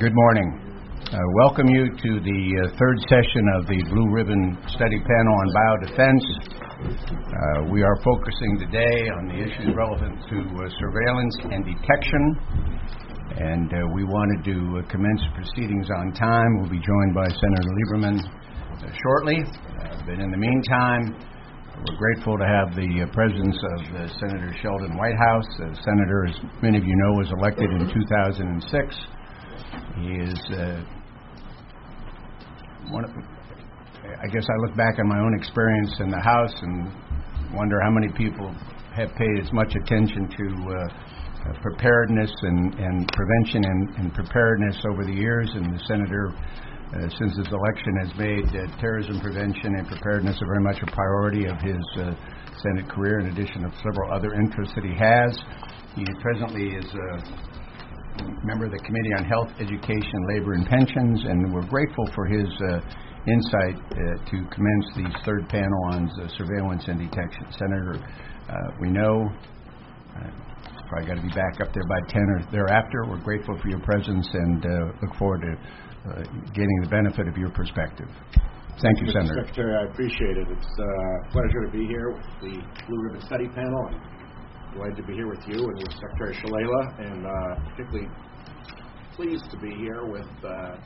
[0.00, 0.48] Good morning.
[1.12, 5.46] Uh, welcome you to the uh, third session of the Blue Ribbon Study Panel on
[5.52, 6.24] Biodefense.
[6.88, 12.24] Uh, we are focusing today on the issues relevant to uh, surveillance and detection,
[13.44, 16.48] and uh, we wanted to uh, commence proceedings on time.
[16.64, 18.24] We'll be joined by Senator Lieberman
[19.04, 19.44] shortly,
[20.08, 21.12] but in the meantime,
[21.76, 25.48] we're grateful to have the presence of Senator Sheldon Whitehouse.
[25.60, 29.19] The senator, as many of you know, was elected in 2006.
[29.96, 30.82] He is uh,
[32.90, 36.92] one of, I guess I look back on my own experience in the House and
[37.54, 38.54] wonder how many people
[38.94, 45.04] have paid as much attention to uh, preparedness and, and prevention and, and, preparedness over
[45.04, 45.50] the years.
[45.54, 50.46] And the senator, uh, since his election, has made uh, terrorism prevention and preparedness a
[50.46, 52.14] very much a priority of his uh,
[52.62, 55.38] Senate career, in addition to several other interests that he has.
[55.96, 57.49] He presently is uh,
[58.44, 62.48] member of the Committee on Health, Education, Labor, and Pensions, and we're grateful for his
[62.72, 62.80] uh,
[63.26, 67.46] insight uh, to commence the third panel on surveillance and detection.
[67.58, 67.96] Senator,
[68.48, 69.28] uh, we know
[70.16, 70.30] uh,
[70.90, 73.06] probably got to be back up there by 10 or thereafter.
[73.06, 77.36] We're grateful for your presence and uh, look forward to uh, getting the benefit of
[77.36, 78.08] your perspective.
[78.82, 79.12] Thank you, Mr.
[79.12, 79.46] Senator.
[79.46, 80.48] Secretary, I appreciate it.
[80.50, 82.58] It's a pleasure to be here with the
[82.88, 83.90] Blue Ribbon Study Panel
[84.74, 88.08] Glad to be here with you and with Secretary Shalala, and uh, particularly
[89.16, 90.76] pleased to be here with uh,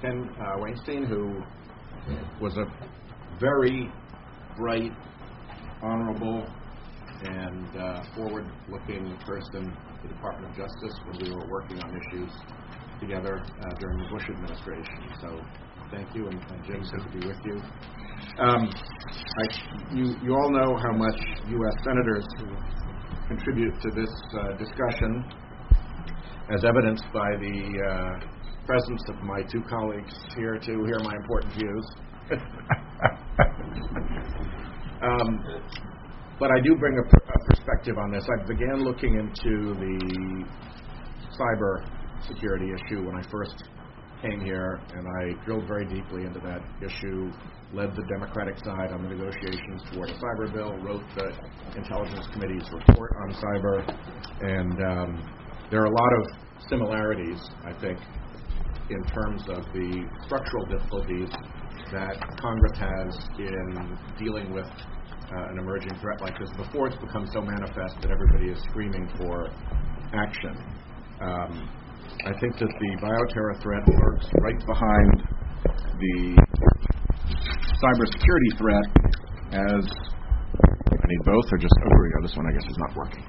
[0.00, 1.42] Ken uh, Wainstein, who
[2.40, 2.64] was a
[3.40, 3.90] very
[4.56, 4.92] bright,
[5.82, 6.46] honorable,
[7.24, 12.30] and uh, forward-looking person in the Department of Justice when we were working on issues
[13.00, 15.10] together uh, during the Bush administration.
[15.20, 15.40] So
[15.90, 17.60] thank you, and, and Jim, good to be with you.
[18.38, 20.14] Um, I, you.
[20.22, 21.74] You all know how much U.S.
[21.84, 22.24] senators
[23.28, 25.24] contribute to this uh, discussion,
[26.50, 27.56] as evidenced by the
[27.88, 28.18] uh,
[28.66, 31.86] presence of my two colleagues here to hear my important views.
[35.02, 35.44] um,
[36.38, 38.24] but I do bring a, pr- a, perspective on this.
[38.28, 40.44] I began looking into the
[41.38, 41.86] cyber
[42.26, 43.64] security issue when I first
[44.22, 47.30] came here, and I drilled very deeply into that issue
[47.74, 51.34] led the Democratic side on the negotiations toward a cyber bill, wrote the
[51.76, 53.82] Intelligence Committee's report on cyber,
[54.40, 55.10] and um,
[55.70, 56.26] there are a lot of
[56.68, 57.98] similarities, I think,
[58.90, 61.30] in terms of the structural difficulties
[61.92, 67.26] that Congress has in dealing with uh, an emerging threat like this before it's become
[67.32, 69.48] so manifest that everybody is screaming for
[70.12, 70.54] action.
[71.20, 71.68] Um,
[72.26, 75.28] I think that the bioterror threat lurks right behind
[75.98, 76.36] the
[77.80, 78.86] cybersecurity threat
[79.52, 79.84] as
[80.90, 82.20] I need both, or just oh here we go.
[82.22, 83.24] This one I guess is not working.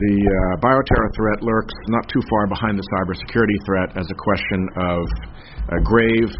[0.00, 4.68] The uh, bioterror threat lurks not too far behind the cybersecurity threat as a question
[4.80, 5.04] of
[5.76, 6.32] a grave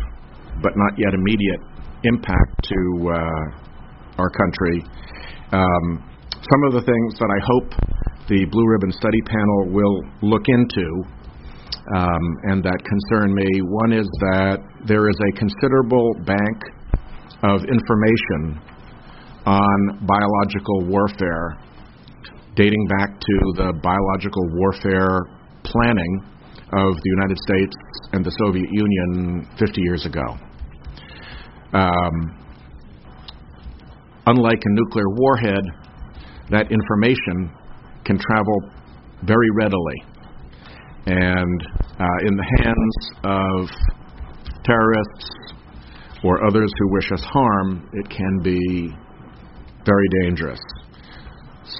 [0.62, 1.60] but not yet immediate
[2.04, 4.84] impact to uh, our country.
[5.52, 7.68] Um, some of the things that I hope
[8.28, 10.86] the Blue Ribbon Study Panel will look into
[11.96, 13.46] um, and that concern me.
[13.62, 16.58] One is that there is a considerable bank
[17.42, 18.60] of information
[19.46, 21.56] on biological warfare
[22.54, 25.20] dating back to the biological warfare
[25.64, 26.24] planning
[26.72, 27.76] of the United States
[28.12, 30.36] and the Soviet Union 50 years ago.
[31.72, 32.36] Um,
[34.26, 35.64] unlike a nuclear warhead,
[36.50, 37.52] that information
[38.04, 38.70] can travel
[39.24, 40.10] very readily
[41.06, 41.66] and
[41.98, 43.68] uh, in the hands of
[44.70, 45.30] terrorists
[46.22, 48.90] or others who wish us harm, it can be
[49.84, 50.60] very dangerous.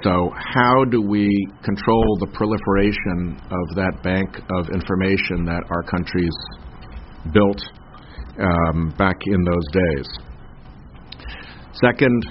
[0.03, 1.29] So, how do we
[1.63, 6.31] control the proliferation of that bank of information that our countries
[7.33, 7.61] built
[8.39, 10.07] um, back in those days?
[11.73, 12.25] Second,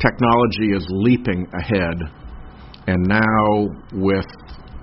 [0.00, 1.96] technology is leaping ahead,
[2.86, 4.26] and now with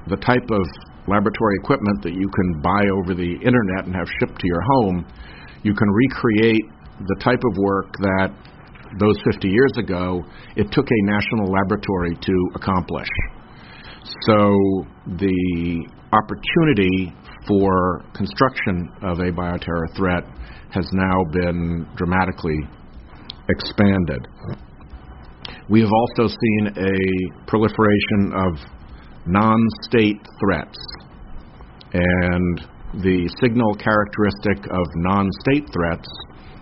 [0.07, 0.65] the type of
[1.07, 5.05] laboratory equipment that you can buy over the internet and have shipped to your home,
[5.63, 6.63] you can recreate
[6.99, 8.29] the type of work that
[8.99, 10.21] those 50 years ago
[10.55, 13.07] it took a national laboratory to accomplish.
[14.27, 14.85] So
[15.17, 17.13] the opportunity
[17.47, 20.23] for construction of a bioterror threat
[20.71, 22.59] has now been dramatically
[23.49, 24.27] expanded.
[25.69, 28.72] We have also seen a proliferation of
[29.25, 30.79] non state threats.
[31.93, 32.67] And
[33.01, 36.09] the signal characteristic of non state threats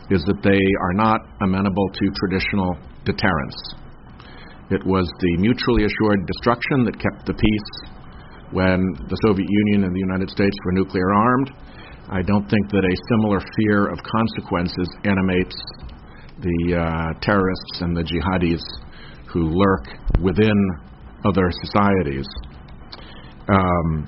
[0.10, 3.60] is that they are not amenable to traditional deterrence.
[4.72, 7.72] It was the mutually assured destruction that kept the peace
[8.52, 11.52] when the Soviet Union and the United States were nuclear armed.
[12.12, 15.56] I don't think that a similar fear of consequences animates
[16.40, 18.64] the uh, terrorists and the jihadis
[19.32, 19.88] who lurk
[20.22, 20.56] within
[21.24, 22.28] other societies.
[23.50, 24.08] Um,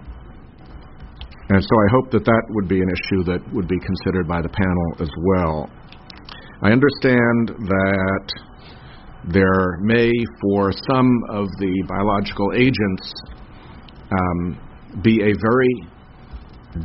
[1.50, 4.42] and so I hope that that would be an issue that would be considered by
[4.42, 5.70] the panel as well.
[6.62, 8.32] I understand that
[9.30, 13.14] there may, for some of the biological agents,
[14.12, 15.74] um, be a very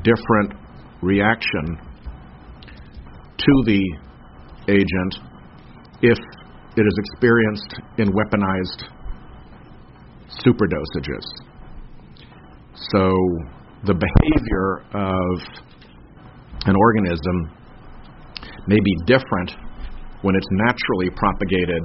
[0.03, 0.55] different
[1.03, 1.79] reaction
[3.39, 3.83] to the
[4.69, 5.15] agent
[6.03, 6.19] if
[6.77, 8.85] it is experienced in weaponized
[10.45, 11.48] superdosages.
[12.92, 13.10] So
[13.84, 15.64] the behavior of
[16.66, 17.36] an organism
[18.66, 19.50] may be different
[20.22, 21.82] when it's naturally propagated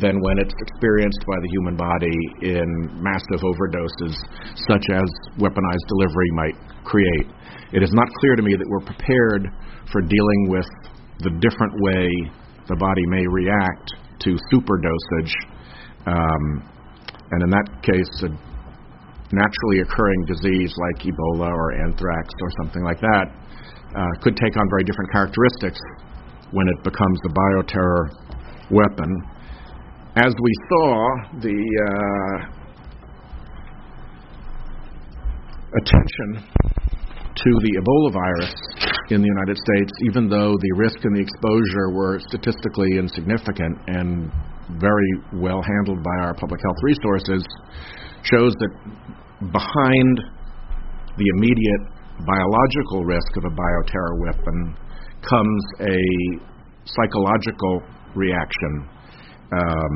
[0.00, 2.66] than when it's experienced by the human body in
[2.98, 4.16] massive overdoses,
[4.66, 5.06] such as
[5.38, 7.28] weaponized delivery might create.
[7.72, 9.46] It is not clear to me that we're prepared
[9.92, 10.66] for dealing with
[11.20, 12.08] the different way
[12.68, 15.32] the body may react to superdosage.
[16.06, 16.68] Um,
[17.32, 18.51] and in that case, a
[19.32, 23.26] naturally occurring disease like Ebola or anthrax or something like that
[23.96, 25.80] uh, could take on very different characteristics
[26.52, 28.12] when it becomes a bioterror
[28.70, 29.10] weapon.
[30.16, 31.58] As we saw, the
[31.88, 32.62] uh,
[35.80, 36.44] attention
[37.34, 38.54] to the Ebola virus
[39.10, 44.30] in the United States, even though the risk and the exposure were statistically insignificant and
[44.78, 47.42] very well handled by our public health resources,
[48.22, 48.70] shows that
[49.50, 50.20] behind
[51.16, 51.82] the immediate
[52.26, 54.76] biological risk of a bioterror weapon
[55.28, 55.98] comes a
[56.84, 57.82] psychological
[58.14, 58.88] reaction
[59.52, 59.94] um,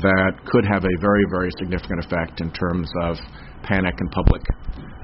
[0.00, 3.16] that could have a very, very significant effect in terms of
[3.62, 4.42] panic and public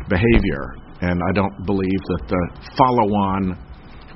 [0.09, 0.77] behavior.
[1.01, 2.43] And I don't believe that the
[2.77, 3.59] follow on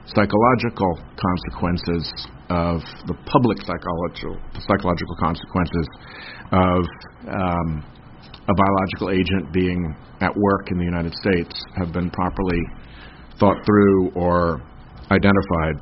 [0.06, 2.04] psychological consequences
[2.50, 5.88] of the public psychological, psychological consequences
[6.52, 6.80] of
[7.28, 7.84] um,
[8.48, 12.62] a biological agent being at work in the United States have been properly
[13.38, 14.62] thought through or
[15.10, 15.76] identified.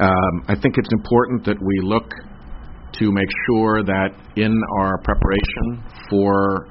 [0.00, 2.10] Um, I think it's important that we look
[2.94, 6.68] to make sure that in our preparation for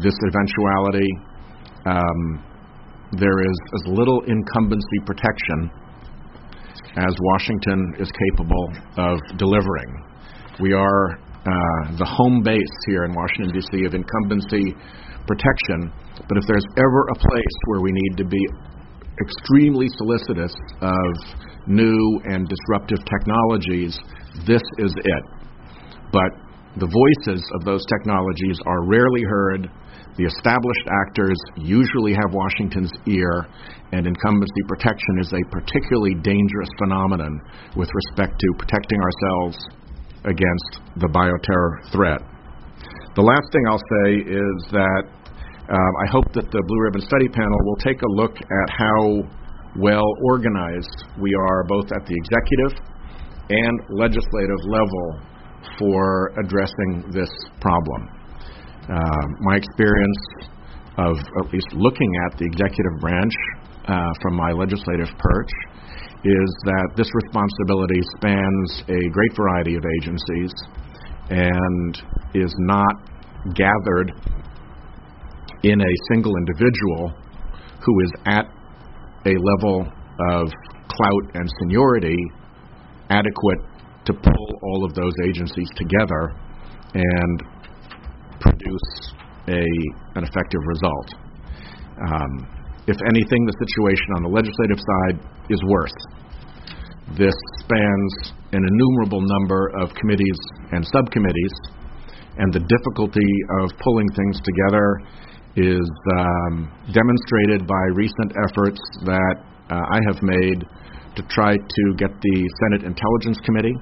[0.00, 1.08] this eventuality,
[1.86, 2.44] um,
[3.12, 5.70] there is as little incumbency protection
[6.96, 10.04] as Washington is capable of delivering.
[10.60, 14.76] We are uh, the home base here in Washington, D.C., of incumbency
[15.26, 15.92] protection,
[16.28, 18.44] but if there's ever a place where we need to be
[19.20, 21.10] extremely solicitous of
[21.66, 23.98] new and disruptive technologies,
[24.46, 25.24] this is it
[26.12, 26.32] but
[26.76, 29.70] the voices of those technologies are rarely heard.
[30.16, 33.46] The established actors usually have Washington's ear,
[33.92, 37.40] and incumbency protection is a particularly dangerous phenomenon
[37.76, 39.58] with respect to protecting ourselves
[40.28, 42.20] against the bioterror threat.
[43.16, 45.04] The last thing I'll say is that
[45.68, 49.26] um, I hope that the Blue Ribbon Study Panel will take a look at how
[49.76, 52.72] well organized we are both at the executive
[53.50, 55.06] and legislative level
[55.78, 57.30] for addressing this
[57.60, 58.08] problem.
[58.88, 60.20] Uh, my experience
[60.96, 63.34] of at least looking at the executive branch
[63.86, 65.52] uh, from my legislative perch
[66.24, 70.52] is that this responsibility spans a great variety of agencies
[71.30, 72.02] and
[72.34, 72.94] is not
[73.54, 74.12] gathered
[75.62, 77.12] in a single individual
[77.84, 78.46] who is at
[79.26, 79.86] a level
[80.30, 80.48] of
[80.88, 82.16] clout and seniority
[83.10, 83.58] adequate
[84.04, 86.34] to pull all of those agencies together
[86.94, 87.42] and
[88.40, 89.12] produce
[89.48, 89.64] a,
[90.16, 91.14] an effective result.
[92.10, 92.57] Um,
[92.88, 95.16] if anything, the situation on the legislative side
[95.52, 95.98] is worse.
[97.20, 100.40] This spans an innumerable number of committees
[100.72, 101.54] and subcommittees,
[102.40, 104.86] and the difficulty of pulling things together
[105.56, 105.84] is
[106.16, 109.36] um, demonstrated by recent efforts that
[109.68, 110.64] uh, I have made
[111.16, 113.76] to try to get the Senate Intelligence Committee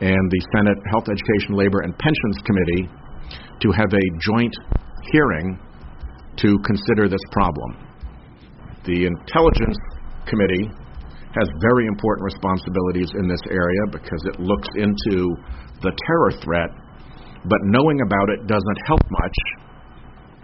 [0.00, 2.90] and the Senate Health, Education, Labor, and Pensions Committee
[3.60, 4.54] to have a joint
[5.12, 5.58] hearing
[6.36, 7.76] to consider this problem.
[8.84, 9.78] The Intelligence
[10.26, 10.68] Committee
[11.34, 15.34] has very important responsibilities in this area because it looks into
[15.82, 16.70] the terror threat,
[17.48, 19.36] but knowing about it doesn't help much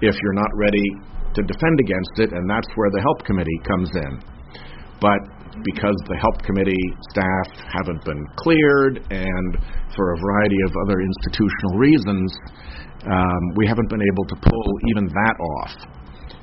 [0.02, 0.86] if you're not ready
[1.34, 4.12] to defend against it, and that's where the Help Committee comes in.
[5.00, 5.20] But
[5.64, 9.50] because the Help Committee staff haven't been cleared and
[9.94, 12.32] for a variety of other institutional reasons,
[13.06, 15.72] um, we haven't been able to pull even that off.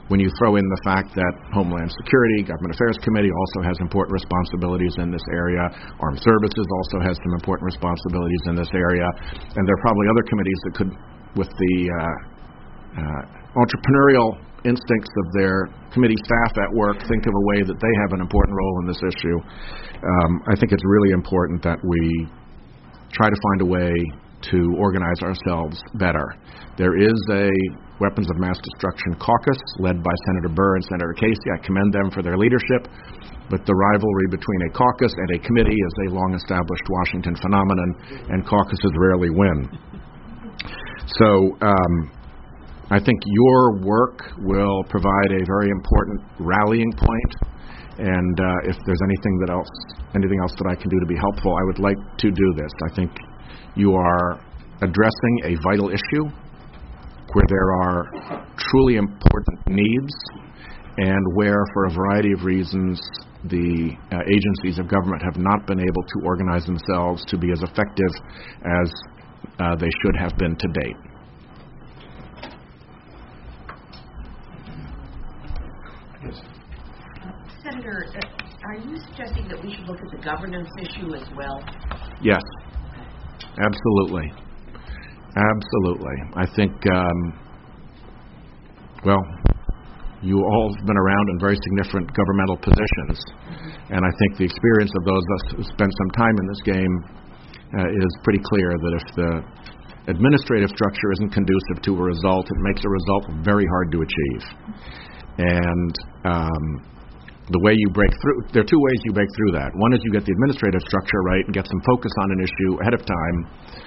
[0.08, 4.16] When you throw in the fact that Homeland Security, Government Affairs Committee also has important
[4.16, 5.68] responsibilities in this area,
[6.00, 10.24] Armed Services also has some important responsibilities in this area, and there are probably other
[10.32, 10.92] committees that could,
[11.36, 12.18] with the uh,
[13.04, 13.22] uh,
[13.60, 18.16] entrepreneurial instincts of their committee staff at work think of a way that they have
[18.16, 19.38] an important role in this issue.
[20.02, 22.28] Um, I think it's really important that we
[23.12, 23.92] try to find a way
[24.42, 26.36] to organize ourselves better.
[26.78, 27.50] There is a
[28.00, 31.50] Weapons of Mass Destruction caucus led by Senator Burr and Senator Casey.
[31.50, 32.86] I commend them for their leadership,
[33.50, 37.90] but the rivalry between a caucus and a committee is a long established Washington phenomenon,
[38.30, 39.66] and caucuses rarely win.
[41.18, 41.94] So, um,
[42.90, 47.32] I think your work will provide a very important rallying point,
[47.98, 49.74] and uh, if there's anything that else,
[50.16, 52.72] anything else that I can do to be helpful, I would like to do this.
[52.90, 53.12] I think
[53.78, 54.42] you are
[54.82, 56.26] addressing a vital issue
[57.34, 60.14] where there are truly important needs,
[60.98, 63.00] and where, for a variety of reasons,
[63.46, 67.62] the uh, agencies of government have not been able to organize themselves to be as
[67.62, 68.10] effective
[68.66, 68.92] as
[69.60, 70.96] uh, they should have been to date.
[77.64, 81.64] Senator, uh, are you suggesting that we should look at the governance issue as well?
[82.22, 82.42] Yes,
[83.60, 84.32] absolutely.
[85.38, 86.18] Absolutely.
[86.36, 87.18] I think, um,
[89.06, 89.22] well,
[90.22, 93.22] you all have been around in very significant governmental positions,
[93.94, 96.62] and I think the experience of those of us who spent some time in this
[96.66, 96.94] game
[97.78, 99.32] uh, is pretty clear that if the
[100.10, 104.44] administrative structure isn't conducive to a result, it makes a result very hard to achieve.
[105.38, 105.94] And
[106.26, 106.97] um,
[107.48, 109.72] the way you break through, there are two ways you break through that.
[109.80, 112.72] One is you get the administrative structure right and get some focus on an issue
[112.84, 113.38] ahead of time,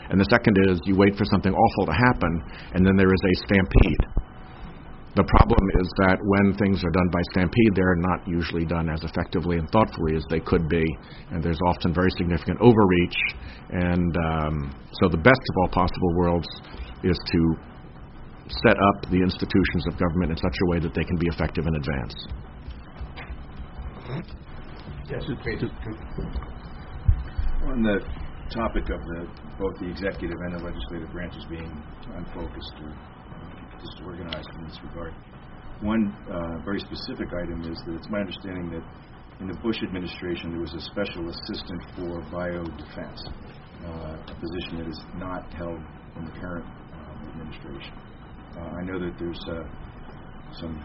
[0.09, 2.33] and the second is you wait for something awful to happen,
[2.73, 4.05] and then there is a stampede.
[5.12, 9.02] The problem is that when things are done by stampede, they're not usually done as
[9.02, 10.87] effectively and thoughtfully as they could be,
[11.35, 13.19] and there's often very significant overreach.
[13.75, 14.55] And um,
[15.02, 16.49] so, the best of all possible worlds
[17.02, 17.40] is to
[18.64, 21.67] set up the institutions of government in such a way that they can be effective
[21.67, 22.17] in advance.
[24.11, 25.62] Yes, please.
[27.62, 28.00] On the
[28.50, 31.71] topic of the, both the executive and the legislative branches being
[32.17, 35.14] unfocused or uh, disorganized in this regard,
[35.83, 38.85] one uh, very specific item is that it's my understanding that
[39.40, 43.23] in the Bush administration there was a special assistant for biodefense,
[43.87, 45.79] uh, a position that is not held
[46.17, 47.95] in the current um, administration.
[48.59, 49.62] Uh, I know that there's uh,
[50.59, 50.83] some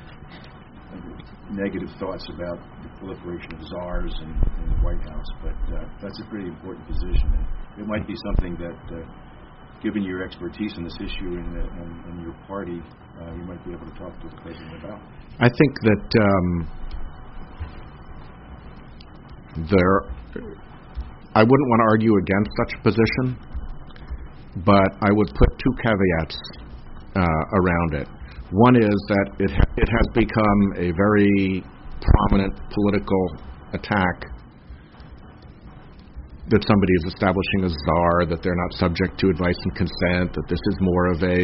[1.51, 4.29] negative thoughts about the proliferation of czars in
[4.69, 7.29] the White House, but uh, that's a pretty important position.
[7.33, 7.45] And
[7.83, 9.03] it might be something that, uh,
[9.81, 12.81] given your expertise in this issue and, uh, and, and your party,
[13.21, 14.99] uh, you might be able to talk to the president about.
[15.39, 16.67] I think that um,
[19.69, 19.97] there,
[21.35, 23.37] I wouldn't want to argue against such a position,
[24.65, 26.39] but I would put two caveats
[27.15, 28.07] uh, around it.
[28.51, 31.63] One is that it ha- it has become a very
[32.01, 33.23] prominent political
[33.73, 34.29] attack
[36.53, 40.45] that somebody is establishing a czar, that they're not subject to advice and consent, that
[40.47, 41.41] this is more of a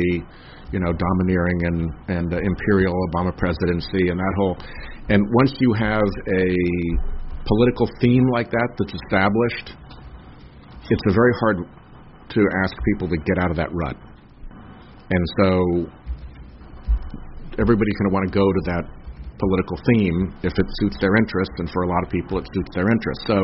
[0.69, 4.57] you know domineering and and uh, imperial Obama presidency, and that whole.
[5.09, 6.05] And once you have
[6.37, 6.47] a
[7.49, 9.73] political theme like that that's established,
[10.85, 11.57] it's a very hard
[12.29, 13.97] to ask people to get out of that rut.
[15.09, 15.91] And so
[17.61, 18.83] everybody's going to want to go to that
[19.37, 22.71] political theme if it suits their interests, and for a lot of people, it suits
[22.75, 23.23] their interests.
[23.25, 23.39] So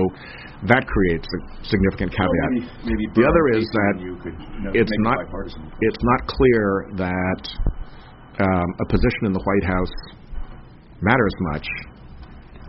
[0.69, 2.50] that creates a significant caveat.
[2.53, 5.17] Well, maybe, maybe the other is that you could, you know, it's make it not
[5.81, 6.65] it's not clear
[7.01, 7.41] that
[8.41, 9.95] um, a position in the White House
[11.01, 11.67] matters much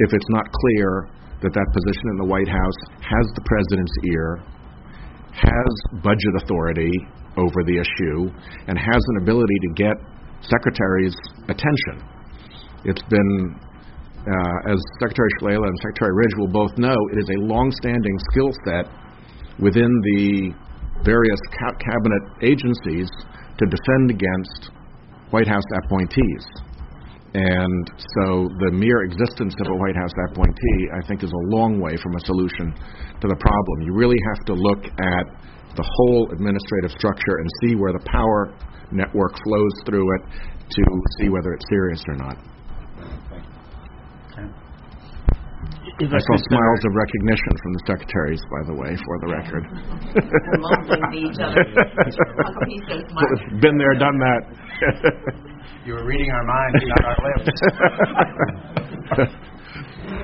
[0.00, 1.10] if it's not clear
[1.42, 4.42] that that position in the White House has the president's ear,
[5.32, 5.70] has
[6.02, 6.92] budget authority
[7.36, 8.30] over the issue,
[8.66, 9.94] and has an ability to get
[10.42, 11.16] secretaries'
[11.48, 12.04] attention.
[12.84, 13.60] It's been,
[14.22, 18.50] uh, as Secretary Shalala and Secretary Ridge will both know, it is a long-standing skill
[18.64, 18.86] set
[19.58, 20.54] within the
[21.04, 23.08] various ca- cabinet agencies
[23.58, 24.70] to defend against
[25.30, 26.44] White House appointees.
[27.34, 31.78] And so the mere existence of a White House appointee, I think, is a long
[31.80, 32.72] way from a solution
[33.20, 33.82] to the problem.
[33.82, 35.24] You really have to look at
[35.78, 38.50] the whole administrative structure and see where the power
[38.90, 40.22] network flows through it
[40.74, 40.82] to
[41.20, 42.36] see whether it's serious or not.
[46.00, 49.64] If I saw smiles of recognition from the secretaries, by the way, for the record.
[50.14, 51.64] We're mumbling each other.
[51.66, 53.26] How come he says Mark?
[53.60, 54.42] Been there, done that.
[55.84, 57.18] You were reading our minds, not our
[59.18, 59.32] lips.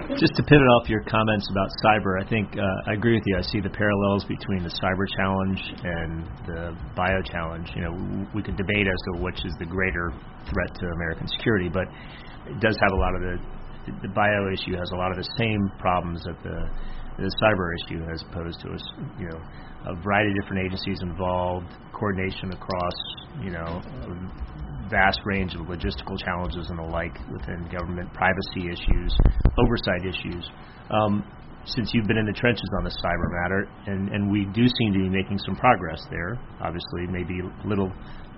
[0.04, 3.38] Just to pivot off your comments about cyber, I think uh, I agree with you.
[3.38, 7.72] I see the parallels between the cyber challenge and the bio challenge.
[7.74, 10.12] You know, we could debate as to which is the greater
[10.44, 11.88] threat to American security, but
[12.46, 13.36] it does have a lot of the
[14.02, 16.58] the bio issue has a lot of the same problems that the
[17.16, 18.84] the cyber issue has posed to us.
[19.18, 19.40] You know,
[19.88, 22.96] a variety of different agencies involved, coordination across
[23.40, 23.80] you know
[24.90, 29.16] vast range of logistical challenges and the like within government, privacy issues,
[29.58, 30.48] oversight issues.
[30.90, 31.24] Um,
[31.66, 34.92] since you've been in the trenches on the cyber matter, and, and we do seem
[34.92, 36.36] to be making some progress there.
[36.60, 37.90] Obviously, maybe a little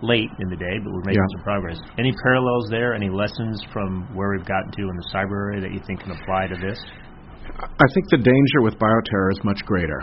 [0.02, 1.34] late in the day, but we're making Yeah.
[1.38, 1.78] some progress.
[1.98, 2.94] Any parallels there?
[2.94, 6.12] Any lessons from where we've gotten to in the cyber area that you think can
[6.12, 6.78] apply to this?
[7.58, 10.02] I think the danger with bioterror is much greater.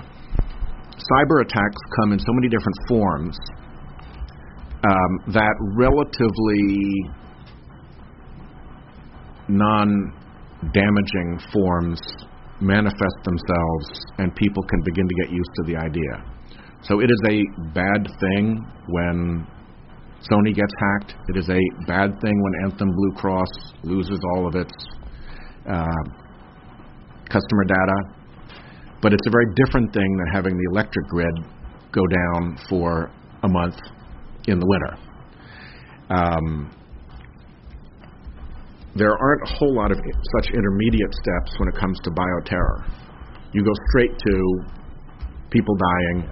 [0.98, 3.38] Cyber attacks come in so many different forms
[4.84, 7.12] um, that relatively
[9.48, 10.14] non
[10.74, 12.00] damaging forms
[12.60, 16.14] manifest themselves, and people can begin to get used to the idea.
[16.82, 19.48] So it is a bad thing when
[20.30, 21.16] Sony gets hacked.
[21.30, 23.50] It is a bad thing when Anthem Blue Cross
[23.84, 24.74] loses all of its
[25.70, 26.04] uh,
[27.30, 27.98] customer data.
[29.02, 31.36] But it's a very different thing than having the electric grid
[31.92, 33.12] go down for
[33.44, 33.76] a month
[34.48, 34.98] in the winter.
[36.10, 36.72] Um,
[38.96, 39.98] there aren't a whole lot of
[40.38, 42.92] such intermediate steps when it comes to bioterror.
[43.54, 44.60] You go straight to
[45.50, 46.30] people dying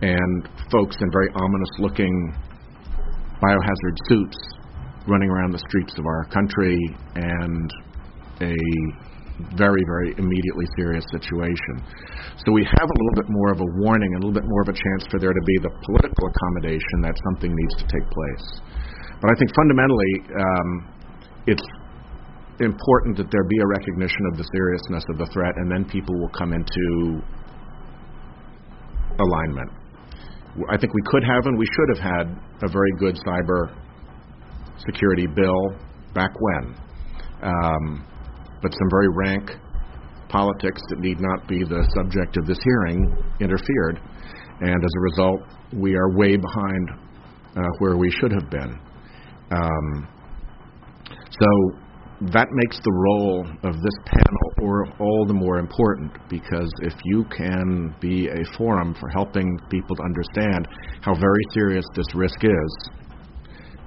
[0.00, 2.34] and folks in very ominous looking
[3.42, 4.36] biohazard suits
[5.06, 6.78] running around the streets of our country
[7.14, 7.72] and
[8.40, 8.54] a
[9.54, 11.82] very, very immediately serious situation.
[12.42, 14.68] So we have a little bit more of a warning a little bit more of
[14.68, 18.46] a chance for there to be the political accommodation that something needs to take place.
[19.20, 20.68] But I think fundamentally, um,
[21.46, 21.66] it's
[22.60, 26.18] important that there be a recognition of the seriousness of the threat, and then people
[26.18, 27.22] will come into
[29.18, 29.70] alignment.
[30.70, 32.26] I think we could have and we should have had
[32.62, 33.74] a very good cyber
[34.84, 35.78] security bill
[36.14, 36.74] back when.
[37.42, 38.06] Um,
[38.62, 39.50] but some very rank
[40.28, 44.00] politics that need not be the subject of this hearing interfered,
[44.60, 45.40] and as a result,
[45.72, 46.90] we are way behind
[47.56, 48.78] uh, where we should have been.
[49.50, 50.08] Um,
[51.30, 51.78] so
[52.32, 57.24] that makes the role of this panel or all the more important because if you
[57.30, 60.66] can be a forum for helping people to understand
[61.00, 62.90] how very serious this risk is,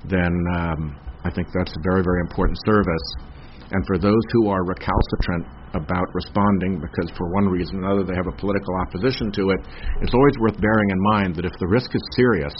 [0.07, 3.30] then um, I think that's a very, very important service.
[3.71, 8.15] And for those who are recalcitrant about responding because for one reason or another they
[8.15, 9.59] have a political opposition to it,
[10.01, 12.53] it's always worth bearing in mind that if the risk is serious,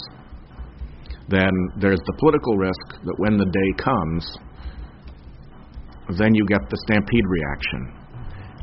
[1.28, 4.24] then there's the political risk that when the day comes,
[6.16, 8.02] then you get the stampede reaction.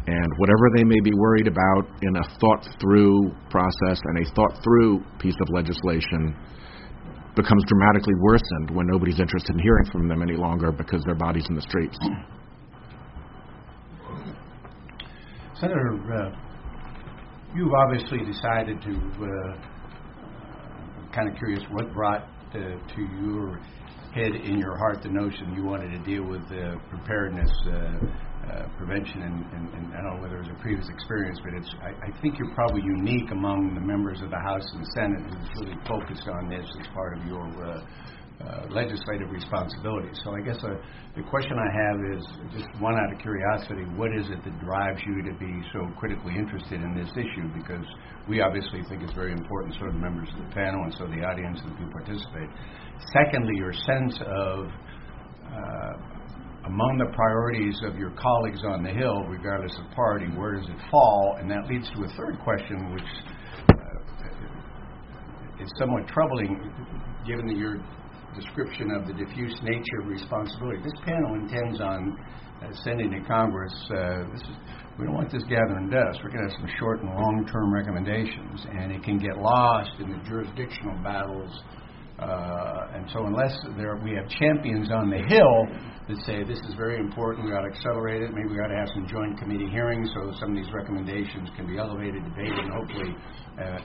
[0.08, 4.58] And whatever they may be worried about in a thought through process and a thought
[4.64, 6.36] through piece of legislation
[7.36, 11.46] becomes dramatically worsened when nobody's interested in hearing from them any longer because their body's
[11.50, 11.98] in the streets.
[15.60, 16.32] Senator, uh,
[17.54, 19.56] you've obviously decided to, uh,
[21.12, 23.60] kind of curious, what brought uh, to your
[24.16, 29.22] head in your heart the notion you wanted to deal with uh, preparedness, uh, prevention,
[29.22, 32.08] and, and, and I don't know whether it was a previous experience, but it's, I,
[32.08, 35.78] I think you're probably unique among the members of the House and Senate who's really
[35.84, 37.84] focused on this as part of your uh,
[38.40, 40.10] uh, legislative responsibility.
[40.24, 40.80] So I guess uh,
[41.16, 42.24] the question I have is
[42.56, 46.36] just one out of curiosity: what is it that drives you to be so critically
[46.36, 47.52] interested in this issue?
[47.52, 47.84] Because
[48.28, 51.60] we obviously think it's very important, so members of the panel, and so the audience
[51.64, 52.50] and the participate.
[53.12, 54.72] Secondly, your sense of
[55.52, 55.94] uh,
[56.66, 60.78] among the priorities of your colleagues on the Hill, regardless of party, where does it
[60.92, 61.38] fall?
[61.40, 63.12] And that leads to a third question, which
[63.76, 64.00] uh,
[65.64, 66.56] is somewhat troubling,
[67.26, 67.84] given that your
[68.36, 70.80] description of the diffuse nature of responsibility.
[70.84, 72.18] This panel intends on
[72.62, 73.74] uh, sending to Congress.
[73.90, 74.44] Uh, is,
[74.98, 76.20] we don't want this gathering dust.
[76.24, 80.12] We're going to have some short and long-term recommendations, and it can get lost in
[80.12, 81.64] the jurisdictional battles.
[82.20, 85.56] Uh, and so, unless there we have champions on the Hill
[86.10, 88.36] that say this is very important, we ought to accelerate it.
[88.36, 91.66] Maybe we ought to have some joint committee hearings so some of these recommendations can
[91.66, 93.16] be elevated, debated, and hopefully
[93.56, 93.80] uh,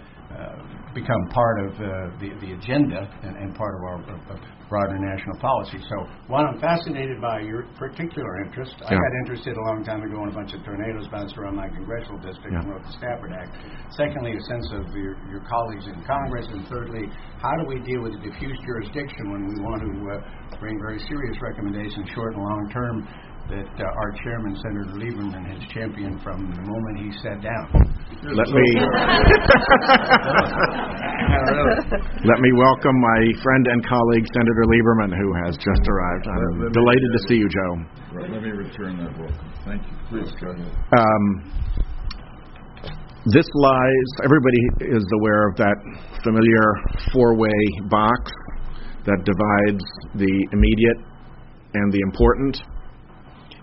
[0.94, 1.86] become part of uh,
[2.22, 5.76] the the agenda and and part of our of- broader national policy.
[5.92, 8.74] So, one, I'm fascinated by your particular interest.
[8.80, 11.68] I got interested a long time ago in a bunch of tornadoes bounced around my
[11.68, 13.52] congressional district and wrote the Stafford Act.
[13.92, 16.46] Secondly, a sense of your your colleagues in Congress.
[16.48, 17.06] And thirdly,
[17.38, 20.98] how do we deal with a diffuse jurisdiction when we want to uh, bring very
[20.98, 22.96] serious recommendations, short and long term,
[23.48, 27.68] that uh, our chairman, Senator Lieberman, has championed from the moment he sat down?
[28.24, 28.64] Let me
[32.24, 36.24] let me welcome my friend and colleague Senator Lieberman, who has just arrived.
[36.26, 37.84] I'm delighted to see you, Joe.
[38.16, 39.52] Right, let me return that welcome.
[39.66, 39.92] Thank you.
[40.08, 40.72] Please go ahead.
[40.96, 41.42] Um,
[43.26, 44.08] this lies.
[44.24, 44.58] Everybody
[44.96, 45.76] is aware of that
[46.24, 46.74] familiar
[47.12, 47.50] four-way
[47.90, 48.32] box
[49.04, 50.96] that divides the immediate
[51.74, 52.62] and the important.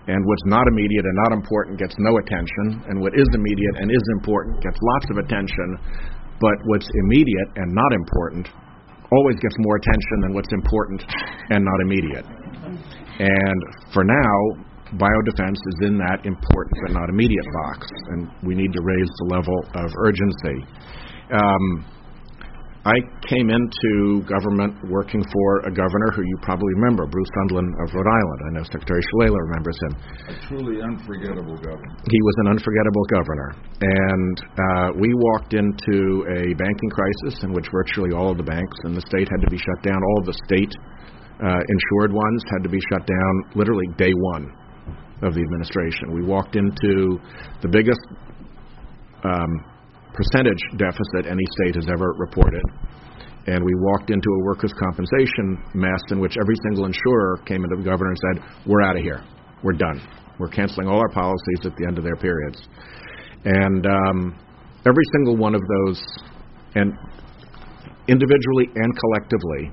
[0.08, 3.90] And what's not immediate and not important gets no attention, and what is immediate and
[3.90, 5.68] is important gets lots of attention.
[6.40, 8.48] But what's immediate and not important
[9.12, 11.04] always gets more attention than what's important
[11.50, 12.26] and not immediate.
[13.20, 13.58] And
[13.92, 14.34] for now,
[14.98, 19.28] biodefense is in that important but not immediate box, and we need to raise the
[19.30, 20.58] level of urgency.
[21.32, 21.86] Um,
[22.82, 27.94] I came into government working for a governor who you probably remember, Bruce Sundlun of
[27.94, 28.40] Rhode Island.
[28.42, 29.92] I know Secretary Shalala remembers him.
[30.26, 31.94] A truly unforgettable governor.
[32.10, 33.48] He was an unforgettable governor.
[33.86, 38.76] And uh, we walked into a banking crisis in which virtually all of the banks
[38.84, 40.02] in the state had to be shut down.
[40.02, 40.74] All of the state
[41.38, 44.50] uh, insured ones had to be shut down literally day one
[45.22, 46.10] of the administration.
[46.10, 47.22] We walked into
[47.62, 48.02] the biggest
[49.22, 49.71] um,
[50.14, 52.62] percentage deficit any state has ever reported.
[53.46, 57.76] And we walked into a workers' compensation mess in which every single insurer came into
[57.76, 59.24] the governor and said, We're out of here.
[59.64, 60.00] We're done.
[60.38, 62.62] We're canceling all our policies at the end of their periods.
[63.44, 64.38] And um,
[64.86, 66.02] every single one of those,
[66.74, 66.92] and
[68.06, 69.72] individually and collectively,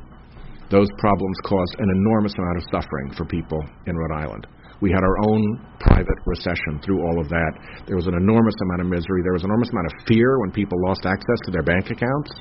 [0.72, 4.48] those problems caused an enormous amount of suffering for people in Rhode Island.
[4.82, 5.42] We had our own
[5.80, 7.52] private recession through all of that.
[7.88, 9.22] There was an enormous amount of misery.
[9.24, 12.32] There was an enormous amount of fear when people lost access to their bank accounts.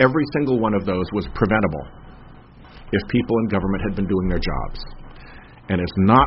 [0.00, 1.86] Every single one of those was preventable
[2.90, 4.80] if people in government had been doing their jobs.
[5.70, 6.26] And it's not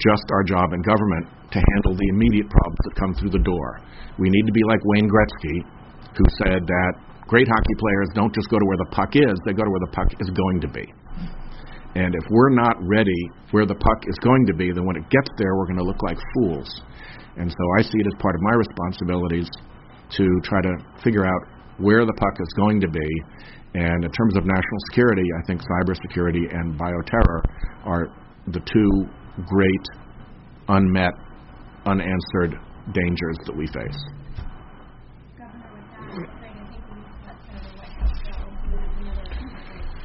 [0.00, 3.80] just our job in government to handle the immediate problems that come through the door.
[4.18, 5.62] We need to be like Wayne Gretzky,
[6.16, 6.92] who said that
[7.28, 9.84] great hockey players don't just go to where the puck is, they go to where
[9.86, 10.86] the puck is going to be.
[11.94, 15.08] And if we're not ready where the puck is going to be, then when it
[15.10, 16.82] gets there, we're going to look like fools.
[17.36, 19.48] And so I see it as part of my responsibilities
[20.16, 21.42] to try to figure out
[21.78, 23.22] where the puck is going to be.
[23.74, 27.42] And in terms of national security, I think cybersecurity and bioterror
[27.84, 28.06] are
[28.48, 29.08] the two
[29.46, 29.84] great
[30.68, 31.12] unmet,
[31.86, 32.58] unanswered
[32.92, 33.98] dangers that we face.
[35.36, 38.30] Governor, with that, Craig, I think we need to let Senator Whitehouse go.
[38.70, 39.26] We have another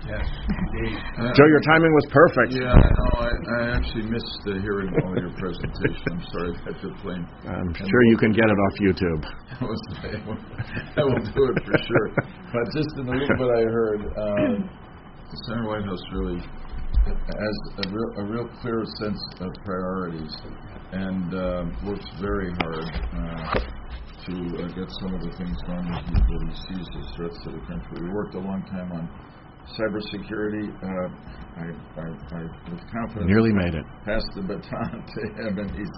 [0.10, 0.26] Yes.
[0.26, 2.50] Uh, Joe, your timing was perfect.
[2.58, 3.14] Yeah, I know.
[3.22, 6.02] I, I actually missed uh, hearing all your presentation.
[6.10, 7.26] I'm sorry I had to plane.
[7.46, 9.22] I'm sure you can get it off YouTube.
[10.98, 12.08] I will do it for sure.
[12.50, 14.58] But just in the little bit I heard, uh,
[15.46, 20.34] Senator Whitehouse really has a real, a real clear sense of priorities
[20.92, 23.60] and uh, works very hard uh,
[24.26, 27.38] to uh, get some of the things done that he, that he sees as threats
[27.46, 28.02] to the country.
[28.02, 29.06] We worked a long time on
[29.78, 30.70] cybersecurity.
[30.82, 31.08] Uh,
[31.60, 31.66] I,
[32.00, 33.86] I, I was confident Nearly made it.
[34.06, 35.92] passed the baton to him, and he's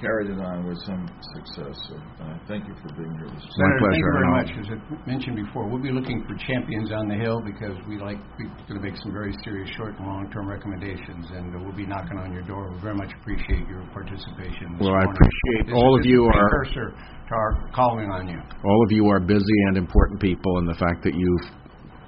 [0.00, 1.72] carried it on with some success.
[1.88, 3.56] So, uh, thank you for being here this morning.
[3.56, 4.48] My Senator, thank pleasure, you very much.
[4.60, 8.20] As I mentioned before, we'll be looking for champions on the Hill because we like,
[8.36, 11.86] we're going to make some very serious short and long-term recommendations, and uh, we'll be
[11.88, 12.68] knocking on your door.
[12.76, 16.20] We very much appreciate your participation this Well, I appreciate This all is of you
[16.28, 18.36] are- precursor to our calling on you.
[18.36, 21.46] All of you are busy and important people, and the fact that you've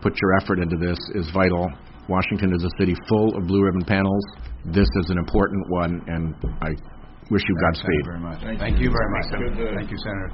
[0.03, 1.69] put your effort into this is vital.
[2.09, 4.25] Washington is a city full of blue ribbon panels.
[4.65, 6.71] This is an important one, and I
[7.31, 7.61] wish you Godspeed.
[7.61, 7.95] Thank Godspeed.
[7.95, 8.41] you very much.
[8.43, 8.85] Thank Thank you.
[8.85, 9.27] you very much.
[9.31, 10.31] Good, uh, Thank you, Senator.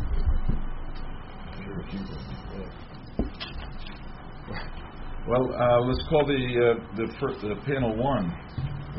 [5.26, 8.28] Well, uh, let's call the uh, the, fir- the panel one,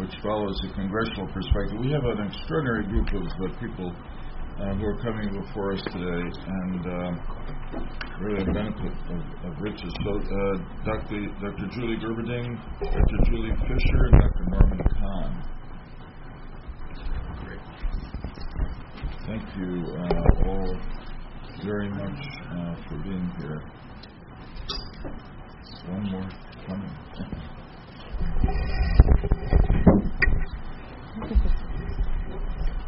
[0.01, 1.77] which follows the congressional perspective.
[1.79, 6.25] We have an extraordinary group of uh, people uh, who are coming before us today,
[6.25, 7.54] and uh,
[8.19, 9.93] really a benefit of, of riches.
[10.03, 11.27] So, uh, Dr.
[11.41, 11.67] Dr.
[11.73, 13.17] Julie Gerberding, Dr.
[13.25, 14.45] Julie Fischer, and Dr.
[14.49, 15.31] Norman Kahn.
[19.25, 20.69] Thank you uh, all
[21.63, 22.19] very much
[22.51, 23.61] uh, for being here.
[25.87, 26.29] One more
[26.67, 26.95] coming.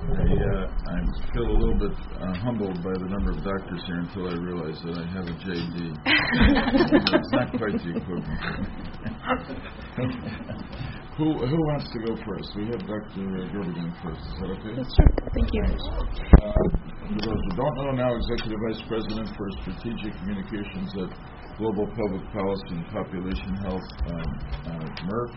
[0.08, 4.00] I, uh, I'm feel a little bit uh, humbled by the number of doctors here
[4.00, 6.00] until I realize that I have a JD.
[7.20, 8.39] it's not quite the equivalent.
[11.20, 12.56] who who wants to go first?
[12.56, 13.52] We have Dr.
[13.52, 14.24] Gerberding first.
[14.24, 14.80] Is that okay?
[14.80, 15.12] Sure.
[15.36, 15.76] Thank you.
[16.39, 16.56] Uh,
[17.12, 21.12] for those who don't know, now Executive Vice President for Strategic Communications at
[21.60, 24.24] Global Public Policy and Population Health, um,
[24.72, 25.36] uh, Merck,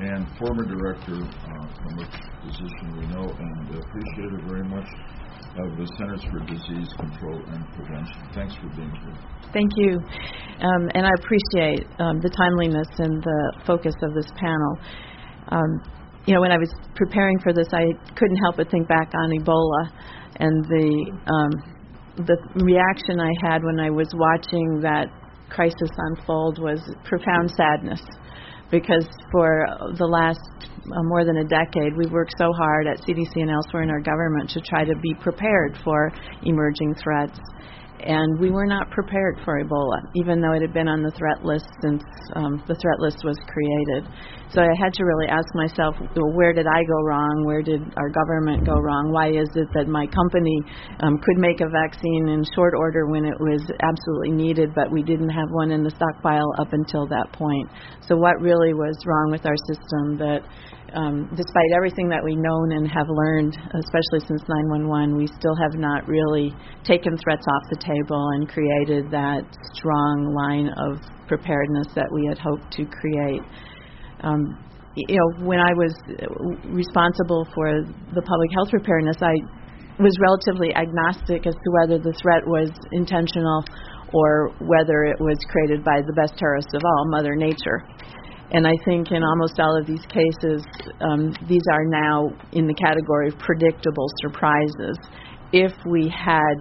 [0.00, 2.14] and former Director, uh, from which
[2.46, 4.86] position we know and appreciate it very much,
[5.58, 8.22] of the Centers for Disease Control and Prevention.
[8.32, 9.18] Thanks for being here.
[9.52, 9.98] Thank you.
[10.62, 14.78] Um, and I appreciate um, the timeliness and the focus of this panel.
[15.48, 15.70] Um,
[16.26, 19.30] you know, when I was preparing for this, I couldn't help but think back on
[19.30, 19.90] Ebola
[20.38, 21.78] and the um,
[22.26, 25.06] the reaction I had when I was watching that
[25.48, 28.02] crisis unfold was profound sadness
[28.70, 33.36] because for the last uh, more than a decade we've worked so hard at CDC
[33.36, 37.38] and elsewhere in our government to try to be prepared for emerging threats
[38.00, 41.44] and we were not prepared for Ebola, even though it had been on the threat
[41.44, 42.02] list since
[42.36, 44.08] um, the threat list was created.
[44.54, 47.44] So I had to really ask myself, well, where did I go wrong?
[47.44, 49.12] Where did our government go wrong?
[49.12, 50.56] Why is it that my company
[51.04, 55.02] um, could make a vaccine in short order when it was absolutely needed, but we
[55.02, 57.68] didn't have one in the stockpile up until that point?
[58.08, 60.40] So what really was wrong with our system that
[60.96, 65.76] um, despite everything that we've known and have learned, especially since 911, we still have
[65.76, 66.56] not really
[66.88, 69.44] taken threats off the table and created that
[69.76, 73.44] strong line of preparedness that we had hoped to create.
[74.22, 74.58] Um,
[74.96, 75.94] you know, when I was
[76.66, 79.34] responsible for the public health preparedness, I
[79.98, 83.64] was relatively agnostic as to whether the threat was intentional
[84.12, 87.84] or whether it was created by the best terrorist of all, Mother Nature.
[88.50, 90.64] And I think in almost all of these cases,
[91.04, 94.96] um, these are now in the category of predictable surprises.
[95.52, 96.56] If we had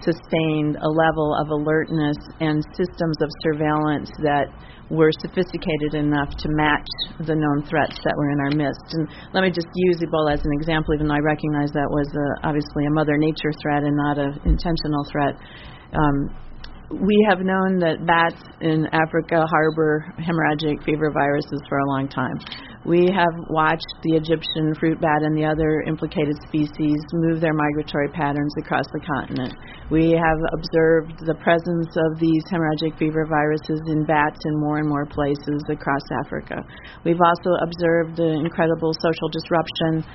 [0.00, 4.48] sustained a level of alertness and systems of surveillance that
[4.90, 6.86] were sophisticated enough to match
[7.26, 8.86] the known threats that were in our midst.
[8.94, 12.06] And let me just use Ebola as an example, even though I recognize that was
[12.14, 15.34] a, obviously a Mother Nature threat and not an intentional threat.
[15.90, 16.30] Um,
[17.02, 22.38] we have known that bats in Africa harbor hemorrhagic fever viruses for a long time.
[22.86, 28.06] We have watched the Egyptian fruit bat and the other implicated species move their migratory
[28.14, 29.58] patterns across the continent.
[29.90, 34.88] We have observed the presence of these hemorrhagic fever viruses in bats in more and
[34.88, 36.62] more places across Africa.
[37.02, 40.06] We've also observed the incredible social disruption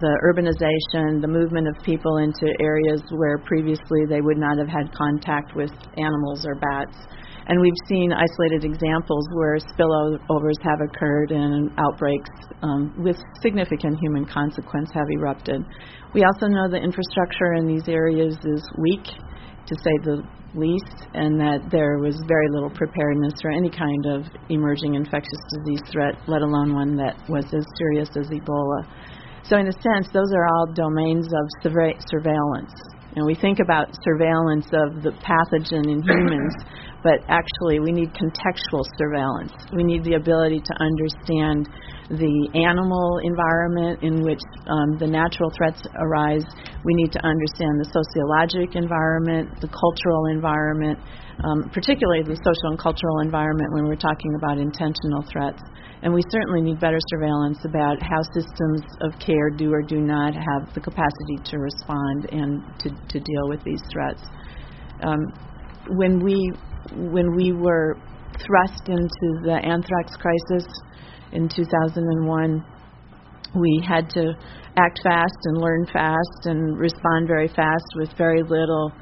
[0.00, 4.86] the urbanization, the movement of people into areas where previously they would not have had
[4.94, 6.96] contact with animals or bats.
[7.48, 12.28] And we've seen isolated examples where spillovers have occurred and outbreaks
[12.62, 15.64] um, with significant human consequence have erupted.
[16.12, 20.22] We also know the infrastructure in these areas is weak, to say the
[20.54, 25.82] least, and that there was very little preparedness for any kind of emerging infectious disease
[25.90, 28.84] threat, let alone one that was as serious as Ebola.
[29.44, 32.76] So, in a sense, those are all domains of surveillance.
[33.16, 36.54] And we think about surveillance of the pathogen in humans,
[37.02, 39.52] but actually, we need contextual surveillance.
[39.72, 41.70] We need the ability to understand
[42.10, 46.42] the animal environment in which um, the natural threats arise.
[46.82, 50.98] We need to understand the sociologic environment, the cultural environment,
[51.44, 55.62] um, particularly the social and cultural environment when we're talking about intentional threats.
[56.02, 60.34] And we certainly need better surveillance about how systems of care do or do not
[60.34, 64.22] have the capacity to respond and to, to deal with these threats.
[65.02, 65.30] Um,
[65.90, 66.52] when we
[66.92, 67.96] when we were
[68.44, 70.66] thrust into the anthrax crisis
[71.32, 72.64] in 2001,
[73.60, 74.32] we had to
[74.76, 78.92] act fast and learn fast and respond very fast with very little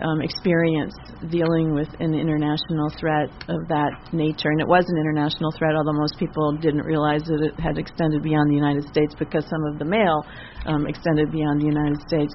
[0.00, 0.94] um, experience
[1.30, 4.50] dealing with an international threat of that nature.
[4.50, 8.22] And it was an international threat, although most people didn't realize that it had extended
[8.22, 10.24] beyond the United States because some of the mail
[10.66, 12.32] um, extended beyond the United States.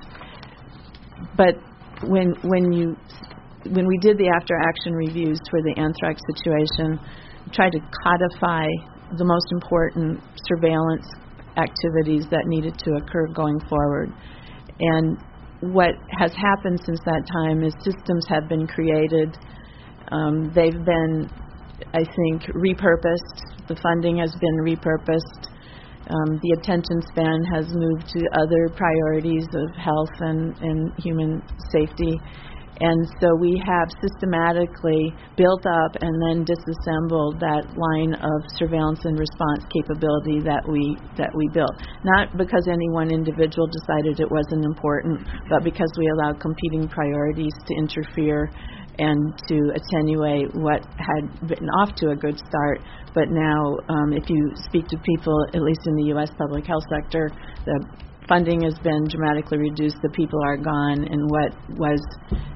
[1.36, 1.56] But
[2.08, 2.96] when when you
[3.66, 7.00] when we did the after action reviews for the anthrax situation,
[7.52, 8.68] tried to codify
[9.18, 11.08] the most important surveillance
[11.58, 14.14] activities that needed to occur going forward.
[14.80, 15.18] And
[15.62, 19.38] what has happened since that time is systems have been created.
[20.12, 21.30] Um, they've been,
[21.94, 23.68] I think, repurposed.
[23.68, 25.50] The funding has been repurposed.
[26.08, 31.42] Um, the attention span has moved to other priorities of health and, and human
[31.72, 32.16] safety.
[32.80, 39.18] And so we have systematically built up and then disassembled that line of surveillance and
[39.18, 41.74] response capability that we that we built.
[42.06, 47.54] Not because any one individual decided it wasn't important, but because we allowed competing priorities
[47.66, 48.52] to interfere
[49.00, 52.82] and to attenuate what had been off to a good start.
[53.14, 56.30] But now, um, if you speak to people, at least in the U.S.
[56.38, 57.32] public health sector,
[57.66, 57.86] the
[58.28, 62.02] funding has been dramatically reduced, the people are gone, and what was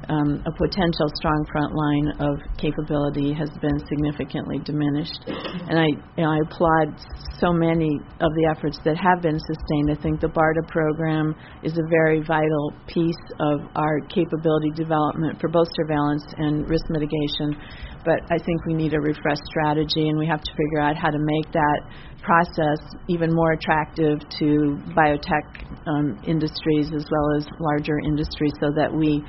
[0.10, 5.24] um, a potential strong front line of capability has been significantly diminished.
[5.70, 7.00] And I, you know, I applaud
[7.40, 9.88] so many of the efforts that have been sustained.
[9.92, 15.50] I think the BARDA program is a very vital piece of our capability development for
[15.50, 17.56] both surveillance and risk mitigation.
[18.04, 21.10] But I think we need a refreshed strategy, and we have to figure out how
[21.10, 21.80] to make that
[22.22, 25.46] process even more attractive to biotech
[25.88, 29.24] um, industries as well as larger industries so that we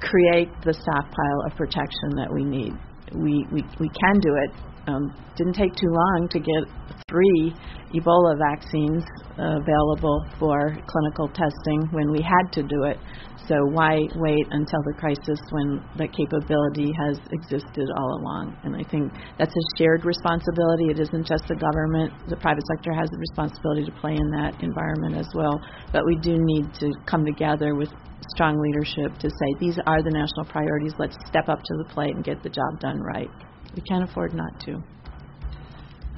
[0.00, 2.72] create the stockpile of protection that we need.
[3.12, 4.67] We, we, we can do it.
[4.88, 6.64] Um, didn't take too long to get
[7.08, 7.52] three
[7.94, 9.04] Ebola vaccines
[9.36, 12.98] available for clinical testing when we had to do it.
[13.46, 18.56] So why wait until the crisis when the capability has existed all along?
[18.64, 20.92] And I think that's a shared responsibility.
[20.92, 22.12] It isn't just the government.
[22.28, 25.60] The private sector has the responsibility to play in that environment as well.
[25.92, 27.88] But we do need to come together with
[28.34, 30.92] strong leadership to say these are the national priorities.
[30.98, 33.30] Let's step up to the plate and get the job done right.
[33.74, 34.82] We can't afford not to.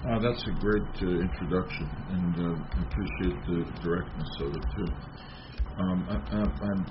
[0.09, 4.89] Uh, that's a great uh, introduction, and uh, I appreciate the directness of it too.
[5.77, 6.87] Um, I, I, I'm,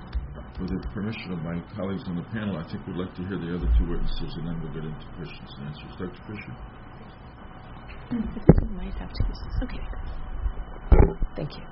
[0.60, 3.36] with the permission of my colleagues on the panel, I think we'd like to hear
[3.36, 5.90] the other two witnesses, and then we'll get into questions and answers.
[5.98, 6.22] Dr.
[6.28, 6.54] Fischer.
[8.76, 9.22] might have to.
[9.64, 9.80] Okay.
[11.36, 11.64] Thank you.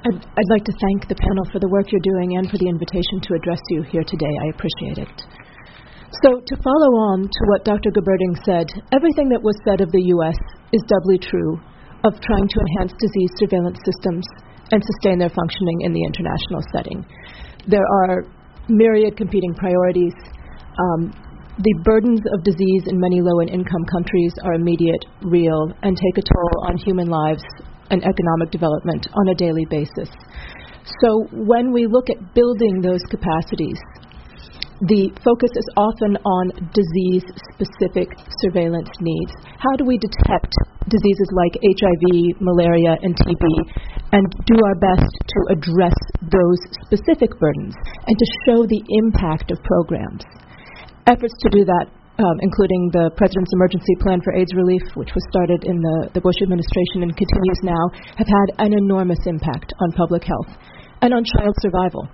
[0.00, 2.72] I'd, I'd like to thank the panel for the work you're doing and for the
[2.72, 4.32] invitation to address you here today.
[4.40, 5.12] I appreciate it.
[6.24, 7.92] So, to follow on to what Dr.
[7.92, 10.40] Gerberding said, everything that was said of the U.S.
[10.72, 11.60] is doubly true
[12.02, 14.24] of trying to enhance disease surveillance systems
[14.72, 17.04] and sustain their functioning in the international setting.
[17.68, 18.24] There are
[18.72, 20.16] myriad competing priorities.
[20.80, 21.12] Um,
[21.60, 26.16] the burdens of disease in many low and income countries are immediate, real, and take
[26.16, 27.44] a toll on human lives
[27.90, 30.08] and economic development on a daily basis.
[31.02, 33.78] So, when we look at building those capacities,
[34.88, 37.20] the focus is often on disease
[37.52, 39.32] specific surveillance needs.
[39.60, 40.56] How do we detect
[40.88, 43.44] diseases like HIV, malaria, and TB
[44.16, 47.76] and do our best to address those specific burdens
[48.08, 50.24] and to show the impact of programs?
[51.04, 55.24] Efforts to do that um, including the President's Emergency Plan for AIDS Relief, which was
[55.32, 57.84] started in the, the Bush administration and continues now,
[58.20, 60.52] have had an enormous impact on public health
[61.00, 62.04] and on child survival.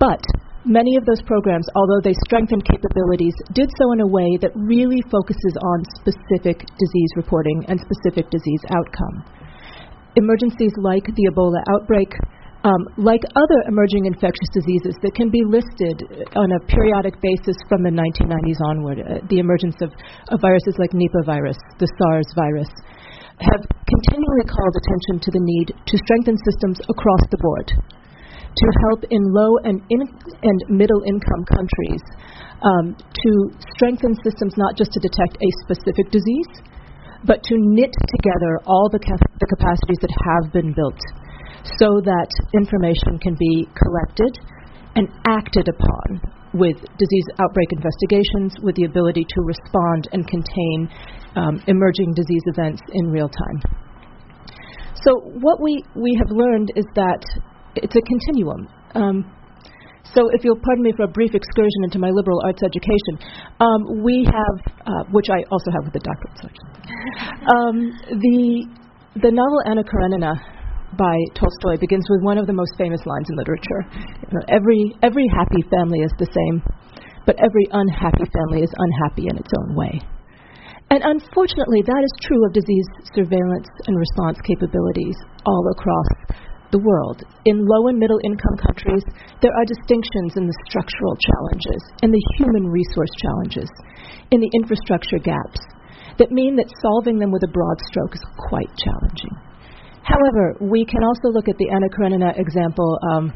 [0.00, 0.24] But
[0.64, 5.04] many of those programs, although they strengthened capabilities, did so in a way that really
[5.12, 9.24] focuses on specific disease reporting and specific disease outcome.
[10.16, 12.08] Emergencies like the Ebola outbreak,
[12.62, 15.96] um, like other emerging infectious diseases that can be listed
[16.36, 19.88] on a periodic basis from the 1990s onward, uh, the emergence of,
[20.28, 22.68] of viruses like Nipah virus, the SARS virus,
[23.40, 29.00] have continually called attention to the need to strengthen systems across the board to help
[29.08, 30.00] in low and, in,
[30.44, 32.04] and middle income countries
[32.60, 33.30] um, to
[33.72, 36.52] strengthen systems not just to detect a specific disease,
[37.24, 41.00] but to knit together all the, cap- the capacities that have been built
[41.64, 44.32] so that information can be collected
[44.96, 46.20] and acted upon
[46.52, 50.88] with disease outbreak investigations, with the ability to respond and contain
[51.36, 53.58] um, emerging disease events in real time.
[55.04, 57.22] So, what we, we have learned is that
[57.76, 58.68] it's a continuum.
[58.94, 59.16] Um,
[60.12, 63.14] so, if you'll pardon me for a brief excursion into my liberal arts education,
[63.60, 66.58] um, we have, uh, which I also have with the doctorate
[67.48, 68.66] um, the
[69.22, 70.34] the novel Anna Karenina
[70.98, 73.82] by Tolstoy begins with one of the most famous lines in literature.
[74.48, 76.62] Every every happy family is the same,
[77.26, 80.00] but every unhappy family is unhappy in its own way.
[80.90, 85.14] And unfortunately, that is true of disease surveillance and response capabilities
[85.46, 86.10] all across
[86.74, 87.22] the world.
[87.46, 89.02] In low and middle income countries,
[89.42, 93.70] there are distinctions in the structural challenges, in the human resource challenges,
[94.30, 95.62] in the infrastructure gaps
[96.18, 99.49] that mean that solving them with a broad stroke is quite challenging.
[100.02, 103.32] However, we can also look at the Anna Karenina example um,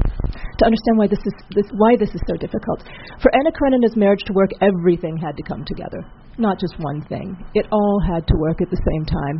[0.57, 2.81] to understand why this is this, why this is so difficult.
[3.21, 6.01] For Anna Karenina's marriage to work, everything had to come together,
[6.37, 7.37] not just one thing.
[7.53, 9.37] It all had to work at the same time,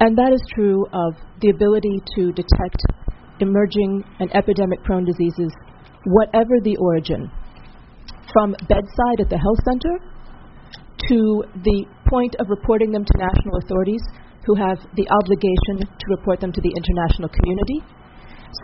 [0.00, 2.80] and that is true of the ability to detect
[3.40, 5.52] emerging and epidemic prone diseases,
[6.04, 7.30] whatever the origin,
[8.32, 9.94] from bedside at the health center
[11.08, 14.02] to the point of reporting them to national authorities
[14.48, 17.84] who have the obligation to report them to the international community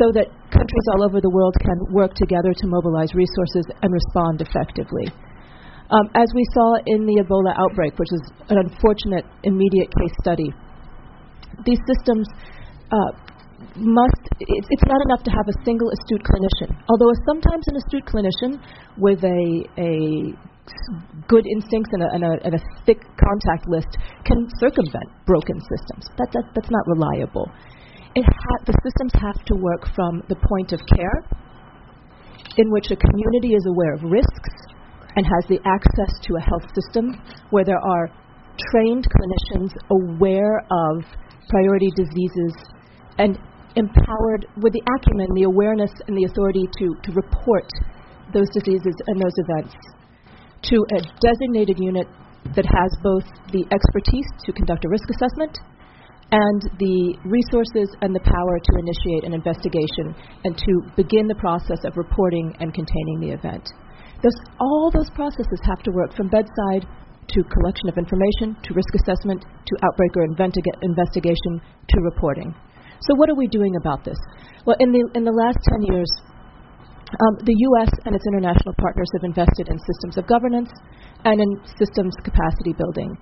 [0.00, 4.40] so that countries all over the world can work together to mobilize resources and respond
[4.40, 5.04] effectively.
[5.92, 10.48] Um, as we saw in the Ebola outbreak, which is an unfortunate immediate case study,
[11.68, 12.24] these systems
[12.88, 13.12] uh,
[13.76, 16.72] must, it's, it's not enough to have a single astute clinician.
[16.88, 18.56] Although sometimes an astute clinician
[18.96, 20.32] with a, a
[21.28, 23.88] good instincts and a, and, a, and a thick contact list
[24.24, 26.08] can circumvent broken systems.
[26.16, 27.48] That, that, that's not reliable.
[28.16, 31.18] Ha- the systems have to work from the point of care,
[32.56, 34.54] in which a community is aware of risks
[35.16, 38.08] and has the access to a health system where there are
[38.70, 41.04] trained clinicians aware of
[41.48, 42.54] priority diseases
[43.18, 43.38] and
[43.76, 47.66] empowered with the acumen, the awareness, and the authority to, to report
[48.32, 49.74] those diseases and those events
[50.70, 52.06] to a designated unit
[52.56, 55.56] that has both the expertise to conduct a risk assessment
[56.32, 61.78] and the resources and the power to initiate an investigation and to begin the process
[61.84, 63.64] of reporting and containing the event.
[64.22, 66.88] Those, all those processes have to work from bedside
[67.28, 72.54] to collection of information, to risk assessment, to outbreak or investigation, to reporting.
[73.00, 74.16] So, what are we doing about this?
[74.66, 75.58] Well, in the, in the last
[75.88, 76.08] 10 years,
[77.14, 77.90] um, the U.S.
[78.04, 80.70] and its international partners have invested in systems of governance
[81.24, 83.14] and in systems capacity building.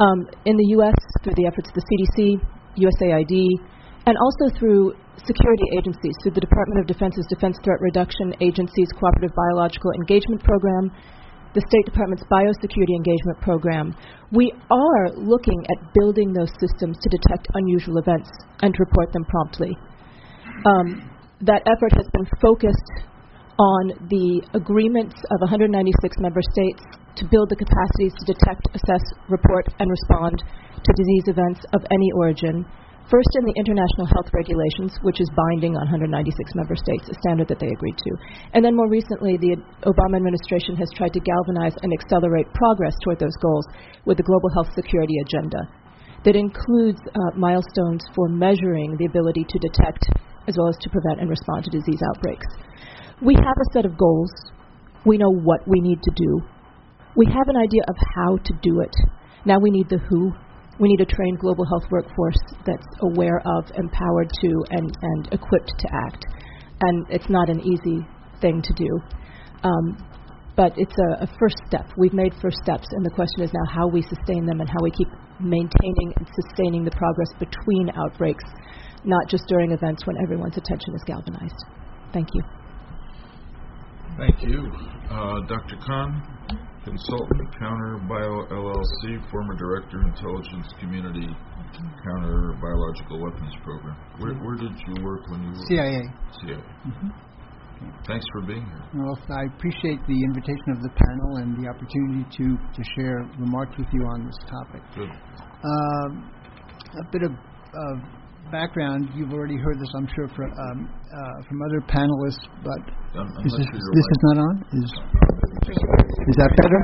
[0.00, 2.38] Um, in the U.S., through the efforts of the CDC,
[2.78, 3.34] USAID,
[4.06, 4.94] and also through
[5.26, 10.92] security agencies, through the Department of Defense's Defense Threat Reduction Agency's Cooperative Biological Engagement Program,
[11.54, 13.96] the State Department's Biosecurity Engagement Program,
[14.30, 18.30] we are looking at building those systems to detect unusual events
[18.62, 19.76] and to report them promptly.
[20.66, 21.10] Um,
[21.42, 22.88] that effort has been focused
[23.58, 25.74] on the agreements of 196
[26.22, 26.82] member states
[27.18, 30.38] to build the capacities to detect, assess, report, and respond
[30.78, 32.62] to disease events of any origin.
[33.10, 36.14] First, in the international health regulations, which is binding on 196
[36.54, 38.12] member states, a standard that they agreed to.
[38.54, 39.58] And then more recently, the
[39.90, 43.66] Obama administration has tried to galvanize and accelerate progress toward those goals
[44.06, 45.66] with the Global Health Security Agenda
[46.22, 50.06] that includes uh, milestones for measuring the ability to detect
[50.46, 52.46] as well as to prevent and respond to disease outbreaks.
[53.20, 54.30] We have a set of goals.
[55.04, 56.40] We know what we need to do.
[57.16, 58.94] We have an idea of how to do it.
[59.44, 60.32] Now we need the who.
[60.78, 65.72] We need a trained global health workforce that's aware of, empowered to, and, and equipped
[65.78, 66.24] to act.
[66.80, 68.06] And it's not an easy
[68.40, 69.00] thing to do.
[69.64, 69.98] Um,
[70.54, 71.90] but it's a, a first step.
[71.96, 74.78] We've made first steps, and the question is now how we sustain them and how
[74.82, 75.08] we keep
[75.40, 78.44] maintaining and sustaining the progress between outbreaks,
[79.04, 81.64] not just during events when everyone's attention is galvanized.
[82.12, 82.42] Thank you.
[84.18, 84.66] Thank you.
[85.10, 85.78] Uh, Dr.
[85.86, 86.10] Khan,
[86.82, 91.28] consultant, Counter Bio LLC, former director, Intelligence Community
[92.02, 93.96] Counter Biological Weapons Program.
[94.18, 95.66] Where, where did you work when you were?
[95.70, 96.02] CIA.
[96.42, 96.56] CIA.
[96.58, 97.08] Mm-hmm.
[98.08, 98.82] Thanks for being here.
[98.92, 103.78] Well, I appreciate the invitation of the panel and the opportunity to, to share remarks
[103.78, 104.82] with you on this topic.
[104.96, 105.10] Good.
[105.62, 106.30] Um,
[106.90, 107.96] a bit of uh,
[108.50, 112.44] background, you've already heard this, I'm sure, from um, uh, from other panelists.
[112.64, 112.80] But
[113.14, 114.54] I'm, I'm is this, sure this is not on.
[114.72, 114.88] Is
[115.68, 116.80] is that better?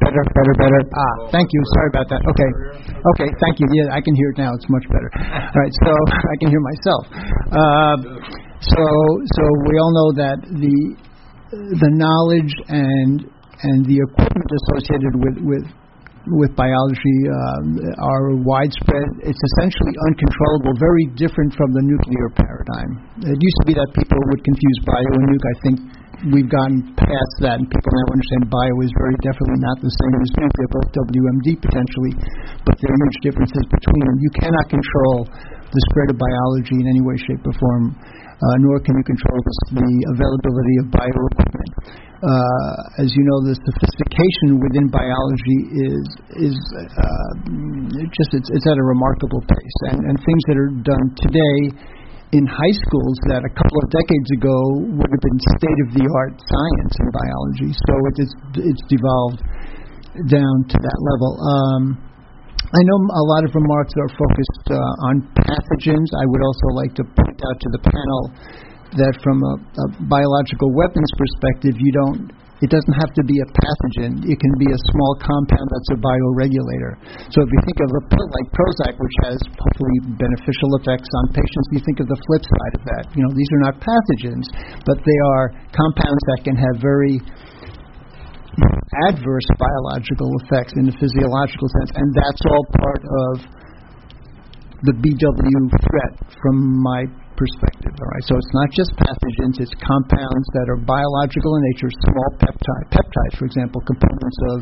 [0.00, 0.80] Better, better, better.
[0.94, 1.60] Ah, thank you.
[1.76, 2.22] Sorry about that.
[2.22, 2.50] Okay,
[3.14, 3.28] okay.
[3.42, 3.66] Thank you.
[3.74, 4.50] Yeah, I can hear it now.
[4.54, 5.10] It's much better.
[5.18, 5.90] All right, so
[6.32, 7.02] I can hear myself.
[7.50, 7.96] Uh,
[8.60, 8.84] so,
[9.34, 10.78] so we all know that the
[11.50, 13.26] the knowledge and
[13.62, 15.64] and the equipment associated with with
[16.28, 19.08] with biology um, are widespread.
[19.24, 22.90] It's essentially uncontrollable, very different from the nuclear paradigm.
[23.24, 25.46] It used to be that people would confuse bio and nuke.
[25.48, 25.76] I think
[26.28, 30.14] we've gotten past that, and people now understand bio is very definitely not the same
[30.20, 30.54] as nuke.
[30.60, 32.12] They're both WMD potentially,
[32.68, 34.16] but there are huge differences between them.
[34.20, 35.18] You cannot control
[35.72, 39.38] the spread of biology in any way, shape, or form, uh, nor can you control
[39.40, 46.06] the, the availability of bio equipment uh, as you know, the sophistication within biology is
[46.36, 47.32] is uh,
[48.12, 51.58] just it's, it's at a remarkable pace, and, and things that are done today
[52.36, 54.56] in high schools that a couple of decades ago
[55.00, 57.70] would have been state of the art science in biology.
[57.72, 58.34] So it's
[58.68, 59.40] it's devolved
[60.28, 61.30] down to that level.
[61.40, 61.82] Um,
[62.60, 66.08] I know a lot of remarks are focused uh, on pathogens.
[66.20, 68.22] I would also like to point out to the panel
[68.98, 73.48] that from a, a biological weapons perspective, you don't It doesn't have to be a
[73.56, 74.20] pathogen.
[74.20, 76.92] It can be a small compound that's a bioregulator.
[77.32, 81.24] So if you think of a pill like Prozac, which has hopefully beneficial effects on
[81.32, 83.04] patients, you think of the flip side of that.
[83.16, 84.46] You know, these are not pathogens,
[84.84, 87.16] but they are compounds that can have very
[89.08, 93.34] adverse biological effects in the physiological sense, and that's all part of
[94.84, 96.14] the BW threat
[96.44, 97.08] from my
[97.40, 97.96] perspective.
[97.96, 102.30] All right, so it's not just pathogens; it's compounds that are biological in nature, small
[102.36, 104.58] peptide peptides, for example, components of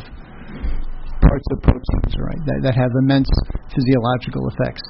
[1.18, 3.26] parts of proteins, right, that, that have immense
[3.74, 4.84] physiological effects.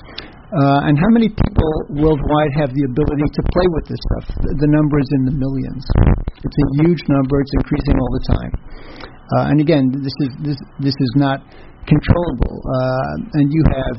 [0.49, 4.27] Uh, and how many people worldwide have the ability to play with this stuff?
[4.33, 5.85] The, the number is in the millions.
[6.41, 7.41] It's a huge number.
[7.41, 8.53] It's increasing all the time.
[9.29, 11.45] Uh, and again, this is this this is not
[11.85, 12.57] controllable.
[12.65, 13.97] Uh, and you have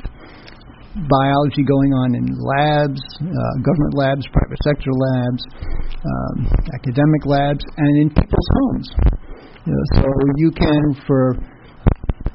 [1.07, 5.43] biology going on in labs, uh, government labs, private sector labs,
[6.03, 6.35] um,
[6.75, 8.87] academic labs, and in people's homes.
[9.63, 10.03] You know, so
[10.37, 11.37] you can, for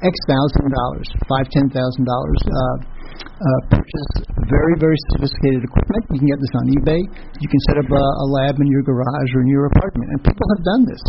[0.01, 2.77] X thousand dollars, five, ten thousand dollars, uh,
[3.25, 4.11] uh, purchase
[4.47, 6.03] very, very sophisticated equipment.
[6.11, 7.01] You can get this on eBay.
[7.39, 10.19] You can set up a, a lab in your garage or in your apartment, and
[10.23, 11.03] people have done this.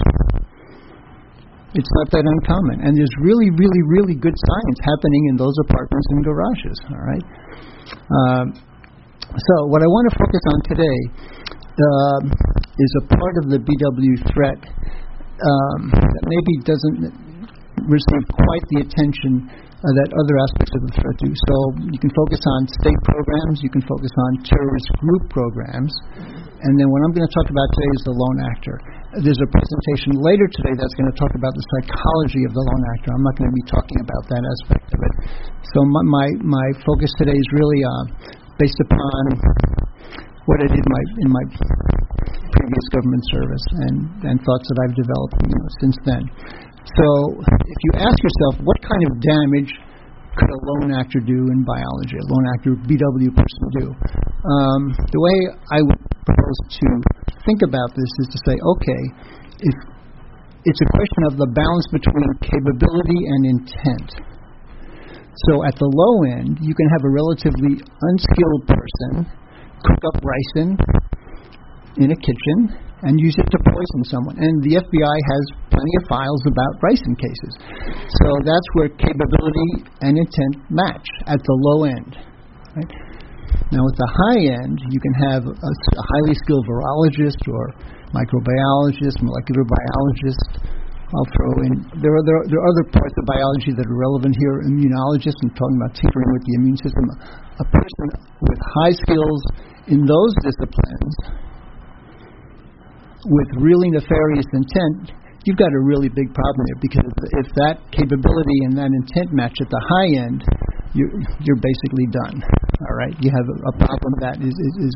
[1.74, 6.06] It's not that uncommon, and there's really, really, really good science happening in those apartments
[6.14, 6.78] and garages.
[6.94, 7.26] All right.
[8.06, 8.46] Um,
[9.34, 10.98] so what I want to focus on today
[11.76, 12.18] uh,
[12.78, 14.60] is a part of the BW threat
[15.42, 17.12] um, that maybe doesn't
[17.84, 21.28] receive quite the attention uh, that other aspects of the threat do.
[21.28, 21.54] So
[21.92, 25.92] you can focus on state programs, you can focus on terrorist group programs,
[26.64, 28.76] and then what I'm going to talk about today is the lone actor.
[29.16, 32.84] There's a presentation later today that's going to talk about the psychology of the lone
[32.92, 33.16] actor.
[33.16, 35.14] I'm not going to be talking about that aspect of it.
[35.72, 38.04] So my my, my focus today is really uh,
[38.60, 39.22] based upon
[40.44, 41.44] what I did in my in my
[42.60, 43.96] previous government service and
[44.28, 46.22] and thoughts that I've developed you know, since then.
[47.00, 47.06] So
[47.40, 49.72] if you ask yourself what kind of damage
[50.36, 53.86] could a lone actor do in biology, a lone actor BW person do?
[54.44, 55.36] Um, the way
[55.72, 56.86] I would propose to
[57.46, 59.02] think about this is to say, okay,
[59.62, 59.74] if
[60.66, 64.10] it's a question of the balance between capability and intent.
[65.46, 69.30] So at the low end, you can have a relatively unskilled person
[69.86, 70.74] cook up ricin
[72.02, 72.58] in a kitchen
[73.06, 74.42] and use it to poison someone.
[74.42, 77.52] And the FBI has plenty of files about ricin cases.
[78.10, 82.18] So that's where capability and intent match at the low end.
[82.74, 82.92] Right?
[83.74, 87.74] Now, at the high end, you can have a, a highly skilled virologist or
[88.14, 90.76] microbiologist, molecular biologist.
[91.06, 91.72] I'll throw in.
[92.02, 94.66] There are, there are, there are other parts of biology that are relevant here.
[94.66, 97.04] Immunologists, I'm talking about tinkering with the immune system.
[97.62, 98.06] A person
[98.42, 99.40] with high skills
[99.86, 101.14] in those disciplines
[103.26, 107.10] with really nefarious intent, you've got a really big problem here because
[107.42, 110.42] if that capability and that intent match at the high end,
[110.96, 111.12] you're,
[111.44, 112.40] you're basically done.
[112.40, 114.94] All right, you have a, problem that is, is, is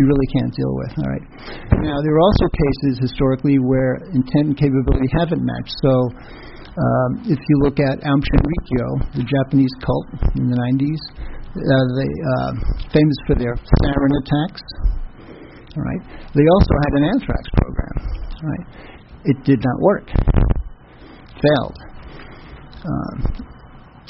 [0.00, 0.92] you really can't deal with.
[0.96, 1.26] All right.
[1.84, 5.76] Now there are also cases historically where intent and capability haven't matched.
[5.84, 5.92] So
[6.72, 10.08] um, if you look at Aum Shinrikyo, the Japanese cult
[10.40, 11.02] in the 90s,
[11.52, 12.52] uh, they uh,
[12.96, 14.64] famous for their sarin attacks.
[15.76, 16.02] All right.
[16.32, 17.94] They also had an anthrax program.
[18.40, 18.66] Right.
[19.24, 20.08] It did not work.
[21.40, 21.76] Failed.
[22.84, 23.51] Um,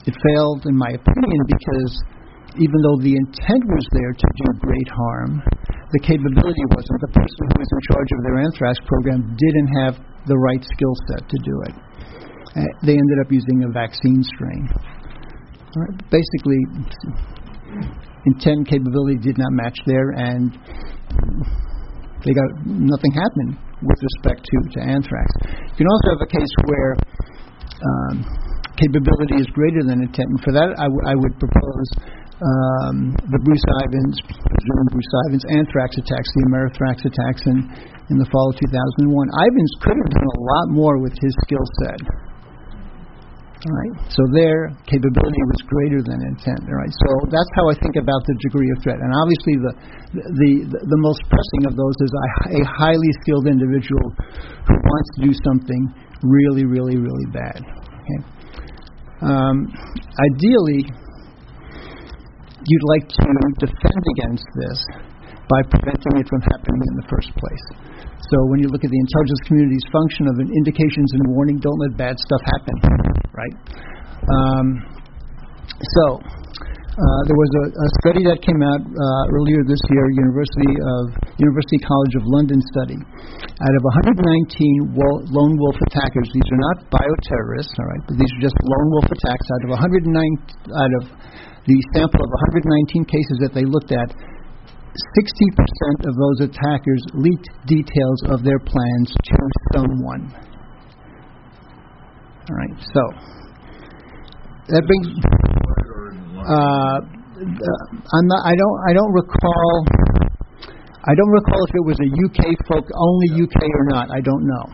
[0.06, 1.92] it failed, in my opinion, because
[2.58, 5.40] even though the intent was there to do great harm,
[5.92, 6.98] the capability wasn't.
[7.00, 9.94] The person who was in charge of their anthrax program didn't have
[10.26, 11.74] the right skill set to do it.
[12.52, 14.68] Uh, they ended up using a vaccine strain.
[15.72, 15.96] Right.
[16.12, 16.60] Basically,
[18.26, 20.52] intent capability did not match there, and
[22.24, 25.26] they got nothing happened with respect to, to anthrax.
[25.72, 26.92] You can also have a case where
[27.80, 31.88] um, capability is greater than intent, and for that, I, w- I would propose
[32.42, 37.58] um, the Bruce Ivins, President Bruce Ivins anthrax attacks, the Amerithrax attacks in,
[38.10, 39.06] in the fall of 2001.
[39.06, 42.00] Ivins could have done a lot more with his skill set.
[43.62, 43.94] All right.
[44.10, 46.66] So their capability was greater than intent.
[46.66, 46.90] All right.
[46.90, 48.98] So that's how I think about the degree of threat.
[48.98, 49.72] And obviously, the
[50.18, 52.26] the the, the most pressing of those is a,
[52.58, 54.02] a highly skilled individual
[54.66, 55.82] who wants to do something
[56.26, 57.62] really, really, really bad.
[57.62, 58.41] Okay.
[59.22, 59.70] Um,
[60.18, 60.82] ideally,
[62.66, 63.22] you'd like to
[63.58, 64.78] defend against this
[65.50, 67.66] by preventing it from happening in the first place.
[68.18, 71.78] So when you look at the intelligence community's function of an indications and warning, don't
[71.78, 72.76] let bad stuff happen,
[73.34, 73.56] right?
[74.30, 74.66] Um,
[75.82, 76.04] so
[76.92, 81.02] uh, there was a, a study that came out uh, earlier this year, University of
[81.40, 83.00] University College of London study.
[83.48, 88.28] Out of 119 wo- lone wolf attackers, these are not bioterrorists, all right, but these
[88.36, 89.46] are just lone wolf attacks.
[89.56, 90.04] Out of 109,
[90.76, 91.02] out of
[91.64, 92.30] the sample of
[92.60, 99.08] 119 cases that they looked at, 60% of those attackers leaked details of their plans
[99.16, 99.38] to
[99.72, 100.28] someone.
[102.52, 103.02] All right, so
[104.76, 105.08] that brings.
[106.44, 106.98] Uh,
[107.42, 108.42] I'm not.
[108.46, 108.76] I don't.
[108.88, 109.74] I don't recall.
[111.02, 112.40] I don't recall if it was a UK
[112.70, 114.06] folk only UK or not.
[114.14, 114.64] I don't know.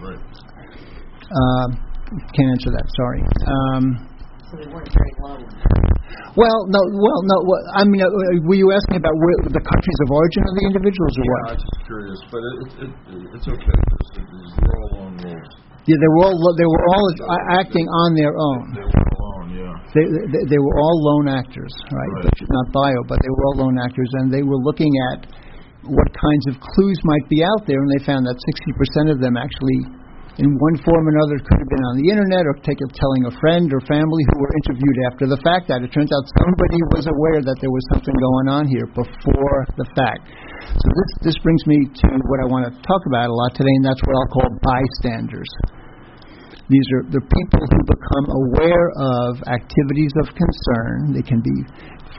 [1.29, 1.67] Uh,
[2.37, 2.87] can't answer that.
[2.97, 3.21] Sorry.
[3.49, 3.85] Um,
[4.49, 5.37] So they weren't very low.
[6.37, 6.81] well, no.
[6.81, 7.37] Well, no.
[7.45, 8.09] Well, I mean, uh,
[8.49, 11.33] were you asking about where, the countries of origin of the individuals or Yeah, I
[11.33, 11.45] what?
[11.53, 13.77] was just curious, but it, it, it, it's okay.
[13.77, 15.53] It's, it's, they're all lone wolves.
[15.89, 16.37] Yeah, they were all.
[16.57, 18.65] They were all uh, acting on their own.
[19.95, 20.25] They were.
[20.29, 22.13] They, they, were all lone actors, right?
[22.21, 22.29] Right.
[22.29, 25.29] But not bio, but they were all lone actors, and they were looking at
[25.89, 29.41] what kinds of clues might be out there, and they found that 60% of them
[29.41, 29.81] actually,
[30.37, 33.35] in one form or another, could have been on the internet or take telling a
[33.41, 35.73] friend or family who were interviewed after the fact.
[35.73, 39.59] That it turns out somebody was aware that there was something going on here before
[39.81, 40.29] the fact.
[40.69, 43.73] So this this brings me to what I want to talk about a lot today,
[43.81, 45.49] and that's what I'll call bystanders.
[46.69, 51.17] These are the people who become aware of activities of concern.
[51.17, 51.57] They can be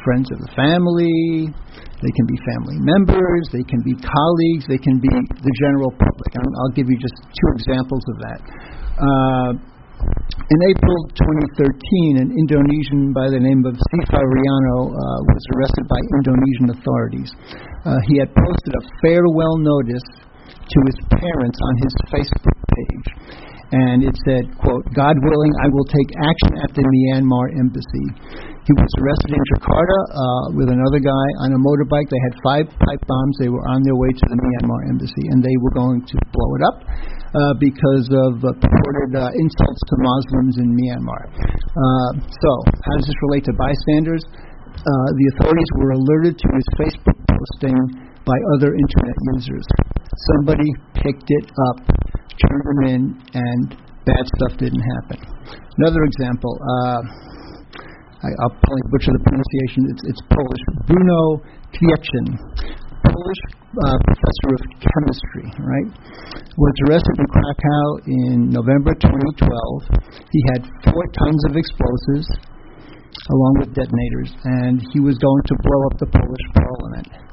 [0.02, 1.54] friends of the family,
[2.02, 6.32] they can be family members, they can be colleagues, they can be the general public.
[6.34, 8.40] And I'll give you just two examples of that.
[8.98, 9.52] Uh,
[10.50, 16.00] in April 2013, an Indonesian by the name of Sefa Riano uh, was arrested by
[16.24, 17.30] Indonesian authorities.
[17.84, 20.08] Uh, he had posted a farewell notice
[20.50, 23.19] to his parents on his Facebook page
[23.72, 28.08] and it said, quote, God willing, I will take action at the Myanmar embassy.
[28.66, 32.06] He was arrested in Jakarta uh, with another guy on a motorbike.
[32.10, 33.36] They had five pipe bombs.
[33.42, 36.50] They were on their way to the Myanmar embassy, and they were going to blow
[36.54, 41.24] it up uh, because of uh, purported uh, insults to Muslims in Myanmar.
[41.34, 44.22] Uh, so, how does this relate to bystanders?
[44.70, 47.78] Uh, the authorities were alerted to his Facebook posting
[48.26, 49.66] by other internet users.
[50.28, 51.78] Somebody picked it up,
[52.44, 53.02] turned them in,
[53.34, 55.20] and bad stuff didn't happen.
[55.80, 57.02] Another example, uh,
[58.20, 60.64] I, I'll probably butcher the pronunciation, it's, it's Polish.
[60.92, 61.40] Bruno
[61.72, 62.28] Kwiecien,
[63.00, 63.42] Polish
[63.80, 65.90] uh, professor of chemistry, right,
[66.36, 70.04] was arrested in Krakow in November 2012.
[70.36, 72.28] He had four tons of explosives
[73.30, 77.29] along with detonators, and he was going to blow up the Polish parliament.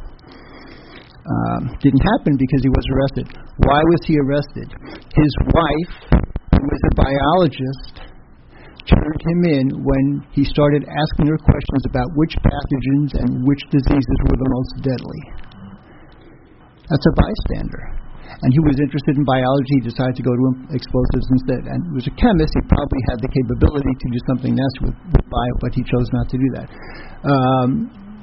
[1.27, 3.27] Um, didn't happen because he was arrested.
[3.67, 4.69] Why was he arrested?
[5.11, 5.95] His wife,
[6.55, 7.95] who was a biologist,
[8.87, 14.19] turned him in when he started asking her questions about which pathogens and which diseases
[14.31, 15.23] were the most deadly.
[16.87, 17.83] That's a bystander.
[18.27, 19.83] And he was interested in biology.
[19.83, 20.47] He decided to go to
[20.79, 21.67] explosives instead.
[21.67, 22.55] And he was a chemist.
[22.55, 26.07] He probably had the capability to do something nasty with, with bio, but he chose
[26.15, 26.69] not to do that.
[27.27, 27.71] Um,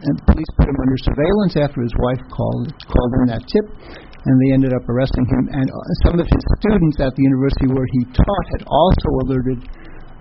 [0.03, 4.33] and police put him under surveillance after his wife called called in that tip, and
[4.43, 5.43] they ended up arresting him.
[5.55, 9.59] And uh, some of his students at the university where he taught had also alerted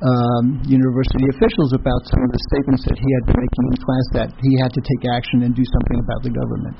[0.02, 4.06] um, university officials about some of the statements that he had been making in class
[4.18, 6.74] that he had to take action and do something about the government.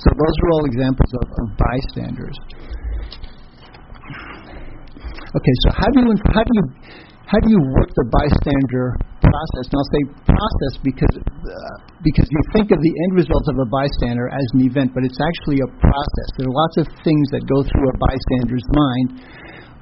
[0.00, 2.36] So those are all examples of, of bystanders.
[5.34, 6.64] Okay, so how do you how do you
[7.26, 9.64] how do you work the bystander process?
[9.72, 13.68] And I'll say process because uh, because you think of the end result of a
[13.68, 16.28] bystander as an event, but it's actually a process.
[16.36, 19.08] There are lots of things that go through a bystander's mind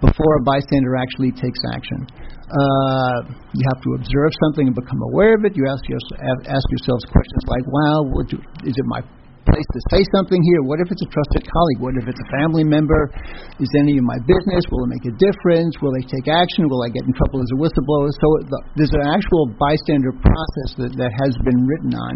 [0.03, 2.03] before a bystander actually takes action.
[2.51, 3.19] Uh,
[3.55, 5.57] you have to observe something and become aware of it.
[5.57, 8.37] You ask, yourself, ask yourselves questions like, "Wow, do,
[8.67, 9.01] is it my
[9.45, 10.61] place to say something here?
[10.67, 11.81] What if it's a trusted colleague?
[11.83, 13.11] What if it's a family member?
[13.59, 14.63] Is any of my business?
[14.71, 15.75] Will it make a difference?
[15.83, 16.67] Will they take action?
[16.71, 18.11] Will I get in trouble as a whistleblower?
[18.11, 22.15] So the, there's an actual bystander process that, that has been written on.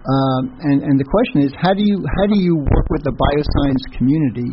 [0.00, 3.12] Um, and, and the question is, how do you how do you work with the
[3.12, 4.48] bioscience community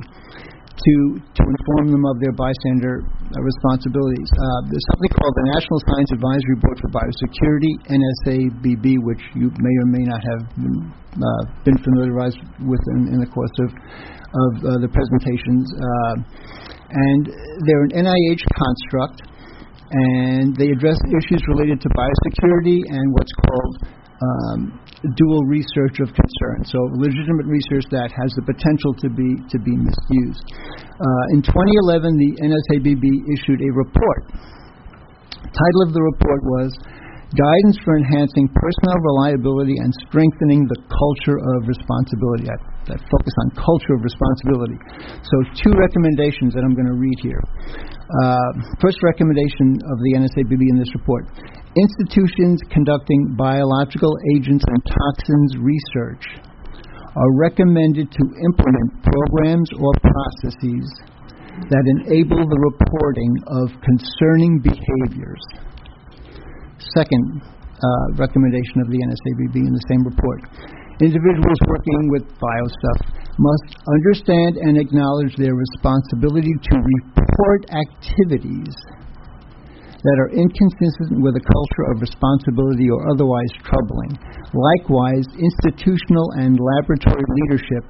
[0.88, 4.30] to to inform them of their bystander uh, responsibilities?
[4.32, 9.76] Uh, there's something called the National Science Advisory Board for Biosecurity (NSABB), which you may
[9.84, 10.78] or may not have been,
[11.20, 13.70] uh, been familiarized with in, in the course of
[14.28, 15.68] of uh, the presentations.
[15.76, 16.16] Uh,
[16.88, 17.24] and
[17.68, 19.20] they're an NIH construct,
[19.92, 24.80] and they address issues related to biosecurity and what's called um,
[25.14, 26.58] dual research of concern.
[26.66, 30.44] So legitimate research that has the potential to be to be misused.
[30.98, 33.06] Uh, in 2011, the NSABB
[33.38, 34.22] issued a report.
[35.38, 36.70] The title of the report was
[37.36, 42.48] guidance for enhancing personnel reliability and strengthening the culture of responsibility.
[42.48, 42.58] I,
[42.88, 44.80] focus on culture of responsibility.
[45.20, 47.44] So, two recommendations that I'm going to read here.
[48.24, 51.28] Uh, first recommendation of the NSABB in this report
[51.78, 56.26] institutions conducting biological agents and toxins research
[57.18, 60.86] are recommended to implement programs or processes
[61.70, 65.42] that enable the reporting of concerning behaviors.
[66.94, 70.42] Second uh, recommendation of the NSABB in the same report.
[71.02, 73.00] Individuals working with biostuff
[73.38, 78.74] must understand and acknowledge their responsibility to report activities
[80.08, 84.16] that are inconsistent with a culture of responsibility or otherwise troubling.
[84.56, 87.84] Likewise, institutional and laboratory leadership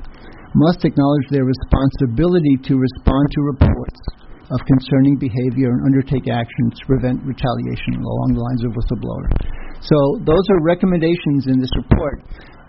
[0.58, 4.02] must acknowledge their responsibility to respond to reports
[4.50, 9.28] of concerning behavior and undertake actions to prevent retaliation along the lines of whistleblower.
[9.86, 12.26] So those are recommendations in this report.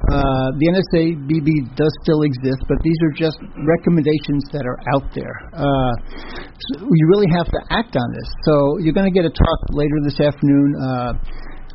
[0.06, 5.36] Uh, the NSABB does still exist, but these are just recommendations that are out there.
[5.52, 5.94] Uh,
[6.54, 8.28] so you really have to act on this.
[8.46, 10.74] So you're going to get a talk later this afternoon.
[10.78, 11.12] Uh,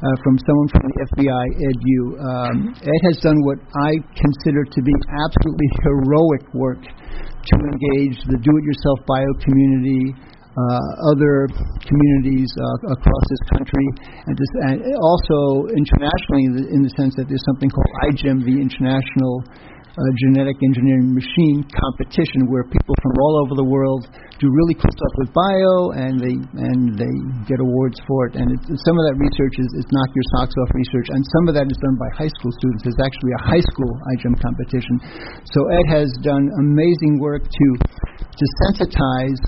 [0.03, 2.01] uh, from someone from the FBI, Ed You.
[2.19, 3.55] Um, Ed has done what
[3.87, 10.11] I consider to be absolutely heroic work to engage the do-it-yourself bio community,
[10.53, 11.49] uh, other
[11.81, 13.87] communities uh, across this country,
[14.29, 14.37] and,
[14.69, 19.41] and also internationally, in the, in the, sense that there's something called iGEM, the International
[19.93, 24.93] uh, Genetic Engineering Machine Competition, where people from all over the world do really cool
[24.93, 27.15] stuff with bio, and they and they
[27.49, 28.37] get awards for it.
[28.37, 31.45] And it's, some of that research is, is knock your socks off research, and some
[31.49, 32.93] of that is done by high school students.
[32.93, 34.95] It's actually a high school iGEM competition.
[35.49, 37.67] So Ed has done amazing work to
[38.21, 39.41] to sensitize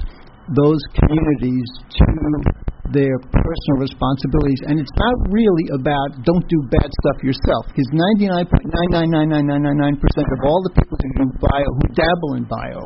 [0.53, 1.65] those communities
[1.97, 2.05] to
[2.93, 4.61] their personal responsibilities.
[4.69, 7.89] And it's not really about don't do bad stuff yourself, because
[8.29, 12.85] 99.9999999% of all the people who do bio, who dabble in bio,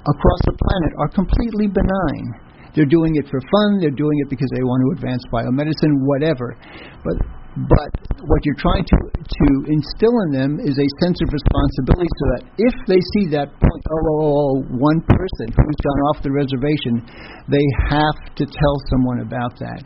[0.00, 2.48] across the planet are completely benign.
[2.72, 3.80] They're doing it for fun.
[3.82, 6.56] They're doing it because they want to advance biomedicine, whatever.
[7.04, 7.20] But
[7.56, 7.90] but
[8.30, 12.42] what you're trying to to instill in them is a sense of responsibility, so that
[12.62, 17.02] if they see that oh, oh, oh, one person who's gone off the reservation,
[17.50, 19.82] they have to tell someone about that.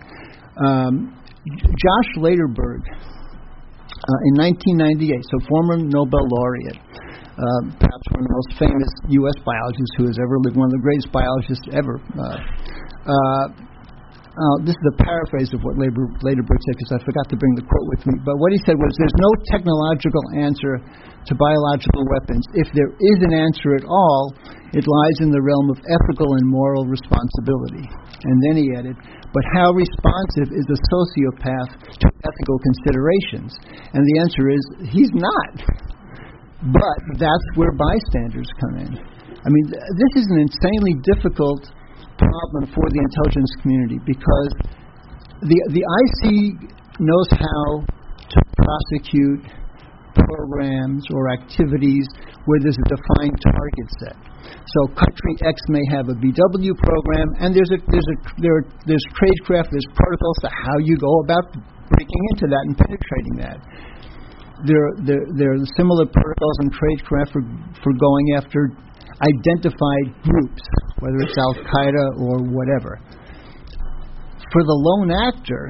[0.60, 1.16] Um,
[1.48, 8.52] Josh Lederberg, uh, in 1998, so former Nobel laureate, uh, perhaps one of the most
[8.60, 9.36] famous U.S.
[9.40, 11.96] biologists who has ever lived, one of the greatest biologists ever.
[12.12, 13.64] Uh,
[14.34, 17.54] uh, this is a paraphrase of what Labor, Lederberg said because I forgot to bring
[17.54, 18.14] the quote with me.
[18.26, 22.42] But what he said was there's no technological answer to biological weapons.
[22.58, 24.34] If there is an answer at all,
[24.74, 27.86] it lies in the realm of ethical and moral responsibility.
[28.26, 28.98] And then he added,
[29.30, 31.70] but how responsive is a sociopath
[32.02, 33.54] to ethical considerations?
[33.94, 35.54] And the answer is he's not.
[36.74, 38.92] But that's where bystanders come in.
[38.98, 41.70] I mean, this is an insanely difficult
[42.18, 44.50] problem for the intelligence community because
[45.42, 46.22] the the IC
[47.00, 47.84] knows how
[48.30, 49.44] to prosecute
[50.14, 52.06] programs or activities
[52.46, 54.16] where there's a defined target set.
[54.44, 59.06] So country X may have a BW program, and there's a there's a there there's
[59.16, 61.52] tradecraft, there's protocols to how you go about
[61.90, 63.58] breaking into that and penetrating that.
[64.64, 67.42] There there there are similar protocols and tradecraft for
[67.82, 68.70] for going after
[69.24, 70.62] identified groups,
[71.00, 73.00] whether it's Al Qaeda or whatever.
[74.52, 75.64] For the lone actor,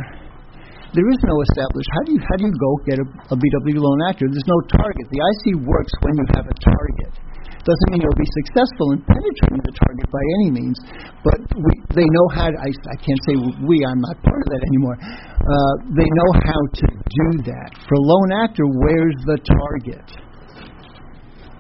[0.95, 1.91] there is no established.
[1.91, 4.27] How do you how do you go get a, a BW lone actor?
[4.31, 5.05] There's no target.
[5.11, 7.13] The IC works when you have a target.
[7.65, 10.77] Doesn't mean you'll be successful in penetrating the target by any means,
[11.25, 12.53] but we, they know how.
[12.53, 13.35] To, I, I can't say
[13.65, 13.81] we.
[13.89, 14.97] I'm not part of that anymore.
[15.01, 17.69] Uh, they know how to do that.
[17.89, 20.24] For lone actor, where's the target?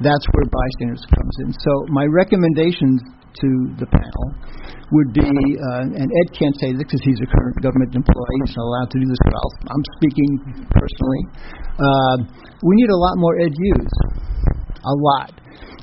[0.02, 1.52] That's where bystanders comes in.
[1.54, 2.98] So my recommendations
[3.34, 3.48] to
[3.82, 4.26] the panel
[4.94, 8.54] would be, uh, and Ed can't say this because he's a current government employee, he's
[8.54, 10.30] not allowed to do this, but i am speaking
[10.70, 11.22] personally.
[11.78, 12.16] Uh,
[12.62, 13.94] we need a lot more Ed You's,
[14.82, 15.30] a lot.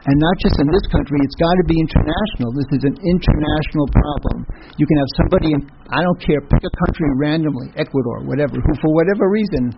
[0.01, 2.49] And not just in this country, it's got to be international.
[2.57, 4.49] This is an international problem.
[4.81, 5.61] You can have somebody, in,
[5.93, 9.77] I don't care, pick a country randomly, Ecuador, whatever, who for whatever reason,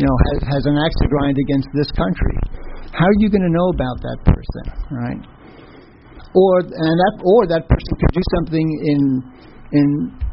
[0.00, 2.38] you know, has, has an axe to grind against this country
[2.92, 5.22] how are you going to know about that person, right?
[6.34, 9.00] Or and that or that person could do something in
[9.74, 9.88] in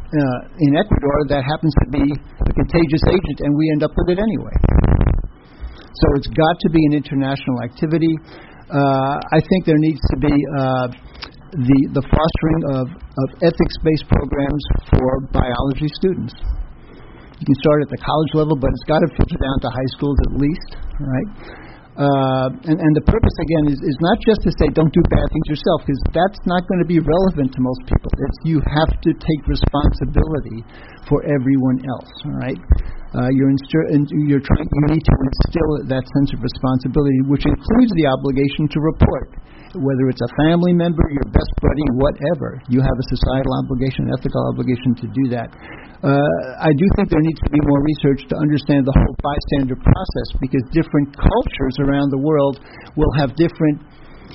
[0.08, 4.18] uh, in Ecuador that happens to be a contagious agent, and we end up with
[4.18, 4.55] it anyway.
[5.97, 8.14] So it's got to be an international activity.
[8.70, 10.88] Uh, I think there needs to be uh,
[11.53, 16.34] the the fostering of, of ethics based programs for biology students.
[17.38, 19.89] You can start at the college level, but it's got to filter down to high
[19.93, 21.30] schools at least, right?
[21.98, 25.26] Uh, and, and the purpose again is, is not just to say don't do bad
[25.34, 28.14] things yourself, because that's not going to be relevant to most people.
[28.14, 30.62] It's you have to take responsibility
[31.10, 32.12] for everyone else.
[32.28, 32.60] All right,
[33.16, 33.89] uh, you're instir-
[34.28, 34.68] you're trying.
[34.68, 39.32] You need to instill that sense of responsibility, which includes the obligation to report
[39.76, 44.16] whether it's a family member, your best buddy, whatever, you have a societal obligation, an
[44.16, 45.49] ethical obligation to do that.
[46.01, 46.24] Uh,
[46.62, 50.28] I do think there needs to be more research to understand the whole bystander process
[50.39, 52.62] because different cultures around the world
[52.95, 53.82] will have different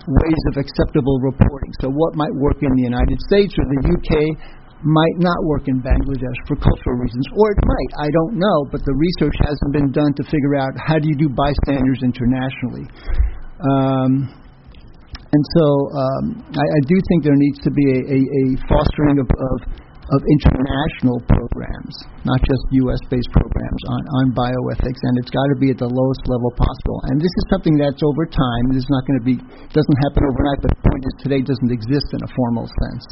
[0.02, 1.70] ways of acceptable reporting.
[1.80, 4.10] So, what might work in the United States or the UK
[4.84, 7.90] might not work in Bangladesh for cultural reasons, or it might.
[8.02, 11.16] I don't know, but the research hasn't been done to figure out how do you
[11.16, 12.86] do bystanders internationally.
[13.62, 14.42] Um,
[15.32, 15.66] and so
[15.96, 19.56] um, I, I do think there needs to be a, a, a fostering of, of,
[20.12, 21.94] of international programs,
[22.28, 23.00] not just U.S.
[23.08, 27.00] based programs on, on bioethics, and it's got to be at the lowest level possible.
[27.08, 28.62] And this is something that's over time.
[28.76, 29.36] This is not going to be
[29.72, 30.60] doesn't happen overnight.
[30.60, 33.04] But the point is, today doesn't exist in a formal sense.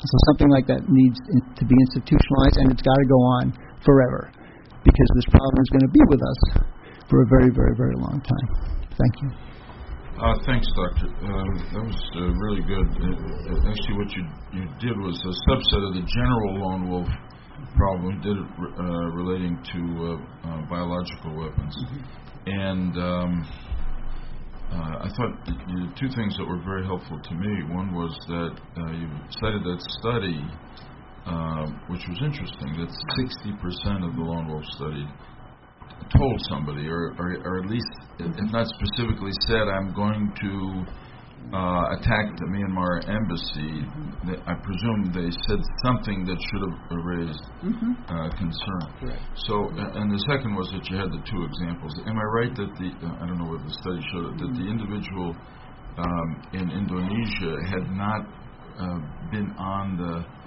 [0.00, 3.44] So something like that needs to be institutionalized, and it's got to go on
[3.84, 4.32] forever,
[4.88, 6.40] because this problem is going to be with us
[7.12, 8.48] for a very, very, very long time.
[8.96, 9.47] Thank you.
[10.18, 11.06] Uh, thanks, Doctor.
[11.06, 12.90] Um, that was uh, really good.
[12.90, 17.08] Uh, actually, what you you did was a subset of the general lone wolf
[17.76, 18.18] problem.
[18.18, 21.70] You did it uh, relating to uh, uh, biological weapons,
[22.46, 23.30] and um,
[24.74, 27.62] uh, I thought that you did two things that were very helpful to me.
[27.70, 29.06] One was that uh, you
[29.38, 30.42] cited that study,
[31.30, 31.62] uh,
[31.94, 35.06] which was interesting, that 60% of the lone wolf study
[36.16, 40.52] told somebody, or, or, or at least, if not specifically said, I'm going to
[41.54, 43.80] uh, attack the Myanmar embassy,
[44.28, 47.44] they, I presume they said something that should have raised
[48.08, 49.16] uh, concern.
[49.48, 51.94] So, uh, and the second was that you had the two examples.
[52.04, 54.66] Am I right that the, uh, I don't know what the study showed, that the
[54.68, 55.32] individual
[55.96, 58.28] um, in Indonesia had not
[58.76, 58.98] uh,
[59.32, 60.37] been on the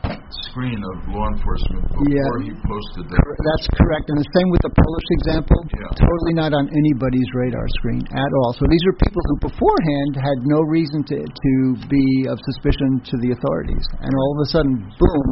[0.52, 2.49] screen of law enforcement before Yeah.
[2.49, 3.22] he posted that?
[3.22, 4.06] That's correct.
[4.10, 5.60] And the same with the Polish example.
[5.72, 5.95] Yeah.
[5.95, 8.52] Totally not on anybody's radar screen at all.
[8.58, 11.52] So these are people who beforehand had no reason to, to
[11.88, 13.86] be of suspicion to the authorities.
[14.02, 15.28] And all of a sudden, boom,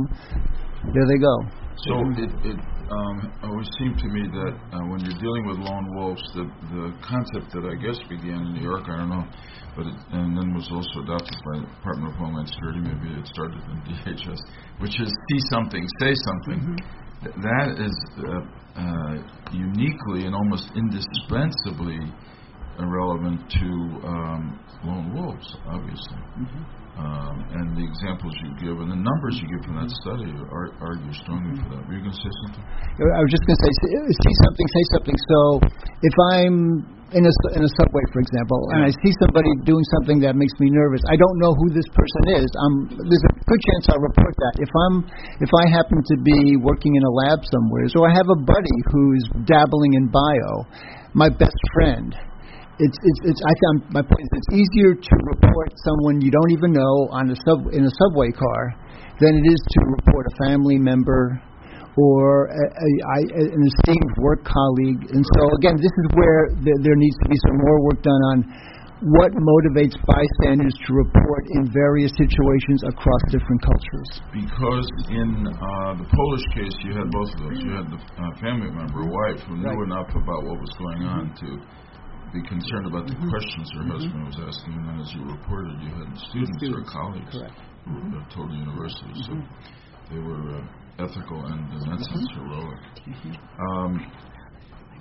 [0.94, 1.36] there they go.
[1.88, 2.60] So it, it
[2.92, 6.44] um, always seemed to me that uh, when you're dealing with lone wolves, the
[6.76, 9.24] the concept that I guess began in New York, I don't know,
[9.80, 12.84] but it, and then was also adopted by the Department of Homeland Security.
[12.84, 14.40] Maybe it started in DHS,
[14.84, 16.60] which is see something, say something.
[17.24, 18.44] Th- That is uh,
[18.76, 19.16] uh,
[19.56, 22.00] uniquely and almost indispensably
[22.76, 23.70] relevant to
[24.04, 26.20] um, lone wolves, obviously.
[27.00, 30.76] Um, and the examples you give and the numbers you give from that study are,
[30.84, 31.80] argue strongly for that.
[31.88, 32.60] Were you going to say something?
[32.60, 35.18] I was just going to say, see something, say something.
[35.18, 35.40] So
[36.04, 36.56] if I'm
[37.16, 40.52] in a, in a subway, for example, and I see somebody doing something that makes
[40.60, 42.50] me nervous, I don't know who this person is.
[42.68, 44.54] Um, there's a good chance I'll report that.
[44.60, 44.96] If I'm,
[45.40, 48.78] if I happen to be working in a lab somewhere, or I have a buddy
[48.92, 50.52] who's dabbling in bio,
[51.16, 52.12] my best friend,
[52.80, 56.52] it's it's, it's I found my point is it's easier to report someone you don't
[56.56, 58.62] even know on a sub in a subway car
[59.20, 61.44] than it is to report a family member
[62.00, 65.12] or a, a, I, an esteemed work colleague.
[65.12, 68.24] And so again, this is where there, there needs to be some more work done
[68.32, 68.38] on
[69.12, 74.10] what motivates bystanders to report in various situations across different cultures.
[74.32, 77.60] Because in uh, the Polish case, you had both of those.
[77.64, 79.88] You had the uh, family member, wife, who knew Right.
[79.88, 81.48] enough about what was going on to
[82.34, 85.90] be concerned about the questions her husband was asking, and then as you reported, you
[85.90, 87.58] had students, or Students, colleagues correct.
[87.86, 89.34] who were uh, told university, so
[90.12, 92.82] they were uh, ethical and, in that sense, heroic.
[93.58, 94.12] Um,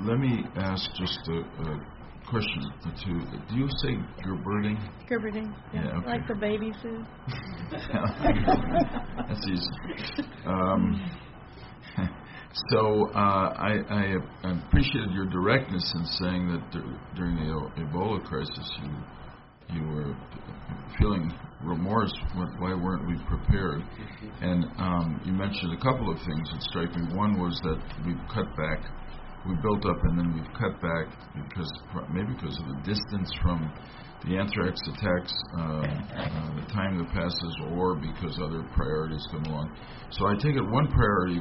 [0.07, 1.81] let me ask just a, a
[2.29, 3.19] question or two.
[3.49, 4.79] Do you say Gerberding?
[5.11, 6.07] Gerberding, Yeah, okay.
[6.07, 7.05] like the baby food.
[9.29, 10.25] That's easy.
[10.47, 10.99] Um,
[12.71, 14.15] so uh, I, I
[14.67, 18.91] appreciated your directness in saying that dur- during the E- Ebola crisis you
[19.71, 20.17] you were
[20.99, 21.31] feeling
[21.63, 22.13] remorse.
[22.59, 23.83] Why weren't we prepared?
[24.41, 27.15] And um, you mentioned a couple of things that strike me.
[27.15, 28.81] One was that we've cut back,
[29.47, 31.07] we built up, and then we've cut back
[31.37, 31.71] because
[32.11, 33.71] maybe because of the distance from
[34.27, 39.71] the anthrax attacks, uh, uh, the time that passes, or because other priorities come along.
[40.11, 41.41] So I take it one priority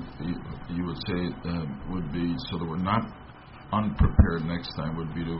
[0.69, 3.01] you, would say uh, would be so that we're not
[3.73, 5.37] unprepared next time would be to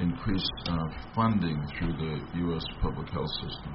[0.00, 2.64] increase uh, funding through the U.S.
[2.80, 3.74] public health system.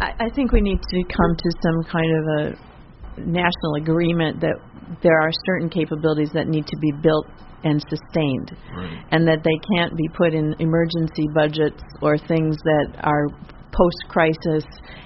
[0.00, 4.56] I think we need to come to some kind of a national agreement that
[5.02, 7.26] there are certain capabilities that need to be built
[7.64, 9.04] and sustained, Right.
[9.12, 13.26] and that they can't be put in emergency budgets or things that are
[13.72, 14.64] post crisis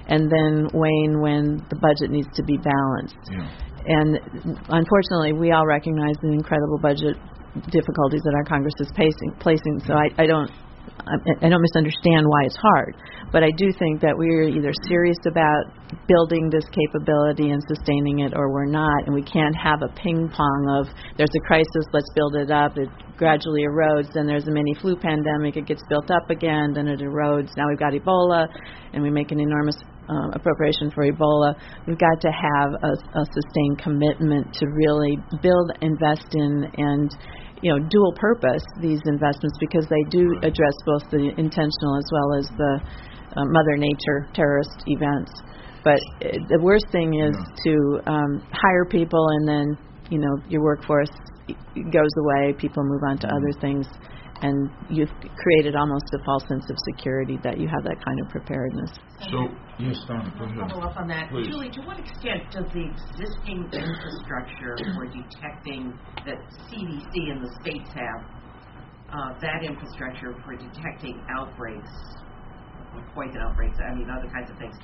[0.09, 3.17] and then wane when the budget needs to be balanced.
[3.31, 3.49] Yeah.
[3.87, 4.19] And
[4.69, 7.17] unfortunately, we all recognize the incredible budget
[7.71, 9.81] difficulties that our Congress is facing, placing.
[9.87, 10.51] So I, I don't.
[11.07, 12.97] I don't misunderstand why it's hard,
[13.31, 15.69] but I do think that we're either serious about
[16.09, 20.29] building this capability and sustaining it, or we're not, and we can't have a ping
[20.33, 22.77] pong of there's a crisis, let's build it up.
[22.77, 24.13] It gradually erodes.
[24.15, 26.73] Then there's a mini flu pandemic, it gets built up again.
[26.75, 27.51] Then it erodes.
[27.57, 28.49] Now we've got Ebola,
[28.93, 29.77] and we make an enormous
[30.09, 31.55] um, appropriation for Ebola.
[31.87, 37.11] We've got to have a, a sustained commitment to really build, invest in, and
[37.63, 42.39] you know, dual purpose these investments because they do address both the intentional as well
[42.39, 42.81] as the
[43.37, 45.33] uh, Mother Nature terrorist events.
[45.83, 49.79] But uh, the worst thing is to um, hire people and then
[50.11, 51.11] you know your workforce
[51.93, 53.87] goes away, people move on to other things,
[54.43, 58.29] and you've created almost a false sense of security that you have that kind of
[58.29, 58.91] preparedness.
[59.31, 60.71] So, yes, Donna, go ahead.
[60.71, 61.31] Follow up on that.
[61.31, 61.49] Please.
[61.49, 65.95] Julie, to what extent does the existing infrastructure for detecting
[66.27, 68.21] that CDC and the states have,
[69.13, 71.91] uh, that infrastructure for detecting outbreaks,
[73.15, 74.75] poison outbreaks, I mean, other kinds of things,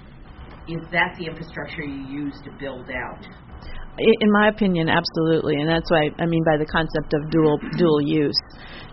[0.69, 3.27] is that the infrastructure you use to build out?
[4.01, 8.01] In my opinion, absolutely, and that's why I mean by the concept of dual dual
[8.01, 8.41] use,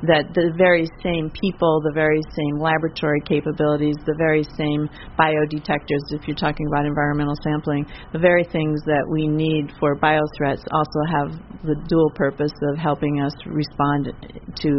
[0.03, 4.85] that the very same people, the very same laboratory capabilities, the very same
[5.17, 10.61] biodetectors, if you're talking about environmental sampling, the very things that we need for biothreats
[10.69, 11.29] also have
[11.63, 14.13] the dual purpose of helping us respond
[14.59, 14.69] to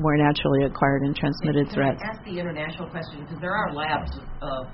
[0.00, 2.00] more naturally acquired and transmitted Can threats.
[2.02, 3.22] I ask the international question?
[3.22, 4.10] Because there are labs,
[4.42, 4.64] uh,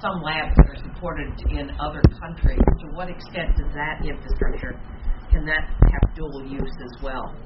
[0.00, 2.60] some labs that are supported in other countries.
[2.80, 4.80] To what extent does that infrastructure,
[5.30, 7.36] can that have dual use as well?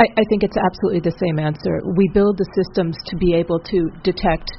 [0.00, 1.80] I, I think it's absolutely the same answer.
[1.96, 4.50] We build the systems to be able to detect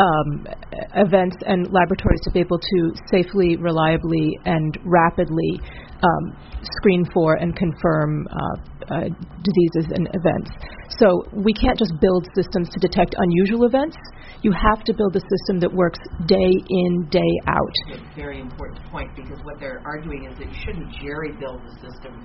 [0.00, 0.46] um,
[0.94, 2.78] events and laboratories to be able to
[3.10, 5.60] safely, reliably, and rapidly
[6.02, 6.36] um,
[6.78, 9.00] screen for and confirm uh, uh,
[9.42, 10.50] diseases and events.
[10.98, 13.96] So we can't just build systems to detect unusual events.
[14.42, 17.74] You have to build a system that works day in, day out.
[17.90, 21.60] It's a very important point because what they're arguing is that you shouldn't jerry build
[21.66, 22.22] the system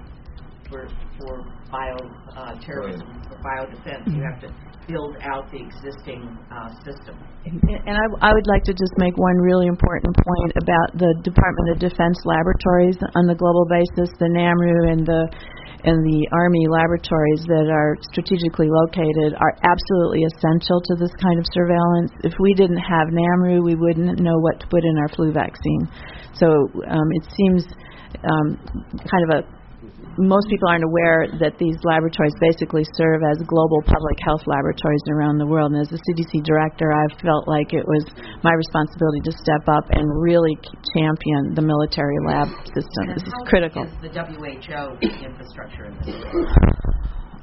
[0.69, 0.87] for
[1.17, 1.97] for bio
[2.37, 4.05] uh, terrorism, for bio defense.
[4.07, 4.49] You have to
[4.87, 7.15] build out the existing uh, system.
[7.45, 11.67] And I, I would like to just make one really important point about the Department
[11.71, 15.27] of Defense laboratories on the global basis, the NAMRU and the
[15.83, 21.45] and the Army laboratories that are strategically located are absolutely essential to this kind of
[21.51, 22.11] surveillance.
[22.23, 25.83] If we didn't have NAMRU, we wouldn't know what to put in our flu vaccine.
[26.39, 26.47] So
[26.87, 27.67] um, it seems
[28.23, 28.55] um,
[29.03, 29.62] kind of a
[30.17, 35.41] most people aren't aware that these laboratories basically serve as global public health laboratories around
[35.41, 35.73] the world.
[35.73, 38.05] And as a CDC director, I felt like it was
[38.45, 40.53] my responsibility to step up and really
[40.93, 42.47] champion the military lab
[42.77, 43.09] system.
[43.09, 43.89] And This is critical.
[43.89, 46.13] Is the WHO infrastructure in this?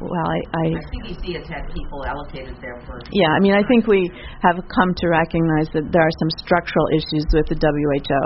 [0.00, 3.02] Well, I, I The CDC has had people allocated there for.
[3.12, 4.08] Yeah, I mean, I think we
[4.40, 8.22] have come to recognize that there are some structural issues with the WHO,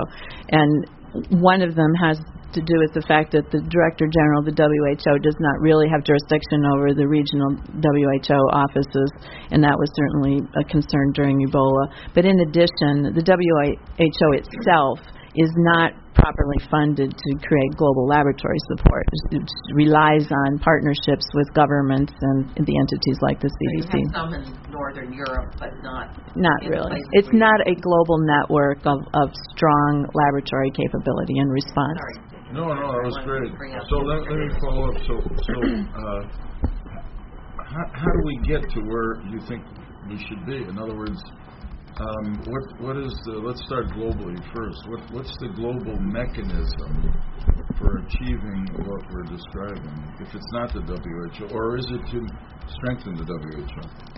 [0.55, 0.71] and
[1.41, 2.19] one of them has
[2.55, 5.91] to do with the fact that the Director General of the WHO does not really
[5.91, 9.09] have jurisdiction over the regional WHO offices,
[9.51, 11.91] and that was certainly a concern during Ebola.
[12.15, 14.99] But in addition, the WHO itself
[15.35, 19.03] is not properly funded to create global laboratory support.
[19.31, 19.43] It
[19.75, 23.91] relies on partnerships with governments and the entities like the So CDC.
[23.91, 26.15] have some in Northern Europe, but not.
[26.35, 27.03] Not really.
[27.11, 31.99] It's not a global network of, of strong laboratory capability and response.
[31.99, 32.34] Sorry.
[32.55, 33.51] No, no, that was great.
[33.51, 34.97] to bring up So let, let me follow up.
[35.03, 35.55] So, so
[35.99, 36.21] uh,
[37.59, 39.59] how, how do we get to where you think
[40.07, 40.63] we should be?
[40.63, 41.19] In other words,
[41.99, 43.43] um, what what is the?
[43.43, 44.79] Let's start globally first.
[44.87, 47.11] What what's the global mechanism
[47.75, 49.95] for achieving what we're describing?
[50.23, 52.19] If it's not the WHO, or is it to
[52.71, 54.15] strengthen the WHO?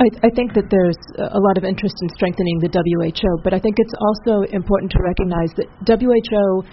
[0.00, 3.60] I, I think that there's a lot of interest in strengthening the WHO, but I
[3.60, 6.64] think it's also important to recognize that WHO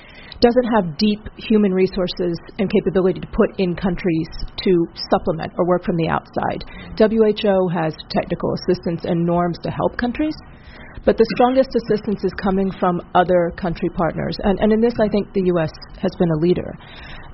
[0.44, 4.28] doesn't have deep human resources and capability to put in countries
[4.60, 4.72] to
[5.10, 6.60] supplement or work from the outside.
[7.00, 10.36] WHO has technical assistance and norms to help countries,
[11.06, 14.36] but the strongest assistance is coming from other country partners.
[14.44, 15.72] And, and in this, I think the U.S.
[15.96, 16.76] has been a leader.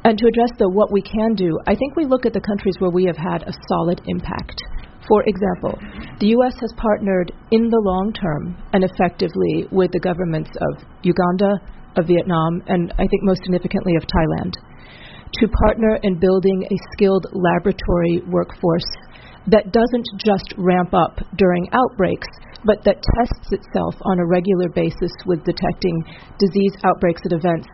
[0.05, 2.75] And to address the what we can do, I think we look at the countries
[2.77, 4.61] where we have had a solid impact.
[5.09, 5.73] For example,
[6.19, 6.53] the U.S.
[6.61, 11.57] has partnered in the long term and effectively with the governments of Uganda,
[11.99, 14.53] of Vietnam, and I think most significantly of Thailand
[15.33, 18.87] to partner in building a skilled laboratory workforce
[19.47, 22.27] that doesn't just ramp up during outbreaks,
[22.65, 26.03] but that tests itself on a regular basis with detecting
[26.39, 27.67] disease outbreaks at events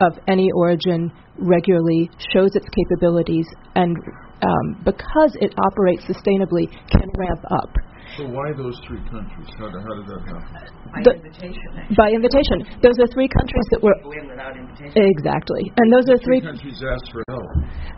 [0.00, 3.96] of any origin regularly, shows its capabilities, and
[4.42, 7.70] um, because it operates sustainably, can ramp up.
[8.14, 9.50] So why those three countries?
[9.58, 10.46] How, did- how did that happen?
[10.94, 11.96] By The- invitation, actually.
[11.98, 12.56] By invitation.
[12.78, 13.96] Those are three countries that were.
[14.06, 14.94] Go without invitation.
[14.94, 15.62] Exactly.
[15.74, 16.50] And those are Three three.
[16.54, 17.48] countries asked for help.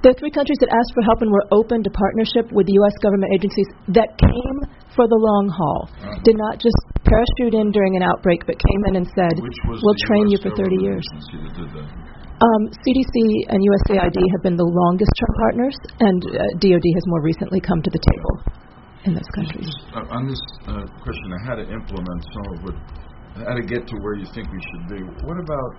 [0.00, 2.74] There are three countries that asked for help and were open to partnership with the
[2.80, 2.96] U.S.
[3.04, 4.58] government agencies that came
[4.96, 5.80] for the long haul.
[5.92, 6.16] Uh-huh.
[6.24, 9.36] Did not just parachute in during an outbreak, but came in and said,
[9.68, 11.88] "We'll train US you for 30 years." agency that did that?
[12.36, 17.22] Um, CDC and USAID have been the longest term partners, and uh, DoD has more
[17.24, 18.34] recently come to the table
[19.06, 19.70] in those countries.
[19.94, 22.76] Uh, on this uh, question of how to implement some of what,
[23.46, 25.00] how to get to where you think we should be.
[25.22, 25.70] What about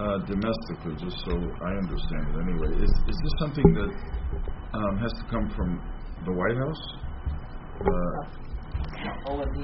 [0.00, 2.72] uh, domestically, just so I understand it anyway?
[2.80, 3.92] Is is this something that
[4.72, 5.80] um, has to come from
[6.24, 6.82] the White House?
[7.80, 8.42] Uh,
[9.26, 9.58] OMB.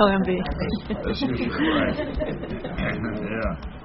[0.00, 0.30] OMB.
[1.10, 1.98] As usual, right?
[3.34, 3.83] yeah.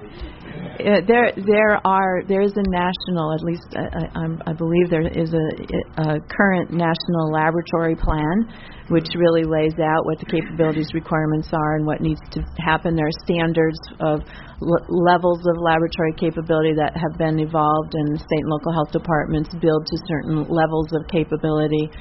[0.80, 5.06] Uh, there, there are, there is a national, at least I, I, I believe there
[5.06, 5.48] is a,
[6.02, 8.48] a current national laboratory plan,
[8.88, 12.96] which really lays out what the capabilities requirements are and what needs to happen.
[12.96, 14.22] There are standards of
[14.64, 19.50] l- levels of laboratory capability that have been evolved, and state and local health departments
[19.60, 21.92] build to certain levels of capability.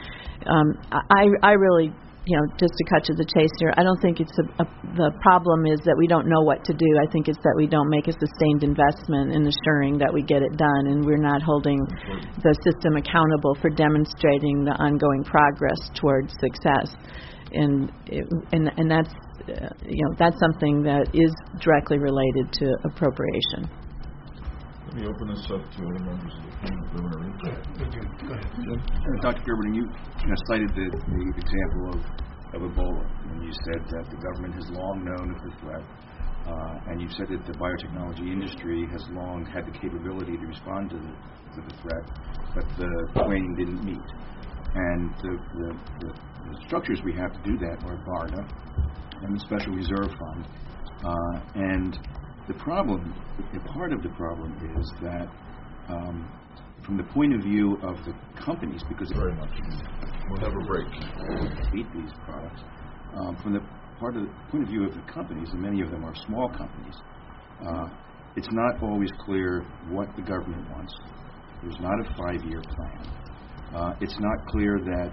[0.46, 1.92] Um, I, I really
[2.28, 4.66] you know, just to cut to the chase here, I don't think it's a, a,
[5.00, 6.84] the problem is that we don't know what to do.
[7.00, 10.44] I think it's that we don't make a sustained investment in assuring that we get
[10.44, 11.80] it done, and we're not holding
[12.44, 16.92] the system accountable for demonstrating the ongoing progress towards success.
[17.56, 19.14] And it, and and that's
[19.48, 21.32] uh, you know that's something that is
[21.64, 23.87] directly related to appropriation.
[24.88, 26.80] Let me open this up to other members of the panel.
[26.80, 27.52] If they want to
[28.72, 29.42] Uh, Dr.
[29.44, 32.00] Gerberding, you, you know, cited the, the example of,
[32.56, 35.84] of Ebola, and you said that the government has long known of the threat,
[36.48, 40.88] uh, and you've said that the biotechnology industry has long had the capability to respond
[40.88, 41.12] to the,
[41.52, 42.04] to the threat,
[42.54, 44.08] but the twain didn't meet.
[44.72, 45.68] And the, the,
[46.00, 46.12] the,
[46.48, 48.40] the structures we have to do that are BARDA
[49.20, 50.48] and the Special Reserve Fund.
[51.04, 51.98] Uh, and
[52.48, 53.14] the problem,
[53.54, 55.28] a part of the problem is that
[55.88, 56.28] um,
[56.84, 59.50] from the point of view of the companies, because Very much.
[60.30, 60.88] We'll have a break.
[61.76, 62.62] eat these products,
[63.14, 63.60] um, from the
[64.00, 66.48] part of the point of view of the companies, and many of them are small
[66.48, 66.96] companies,
[67.60, 67.86] uh,
[68.36, 70.94] it's not always clear what the government wants.
[71.62, 73.12] There's not a five-year plan.
[73.74, 75.12] Uh, it's not clear that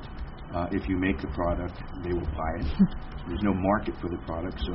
[0.56, 2.68] uh, if you make the product, they will buy it.
[3.28, 4.74] There's no market for the product, so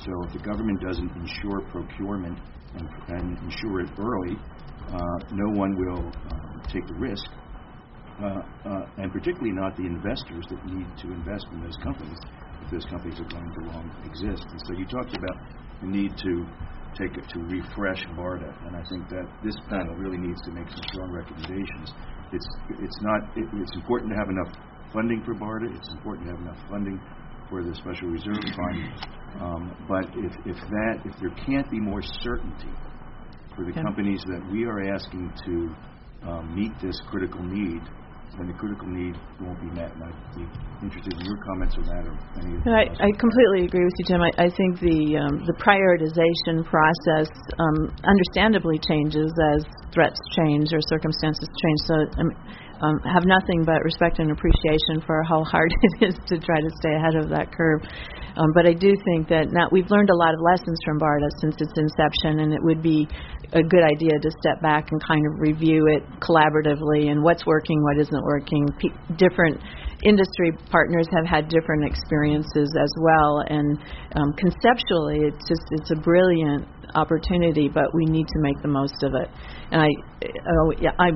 [0.00, 2.38] so if the government doesn't ensure procurement
[2.74, 4.36] and, and ensure it early,
[4.88, 7.26] uh, no one will um, take the risk
[8.20, 12.18] uh, uh, and particularly not the investors that need to invest in those companies
[12.60, 14.44] if those companies are going to long exist.
[14.44, 15.36] And so you talked about
[15.80, 16.32] the need to
[17.00, 20.68] take it to refresh BARDA, and I think that this panel really needs to make
[20.68, 21.96] some strong recommendations.
[22.32, 24.52] It's it's not it, it's important to have enough
[24.92, 25.74] funding for BARDA.
[25.76, 27.00] It's important to have enough funding
[27.48, 28.80] for the Special Reserve Fund.
[29.40, 32.74] Um, but if if that if there can't be more certainty
[33.54, 35.54] for the companies that we are asking to
[36.26, 37.82] um, meet this critical need,
[38.38, 39.90] then the critical need won't be met.
[39.94, 40.46] And I'd be
[40.82, 44.06] interested in your comments on that or any of I, I completely agree with you,
[44.06, 44.22] Jim.
[44.22, 49.62] I, I think the um, the prioritization process um, understandably changes as
[49.94, 51.80] threats change or circumstances change.
[51.86, 52.30] So um,
[52.80, 56.70] um, have nothing but respect and appreciation for how hard it is to try to
[56.80, 57.82] stay ahead of that curve.
[58.36, 61.28] Um, but I do think that now we've learned a lot of lessons from BARDA
[61.40, 63.08] since its inception, and it would be
[63.52, 67.82] a good idea to step back and kind of review it collaboratively and what's working,
[67.82, 68.66] what isn't working.
[68.78, 69.58] Pe- different
[70.04, 73.76] industry partners have had different experiences as well, and
[74.14, 79.02] um, conceptually, it's just it's a brilliant opportunity, but we need to make the most
[79.02, 79.28] of it.
[79.70, 79.88] And I,
[80.24, 81.10] oh, yeah, I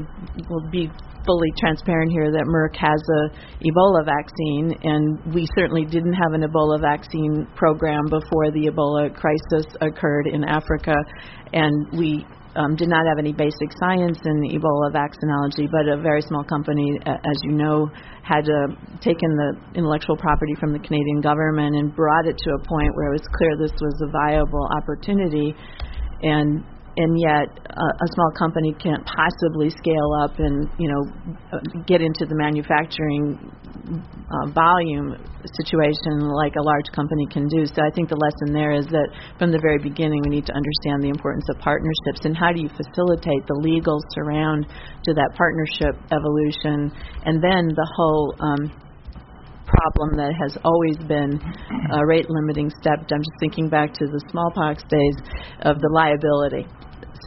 [0.48, 0.90] will be
[1.26, 3.22] fully transparent here that Merck has a
[3.64, 9.66] Ebola vaccine, and we certainly didn't have an Ebola vaccine program before the Ebola crisis
[9.80, 10.94] occurred in Africa,
[11.52, 12.24] and we
[12.56, 16.98] um, did not have any basic science in Ebola vaccinology, but a very small company,
[17.06, 17.90] uh, as you know,
[18.22, 22.58] had uh, taken the intellectual property from the Canadian government and brought it to a
[22.66, 25.54] point where it was clear this was a viable opportunity.
[26.22, 26.64] And
[26.96, 31.02] and yet uh, a small company can't possibly scale up and you know
[31.86, 33.38] get into the manufacturing
[33.84, 35.12] uh, volume
[35.60, 37.66] situation like a large company can do.
[37.66, 39.08] So I think the lesson there is that
[39.38, 42.62] from the very beginning we need to understand the importance of partnerships and how do
[42.62, 44.66] you facilitate the legal surround
[45.04, 46.90] to that partnership evolution,
[47.24, 48.34] and then the whole.
[48.40, 48.83] Um,
[49.80, 51.40] problem that has always been
[51.92, 53.00] a rate limiting step.
[53.10, 55.16] I'm just thinking back to the smallpox days
[55.62, 56.68] of the liability.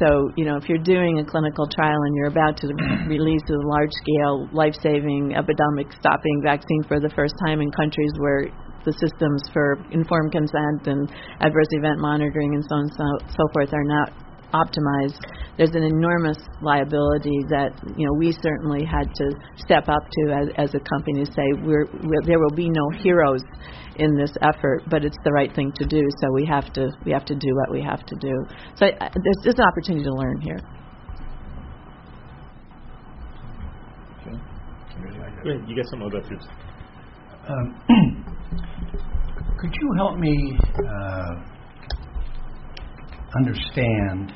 [0.03, 2.67] So, you know, if you're doing a clinical trial and you're about to
[3.07, 8.11] release a large scale, life saving, epidemic stopping vaccine for the first time in countries
[8.19, 8.45] where
[8.85, 11.11] the systems for informed consent and
[11.41, 14.13] adverse event monitoring and so on and so, so forth are not
[14.53, 15.19] optimized,
[15.57, 19.25] there's an enormous liability that you know we certainly had to
[19.57, 22.89] step up to as, as a company to say we're, we're, there will be no
[23.01, 23.41] heroes
[23.97, 26.01] in this effort, but it's the right thing to do.
[26.21, 28.33] So we have to we have to do what we have to do.
[28.75, 30.59] So I, I, there's, there's an opportunity to learn here.
[35.43, 36.45] You get some other tips.
[37.47, 37.75] Um,
[39.59, 41.56] could you help me uh,
[43.37, 44.33] understand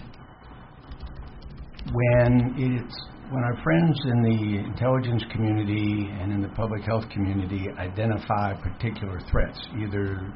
[1.94, 2.96] when it's
[3.32, 9.22] when our friends in the intelligence community and in the public health community identify particular
[9.32, 10.34] threats, either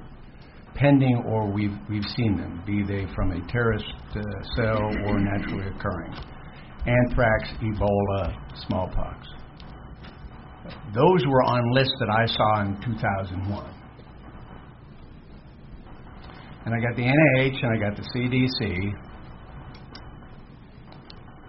[0.76, 3.86] pending or we've we've seen them, be they from a terrorist
[4.16, 4.22] uh,
[4.56, 6.14] cell or naturally occurring,
[6.88, 8.36] anthrax, Ebola,
[8.68, 9.28] smallpox.
[10.94, 13.75] Those were on lists that I saw in 2001.
[16.66, 18.94] And I got the NIH and I got the CDC.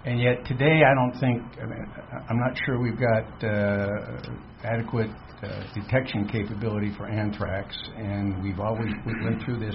[0.05, 1.85] And yet today, I don't think, I mean,
[2.29, 3.89] I'm not sure we've got uh,
[4.63, 5.11] adequate
[5.43, 9.75] uh, detection capability for anthrax, and we've always we went through this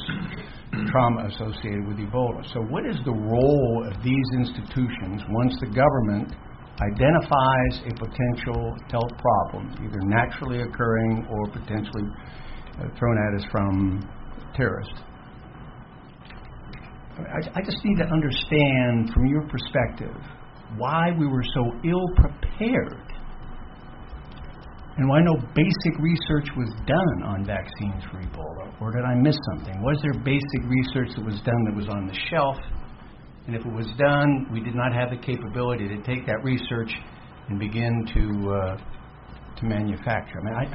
[0.89, 2.41] trauma associated with Ebola.
[2.53, 6.33] So, what is the role of these institutions once the government
[6.79, 12.07] identifies a potential health problem, either naturally occurring or potentially
[12.79, 13.99] uh, thrown at us from
[14.55, 15.10] terrorists?
[17.27, 20.15] I, I just need to understand from your perspective
[20.77, 23.11] why we were so ill prepared
[24.97, 28.69] and why no basic research was done on vaccines for Ebola.
[28.81, 29.81] Or did I miss something?
[29.81, 32.57] Was there basic research that was done that was on the shelf?
[33.47, 36.93] And if it was done, we did not have the capability to take that research
[37.49, 38.77] and begin to uh,
[39.61, 40.41] to manufacture.
[40.41, 40.65] I mean, I,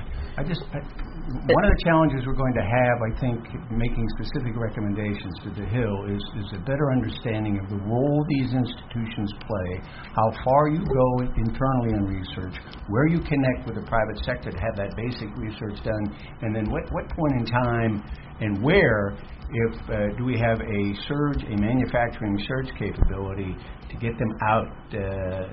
[0.41, 3.39] I just I, one of the challenges we're going to have, I think,
[3.75, 8.55] making specific recommendations to the Hill is is a better understanding of the role these
[8.55, 9.71] institutions play,
[10.15, 12.55] how far you go internally in research,
[12.89, 16.05] where you connect with the private sector to have that basic research done,
[16.43, 18.03] and then what what point in time
[18.41, 19.17] and where
[19.51, 23.55] if uh, do we have a surge, a manufacturing surge capability
[23.91, 25.47] to get them out, uh,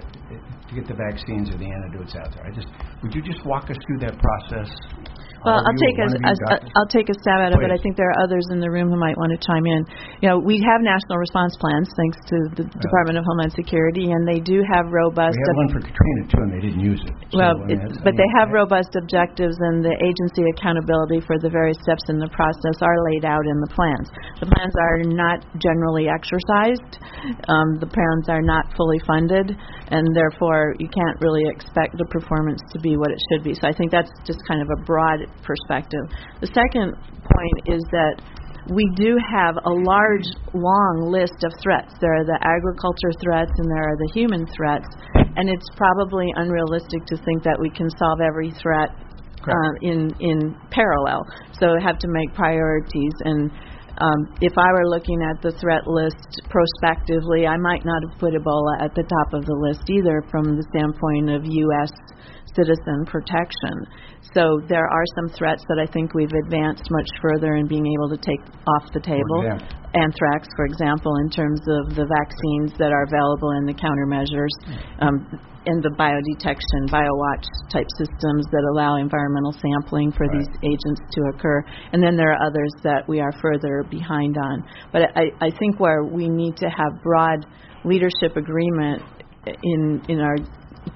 [0.67, 2.45] to get the vaccines or the antidotes out there?
[2.45, 2.67] I just
[3.03, 4.69] would you just walk us through that process?
[5.43, 6.71] Well, I'll take a, one of you, a, doctors?
[6.79, 8.87] I'll take a stab at it, but I think there are others in the room
[8.87, 9.81] who might want to chime in.
[10.23, 14.23] You know, we have national response plans thanks to the Department of Homeland Security, and
[14.23, 15.35] they do have robust.
[15.35, 17.13] We had one for Katrina too, and they didn't use it.
[17.35, 21.19] So, well, it, that's- but I they have I- robust objectives, and the agency accountability
[21.27, 24.07] for the various steps in the process are laid out in the plans.
[24.39, 26.99] The plans are not generally exercised.
[27.51, 29.51] Um, the plans are not fully funded,
[29.91, 33.53] and therefore you can't really expect the performance to be what it should be.
[33.53, 36.05] So I think that's just kind of a broad perspective.
[36.41, 38.21] The second point is that
[38.71, 40.23] we do have a large,
[40.53, 41.91] long list of threats.
[41.99, 44.87] There are the agriculture threats and there are the human threats,
[45.35, 48.95] and it's probably unrealistic to think that we can solve every threat
[49.43, 51.27] uh, in in parallel.
[51.59, 53.15] So we have to make priorities.
[53.25, 53.51] And
[53.99, 58.33] um, if I were looking at the threat list prospectively, I might not have put
[58.33, 61.91] Ebola at the top of the list either, from the standpoint of U.S.
[62.55, 63.85] citizen protection.
[64.33, 68.09] So there are some threats that I think we've advanced much further in being able
[68.09, 69.43] to take off the table.
[69.43, 69.59] example?
[69.93, 74.53] Anthrax, for example, in terms of the vaccines that are available and the countermeasures,
[74.99, 75.21] um,
[75.65, 81.63] and the biodetection, biowatch type systems that allow environmental sampling for these agents to occur.
[81.93, 84.63] And then there are others that we are further behind on.
[84.91, 87.45] But I, I think where we need to have broad
[87.85, 89.01] leadership agreement
[89.45, 90.35] in in our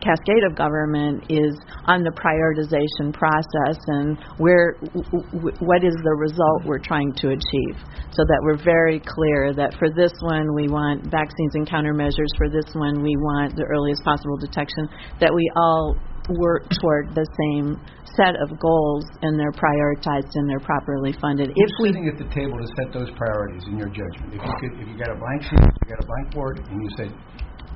[0.01, 1.55] cascade of government is
[1.85, 7.30] on the prioritization process and where w- w- what is the result we're trying to
[7.30, 7.76] achieve
[8.11, 12.49] so that we're very clear that for this one we want vaccines and countermeasures for
[12.49, 14.88] this one we want the earliest possible detection
[15.19, 15.95] that we all
[16.35, 17.80] work toward the same
[18.19, 21.49] set of goals and they're prioritized and they're properly funded.
[21.49, 24.34] If Who's we sitting at the table to set those priorities in your judgment?
[24.35, 26.76] If you could, if you got a blank sheet, you got a blank board, and
[26.81, 27.09] you said,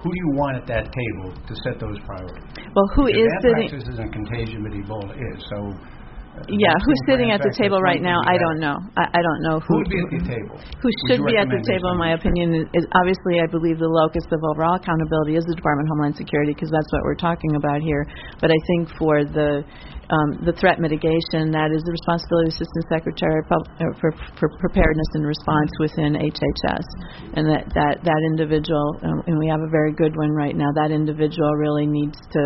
[0.04, 2.44] who do you want at that table to set those priorities?
[2.74, 3.94] well, who Because is sitting?
[3.94, 5.74] Isn't contagion, but Ebola is, so.
[6.48, 8.24] Yeah, who's sitting at the table right now?
[8.24, 8.80] I don't know.
[8.96, 9.76] I, I don't know Who who.
[9.84, 10.56] would be at the table?
[10.80, 13.92] Who should be at the table, in my opinion, is, is obviously I believe the
[13.92, 17.60] locus of overall accountability is the Department of Homeland Security because that's what we're talking
[17.60, 18.08] about here.
[18.40, 19.68] But I think for the
[20.12, 24.48] um, the threat mitigation, that is the responsibility of the Assistant Secretary uh, for, for
[24.60, 26.88] preparedness and response within HHS,
[27.36, 30.68] and that that that individual, um, and we have a very good one right now.
[30.76, 32.42] That individual really needs to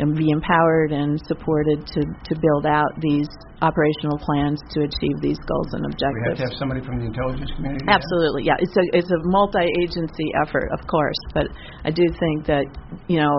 [0.00, 3.28] um, be empowered and supported to to build out these
[3.62, 6.20] operational plans to achieve these goals and objectives.
[6.20, 7.84] We have to have somebody from the intelligence community?
[7.88, 8.58] Absolutely, yeah.
[8.58, 11.46] It's a it's a multi-agency effort, of course, but
[11.84, 12.66] I do think that
[13.08, 13.32] you know.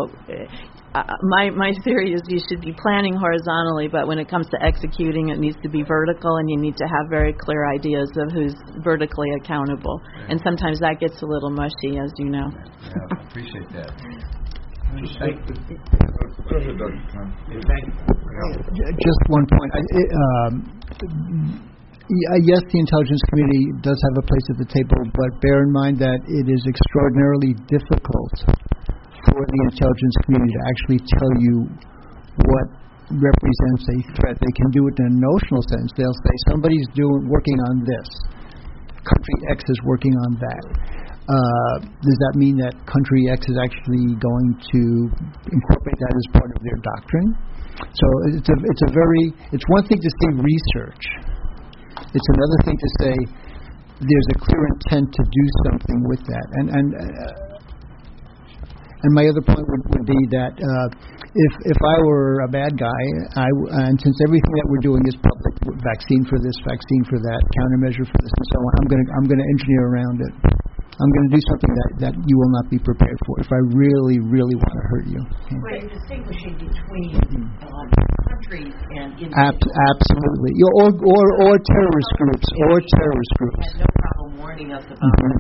[0.95, 4.55] Uh, my my theory is you should be planning horizontally, but when it comes to
[4.63, 8.31] executing, it needs to be vertical, and you need to have very clear ideas of
[8.31, 9.99] who's vertically accountable.
[10.29, 12.47] And sometimes that gets a little mushy, as you know.
[12.47, 13.91] Yeah, I appreciate that.
[14.95, 15.75] Just Thank let the-
[16.45, 17.01] Go ahead, Dr.
[17.11, 17.27] Khan.
[17.49, 17.93] Thank you.
[18.75, 19.71] J- Just one point.
[19.75, 20.53] I- it, um,
[22.07, 25.71] y- Yes, the intelligence community does have a place at the table, but bear in
[25.71, 28.33] mind that it is extraordinarily difficult
[29.25, 31.55] for the intelligence community to actually tell you
[32.45, 32.65] what
[33.11, 34.37] represents a threat.
[34.39, 35.91] They can do it in a notional sense.
[35.97, 38.07] They'll say somebody's doing working on this.
[39.05, 40.63] Country X is working on that.
[41.25, 41.75] Uh,
[42.05, 44.81] does that mean that country X is actually going to
[45.49, 47.29] incorporate that as part of their doctrine?
[47.81, 48.05] So
[48.37, 51.03] it's a it's a very it's one thing to say research.
[52.13, 53.13] It's another thing to say
[54.05, 56.47] there's a clear intent to do something with that.
[56.61, 57.55] And and uh,
[59.05, 60.87] and my other point would, would be that uh,
[61.33, 63.01] if if I were a bad guy,
[63.37, 63.49] I
[63.85, 68.05] and since everything that we're doing is public, vaccine for this, vaccine for that, countermeasure
[68.07, 70.33] for this, and so on, I'm going to I'm going to engineer around it.
[70.95, 73.59] I'm going to do something that that you will not be prepared for if I
[73.75, 75.19] really really want to hurt you.
[75.19, 75.59] Okay.
[75.59, 77.19] You're distinguishing between
[77.67, 77.87] um,
[78.31, 79.59] countries and Ab-
[79.91, 83.67] absolutely, or or or terrorist groups, or terrorist groups.
[83.75, 85.35] no problem warning us about Mhm.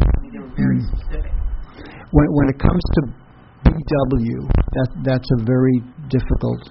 [0.00, 0.86] I mean, they were very Mm.
[0.90, 1.32] specific.
[2.10, 3.00] When when it comes to
[3.62, 4.38] BW,
[4.74, 5.76] that that's a very
[6.08, 6.62] difficult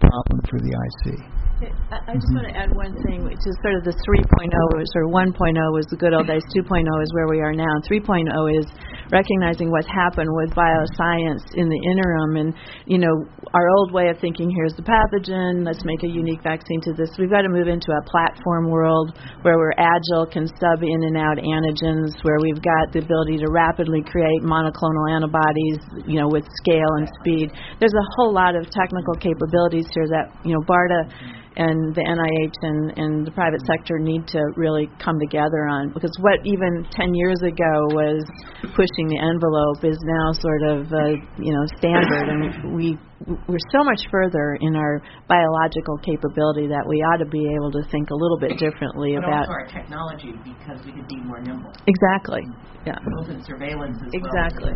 [0.00, 1.22] problem for the IC.
[1.60, 4.48] I just want to add one thing, which is sort of the 3.0
[4.80, 5.36] was or 1.0
[5.76, 6.40] was the good old days.
[6.56, 7.68] 2.0 is where we are now.
[7.84, 8.24] 3.0
[8.56, 8.64] is
[9.12, 12.40] recognizing what's happened with bioscience in the interim.
[12.40, 12.48] And
[12.88, 13.12] you know,
[13.52, 15.60] our old way of thinking: here's the pathogen.
[15.60, 17.12] Let's make a unique vaccine to this.
[17.20, 21.20] We've got to move into a platform world where we're agile, can sub in and
[21.20, 26.48] out antigens, where we've got the ability to rapidly create monoclonal antibodies, you know, with
[26.64, 27.52] scale and speed.
[27.84, 32.56] There's a whole lot of technical capabilities here that you know BARDA and the NIH
[32.64, 37.12] and, and the private sector need to really come together on because what even 10
[37.12, 38.24] years ago was
[38.72, 42.32] pushing the envelope is now sort of uh, you know standard.
[42.32, 42.96] And we
[43.44, 47.84] we're so much further in our biological capability that we ought to be able to
[47.92, 51.44] think a little bit differently But about also our technology, because we could be more
[51.44, 52.40] nimble, exactly.
[52.88, 52.96] Yeah.
[53.20, 54.24] Both in surveillance as well.
[54.24, 54.72] exactly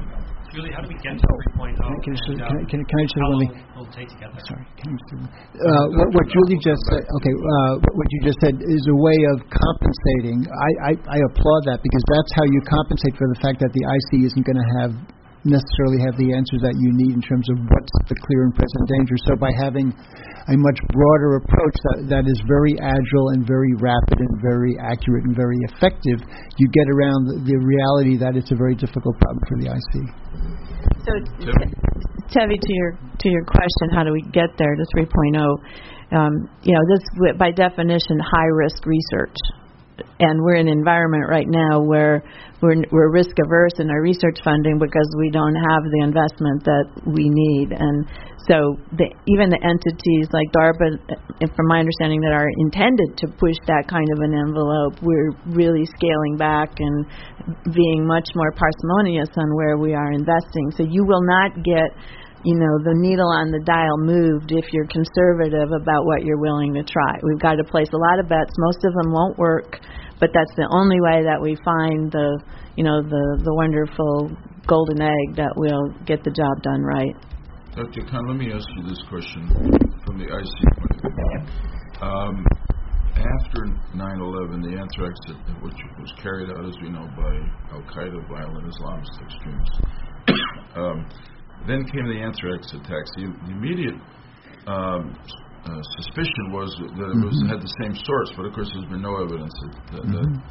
[0.55, 1.27] Julie, how do we get to
[1.59, 1.75] 3.0?
[1.75, 4.07] Can I, can I, just- uh, can can I, just say how Will it take
[4.07, 4.47] to get there?
[4.47, 8.39] Sorry, can you just, uh, what, what Julie just said, okay, uh, what you just
[8.39, 10.47] said is a way of compensating.
[10.47, 13.83] I, I, I applaud that because that's how you compensate for the fact that the
[13.83, 14.93] IC isn't going to have
[15.45, 18.85] necessarily have the answers that you need in terms of what's the clear and present
[18.89, 19.17] danger.
[19.29, 24.25] So by having a much broader approach that, that is very agile and very rapid
[24.25, 26.25] and very accurate and very effective,
[26.57, 29.93] you get around the, the reality that it's a very difficult problem for the IC.
[31.05, 31.13] So,
[32.33, 35.37] Tevi, to your to your question, how do we get there to 3.0?
[36.17, 39.37] Um, you know, this by definition high risk research,
[40.21, 42.25] and we're in an environment right now where
[42.63, 46.85] we're we're risk averse in our research funding because we don't have the investment that
[47.05, 48.07] we need, and
[48.45, 53.27] so the, even the entities like DARPA, uh, from my understanding, that are intended to
[53.41, 57.09] push that kind of an envelope, we're really scaling back and
[57.73, 60.77] being much more parsimonious on where we are investing.
[60.77, 61.89] So you will not get
[62.45, 66.77] you know, the needle on the dial moved if you're conservative about what you're willing
[66.77, 67.17] to try.
[67.25, 68.53] We've got to place a lot of bets.
[68.61, 69.81] Most of them won't work,
[70.21, 72.37] but that's the only way that we find the,
[72.77, 74.29] you know, the the wonderful
[74.69, 77.17] golden egg that will get the job done right.
[77.75, 78.07] Dr.
[78.07, 79.51] Khan, let me ask you this question
[80.07, 82.07] from the IC point of view.
[82.07, 82.47] Um,
[83.19, 83.61] after
[83.95, 87.35] 9/11, the anthrax, that- which was carried out, as we know, by
[87.75, 89.79] Al Qaeda, violent Islamist extremists,
[90.77, 91.07] um,
[91.67, 93.11] then came the anthrax attacks.
[93.17, 93.99] The, the immediate
[94.67, 95.15] um,
[95.67, 97.49] uh, suspicion was that it was Mhm.
[97.49, 100.43] had the same source, but of course there's been no evidence that, that, that Mhm.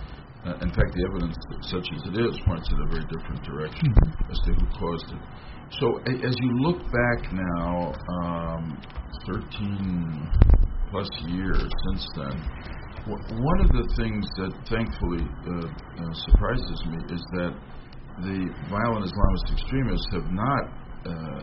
[0.46, 1.38] uh, in fact, the evidence,
[1.72, 4.32] such as it is, points in a very different direction Mhm.
[4.32, 5.22] as to who caused it.
[5.80, 8.78] So, as you look back now, um,
[9.26, 10.30] 13
[10.92, 12.38] plus years since then,
[13.10, 17.54] one of the things that thankfully uh, uh, surprises me is that
[18.22, 18.40] the
[18.70, 20.64] violent Islamist extremists have not
[21.10, 21.40] uh,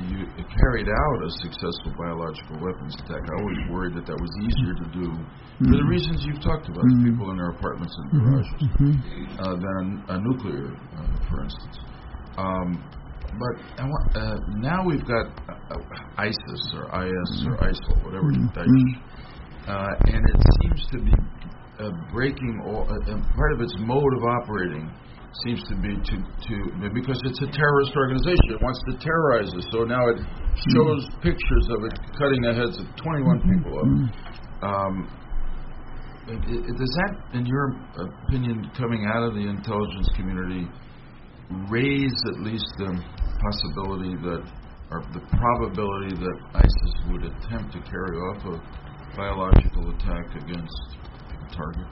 [0.00, 3.20] you, carried out a successful biological weapons attack.
[3.20, 5.08] I always worried that that was easier to do
[5.68, 5.90] for the Mhm.
[5.92, 7.04] reasons you've talked about, Mhm.
[7.04, 8.24] people in their apartments and Mhm.
[8.24, 8.92] garages, Mhm.
[9.38, 11.76] uh, than a nuclear, uh, for instance.
[12.38, 12.70] Um,
[13.38, 13.54] but
[14.16, 15.26] uh, now we've got
[15.70, 15.78] uh,
[16.18, 18.52] ISIS or IS or ISIL, whatever, Mhm.
[18.54, 18.92] Daesh,
[19.68, 21.14] uh, and it seems to be
[21.80, 22.86] uh, breaking all.
[22.88, 24.90] Uh, uh, part of its mode of operating
[25.44, 26.16] seems to be to
[26.46, 28.54] to because it's a terrorist organization.
[28.54, 29.66] It wants to terrorize us.
[29.72, 30.18] So now it
[30.70, 33.90] shows pictures of it cutting the heads of 21 people off.
[34.62, 35.08] Um,
[36.28, 37.76] it, it, does that, in your
[38.28, 40.66] opinion, coming out of the intelligence community,
[41.68, 42.96] raise at least the
[43.44, 44.42] possibility that,
[44.90, 48.56] or the probability that ISIS would attempt to carry off a
[49.16, 51.86] biological attack against a target?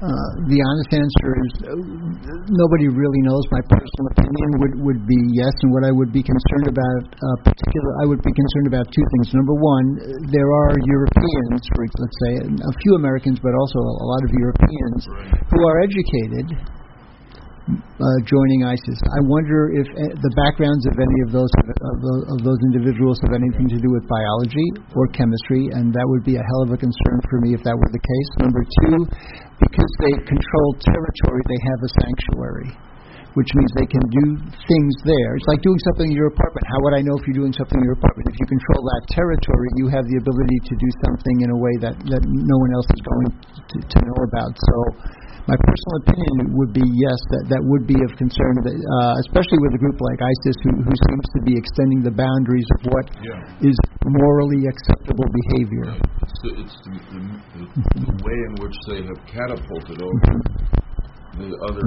[0.00, 1.76] Uh, the honest answer is uh,
[2.56, 3.44] nobody really knows.
[3.52, 7.36] My personal opinion would would be yes, and what I would be concerned about, uh,
[7.44, 9.36] particular, I would be concerned about two things.
[9.36, 14.06] Number one, uh, there are Europeans, for let's say, a few Americans, but also a
[14.08, 15.00] lot of Europeans
[15.52, 16.79] who are educated.
[17.68, 18.98] Uh, joining ISIS.
[19.04, 23.20] I wonder if uh, the backgrounds of any of those of those, of those individuals
[23.20, 26.72] have anything to do with biology or chemistry, and that would be a hell of
[26.72, 28.30] a concern for me if that were the case.
[28.40, 28.96] Number two,
[29.60, 32.70] because they control territory, they have a sanctuary,
[33.36, 34.26] which means they can do
[34.64, 35.36] things there.
[35.36, 36.64] It's like doing something in your apartment.
[36.64, 38.24] How would I know if you're doing something in your apartment?
[38.32, 41.74] If you control that territory, you have the ability to do something in a way
[41.84, 44.56] that, that no one else is going to, to know about.
[44.56, 44.76] So,
[45.50, 49.58] my personal opinion would be yes, that, that would be of concern, that, uh, especially
[49.66, 53.06] with a group like ISIS, who, who seems to be extending the boundaries of what
[53.58, 54.14] is Yeah.
[54.14, 55.86] morally acceptable behavior.
[56.22, 57.20] It's the, it's the, the,
[57.58, 60.32] the, the way in which they have catapulted over
[61.42, 61.86] the other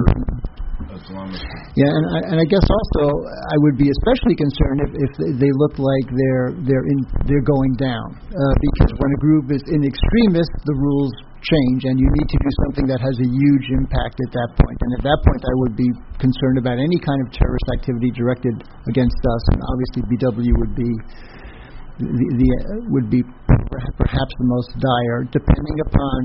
[0.92, 1.40] Islamic.
[1.78, 5.52] Yeah, and I, and I guess also I would be especially concerned if, if they
[5.54, 6.98] look like they're they're in
[7.30, 11.14] they're going down uh, because when a group is in extremist, the rules
[11.44, 14.78] change, and you need to do something that has a huge impact at that point.
[14.80, 18.64] And at that point, I would be concerned about any kind of terrorist activity directed
[18.88, 20.92] against us, and obviously BW would be
[22.00, 23.22] the, the uh, would be
[24.00, 26.18] perhaps the most dire, depending upon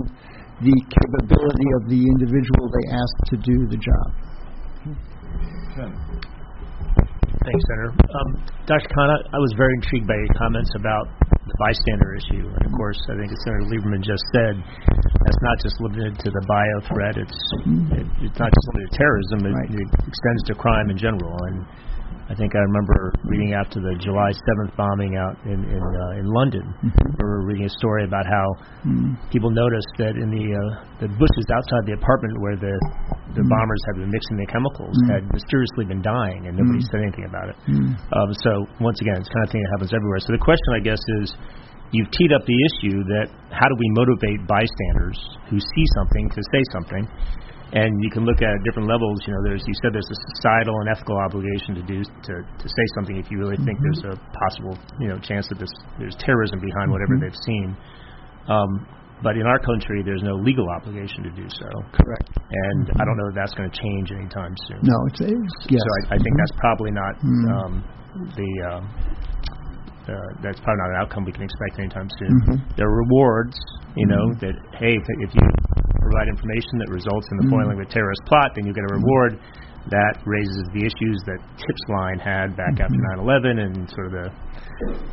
[0.66, 4.08] the capability of the individual they ask to do the job.
[7.40, 7.94] Thanks, Senator.
[7.96, 8.30] Um,
[8.66, 8.90] Dr.
[8.94, 11.08] Khan, I, I was very intrigued by your comments about
[11.50, 12.46] the bystander issue.
[12.46, 16.30] And of course, I think as Senator Lieberman just said, that's not just limited to
[16.30, 17.16] the bio threat.
[17.18, 17.40] It's
[17.98, 19.40] it, it's not just limited to terrorism.
[19.50, 19.72] It, Right.
[19.74, 21.34] it extends to crime in general.
[21.50, 21.66] And
[22.30, 26.26] I think I remember reading after the July 7th bombing out in in, uh, in
[26.30, 26.62] London.
[26.86, 26.94] Mhm.
[26.94, 28.46] I remember reading a story about how
[28.86, 29.18] Mm.
[29.34, 30.62] people noticed that in the uh,
[31.02, 32.76] the bushes outside the apartment where the
[33.34, 33.50] the Mm.
[33.50, 35.10] bombers had been mixing the chemicals Mm.
[35.14, 36.90] had mysteriously been dying, and nobody Mm.
[36.94, 37.58] said anything about it.
[37.68, 37.98] Mm.
[38.14, 40.20] Um, so once again, it's the kind of thing that happens everywhere.
[40.20, 41.34] So the question, I guess, is
[41.92, 45.18] you've teed up the issue that how do we motivate bystanders
[45.50, 47.04] who see something to say something?
[47.72, 49.22] And you can look at different levels.
[49.28, 52.68] You know, there's you said there's a societal and ethical obligation to do to to
[52.68, 53.84] say something if you really think Mhm.
[53.86, 55.70] there's a possible you know chance that this
[56.00, 57.22] there's terrorism behind whatever Mhm.
[57.22, 57.78] they've seen.
[58.48, 58.88] Um,
[59.22, 61.68] but in our country, there's no legal obligation to do so.
[61.92, 62.30] Correct.
[62.40, 64.80] And I don't know if that's going to change anytime soon.
[64.82, 65.82] No, it's, it's yes.
[65.84, 67.52] So I, I think that's probably not Mm.
[67.54, 67.84] um,
[68.36, 68.84] the um,
[70.10, 72.32] uh, that's probably not an outcome we can expect anytime soon.
[72.42, 72.76] Mhm.
[72.78, 73.60] There are rewards,
[73.96, 74.40] you know, Mhm.
[74.40, 75.42] that hey, if, if you
[76.02, 77.52] provide information that results in the Mhm.
[77.52, 79.40] foiling of a terrorist plot, then you get a reward.
[79.90, 83.26] That raises the issues that Tips Line had back after Mhm.
[83.26, 84.28] 9/11, and sort of the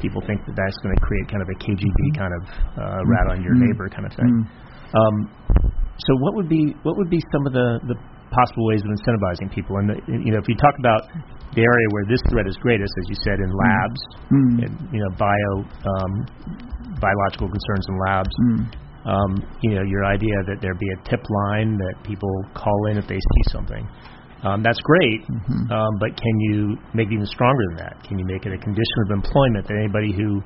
[0.00, 2.42] people think that that's going to create kind of a KGB kind of
[2.78, 4.46] uh, rat on your neighbor kind of thing.
[4.94, 5.30] Um,
[5.98, 7.96] so what would be what would be some of the, the
[8.30, 9.78] possible ways of incentivizing people?
[9.78, 11.02] And the, you know, if you talk about
[11.54, 14.00] the area where this threat is greatest, as you said, in labs,
[14.30, 14.62] Mm.
[14.66, 16.12] in, you know, bio um,
[17.00, 18.34] biological concerns in labs.
[18.50, 18.66] Mm.
[19.06, 22.98] Um, you know, your idea that there be a tip line that people call in
[22.98, 23.86] if they see something.
[24.42, 25.70] Um, that's great, Mhm.
[25.70, 28.02] um, but can you make it even stronger than that?
[28.02, 30.42] Can you make it a condition of employment that anybody who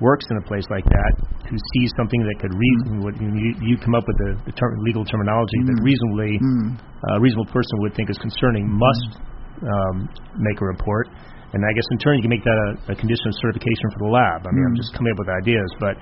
[0.00, 1.12] works in a place like that,
[1.48, 4.76] who sees something that could reason, what you, you come up with the, the term,
[4.84, 5.84] legal terminology that Mm.
[5.84, 6.78] reasonably Mm.
[7.16, 9.20] a reasonable person would think is concerning, must
[9.64, 11.08] um, make a report.
[11.54, 14.00] And I guess in turn, you can make that a, a condition of certification for
[14.06, 14.46] the lab.
[14.46, 15.94] I mean, I'm just coming up with ideas, but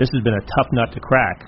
[0.00, 1.46] this has been a tough nut to crack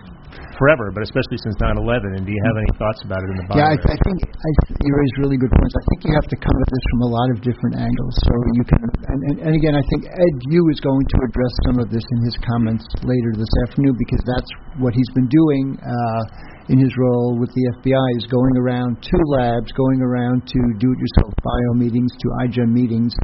[0.57, 2.17] forever, but especially since 9/11.
[2.17, 3.59] And do you have any thoughts about it in the bio?
[3.61, 5.75] Yeah, I, I think I, you raise really good points.
[5.75, 8.15] I think you have to come at this from a lot of different angles.
[8.25, 11.53] So you can, and, and, and again, I think Ed You is going to address
[11.69, 15.77] some of this in his comments later this afternoon because that's what he's been doing
[15.83, 16.23] uh,
[16.69, 21.33] in his role with the FBI is going around to labs, going around to do-it-yourself
[21.43, 23.15] bio meetings, to iGEM meetings.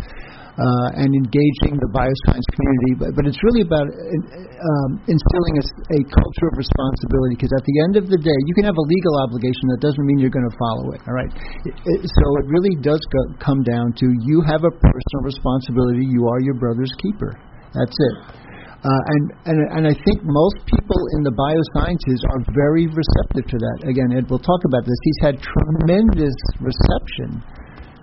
[0.58, 6.00] Uh, and engaging the bioscience community, but, but it's really about um, instilling a, a
[6.10, 7.38] culture of responsibility.
[7.38, 10.02] Because at the end of the day, you can have a legal obligation that doesn't
[10.02, 11.00] mean you're going to follow it.
[11.06, 11.30] All right,
[11.62, 16.02] it, it, so it really does go, come down to you have a personal responsibility.
[16.10, 17.38] You are your brother's keeper.
[17.70, 18.47] That's it.
[18.78, 23.58] Uh, and, and and I think most people in the biosciences are very receptive to
[23.58, 23.90] that.
[23.90, 24.94] Again, Ed will talk about this.
[25.02, 27.42] He's had tremendous reception.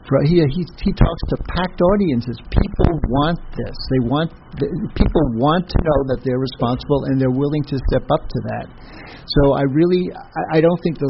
[0.04, 2.36] For, he, he he talks to packed audiences.
[2.52, 3.76] People want this.
[3.88, 4.68] They want the,
[5.00, 8.68] people want to know that they're responsible and they're willing to step up to that.
[9.26, 11.10] So I really I, I don't think the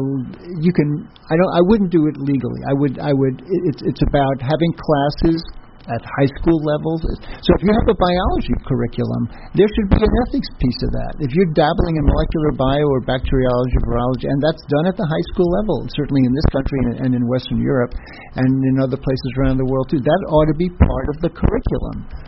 [0.62, 2.62] you can I don't I wouldn't do it legally.
[2.70, 5.42] I would I would it, it's it's about having classes
[5.86, 7.00] at high school levels.
[7.42, 11.12] So if you have a biology curriculum, there should be an ethics piece of that.
[11.22, 15.26] If you're dabbling in molecular bio or bacteriology, virology, and that's done at the high
[15.34, 17.94] school level, certainly in this country and, and in Western Europe
[18.34, 21.30] and in other places around the world too, that ought to be part of the
[21.30, 22.25] curriculum.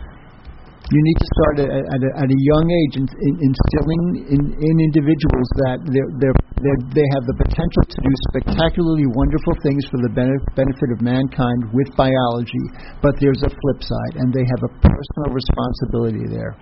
[0.89, 4.41] You need to start at, at, a, at a young age in, in, instilling in,
[4.57, 9.85] in individuals that they're, they're, they're, they have the potential to do spectacularly wonderful things
[9.85, 12.65] for the benefit of mankind with biology,
[13.05, 16.57] but there's a flip side, and they have a personal responsibility there.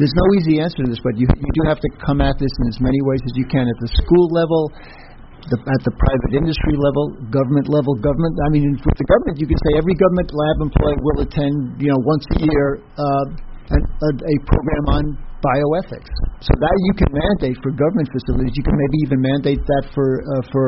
[0.00, 2.50] There's no easy answer to this, but you, you do have to come at this
[2.64, 4.72] in as many ways as you can at the school level,
[5.50, 8.34] the, at the private industry level, government level, government.
[8.44, 11.92] I mean, with the government, you can say every government lab employee will attend, you
[11.92, 12.66] know, once a year,
[12.96, 13.24] uh,
[13.70, 15.04] an, a, a program on
[15.44, 16.12] bioethics.
[16.40, 18.52] So that you can mandate for government facilities.
[18.56, 20.64] You can maybe even mandate that for uh, for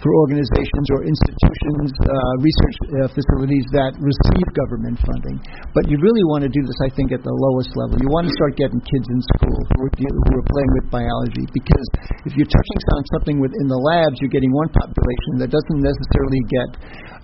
[0.00, 5.36] for organizations or institutions, uh, research uh, facilities that receive government funding.
[5.72, 7.96] But you really want to do this, I think, at the lowest level.
[8.00, 11.44] You want to start getting kids in school who are, who are playing with biology
[11.52, 11.88] because
[12.28, 16.42] if you're touching on something within the labs, you're getting one population that doesn't necessarily
[16.52, 16.68] get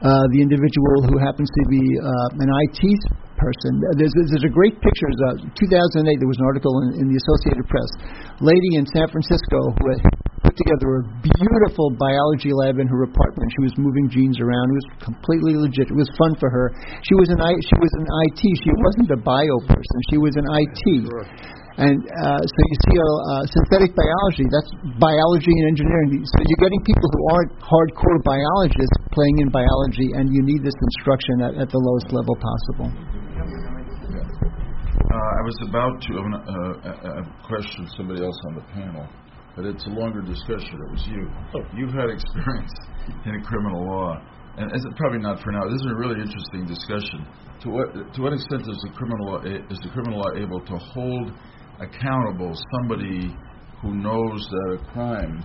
[0.01, 2.81] uh, the individual who happens to be uh, an IT
[3.41, 3.81] person.
[3.97, 5.09] There's, there's a great picture.
[5.33, 7.91] Uh, 2008, there was an article in, in the Associated Press.
[8.45, 10.01] Lady in San Francisco who had
[10.45, 13.47] put together a beautiful biology lab in her apartment.
[13.57, 14.67] She was moving genes around.
[14.73, 15.89] It was completely legit.
[15.89, 16.73] It was fun for her.
[17.05, 18.43] She was an I, she was an IT.
[18.65, 19.97] She wasn't a bio person.
[20.13, 20.85] She was an IT.
[21.81, 24.69] And uh, so you see, uh, synthetic biology, that's
[25.01, 26.13] biology and engineering.
[26.29, 30.77] So you're getting people who aren't hardcore biologists playing in biology, and you need this
[30.77, 33.20] instruction at, at the lowest level possible.
[35.11, 39.09] Uh, I was about to have uh, uh, question somebody else on the panel,
[39.57, 40.79] but it's a longer discussion.
[40.87, 41.27] It was you.
[41.75, 42.71] You've had experience
[43.27, 44.23] in criminal law,
[44.57, 45.67] and it's probably not for now.
[45.67, 47.27] This is a really interesting discussion.
[47.67, 50.79] To what to what extent is the criminal law is the criminal law able to
[50.79, 51.33] hold
[51.83, 53.35] accountable somebody
[53.83, 55.43] who knows that a crime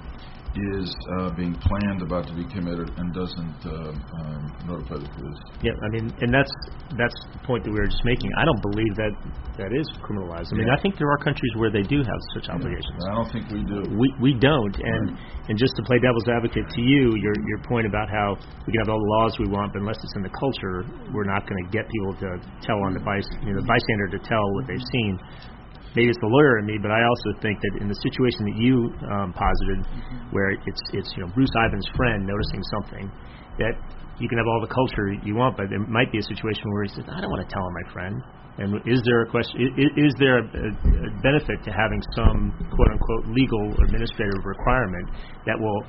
[0.55, 0.87] is
[1.19, 5.41] uh, being planned about to be committed and doesn't uh, um, notify the police?
[5.61, 6.51] Yeah, I mean, and that's
[6.95, 8.31] that's the point that we were just making.
[8.39, 9.13] I don't believe that
[9.59, 10.51] that is criminalized.
[10.51, 12.99] I mean, I think there are countries where they do have such obligations.
[13.07, 13.83] I don't think we do.
[13.95, 15.17] We we don't, and
[15.47, 18.79] and just to play devil's advocate to you, your your point about how we can
[18.83, 21.59] have all the laws we want, but unless it's in the culture, we're not going
[21.63, 22.29] to get people to
[22.63, 25.19] tell on the bice, you know, the bystander to tell what they've seen.
[25.95, 28.57] Maybe it's the lawyer in me, but I also think that in the situation that
[28.59, 28.75] you
[29.07, 29.79] um, posited,
[30.35, 33.07] where it's it's you know Bruce Ivins' friend noticing something,
[33.63, 33.79] that
[34.19, 36.83] you can have all the culture you want, but there might be a situation where
[36.83, 38.15] he says, I don't want to tell on my friend.
[38.55, 39.67] And is there a question?
[39.75, 45.11] Is, is there a, a benefit to having some quote unquote legal administrative requirement
[45.43, 45.83] that will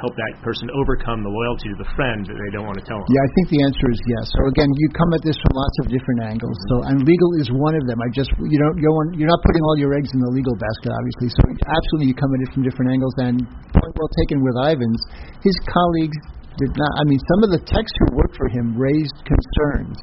[0.00, 2.96] help that person overcome the loyalty to the friend that they don't want to tell
[2.96, 3.06] them?
[3.12, 4.24] Yeah, I think the answer is yes.
[4.32, 6.56] So again, you come at this from lots of different angles.
[6.72, 8.00] So and legal is one of them.
[8.00, 10.56] I just you don't go on, you're not putting all your eggs in the legal
[10.56, 11.28] basket, obviously.
[11.36, 13.14] So absolutely, you come at it from different angles.
[13.20, 13.44] And
[13.76, 15.00] point well taken with Ivins,
[15.44, 16.18] his colleagues
[16.56, 16.92] did not.
[16.96, 20.00] I mean, some of the techs who worked for him raised concerns,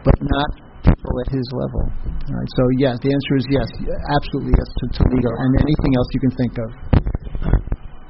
[0.00, 0.48] but not
[0.80, 1.82] people at his level.
[1.92, 2.50] All right.
[2.56, 3.68] So yes, the answer is yes,
[4.16, 6.68] absolutely yes to, to legal and anything else you can think of.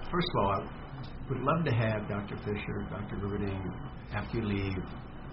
[0.06, 0.75] First of all, I
[1.28, 2.36] would love to have Dr.
[2.44, 3.16] Fischer, Dr.
[3.16, 3.72] Gerberding,
[4.14, 4.78] after you leave,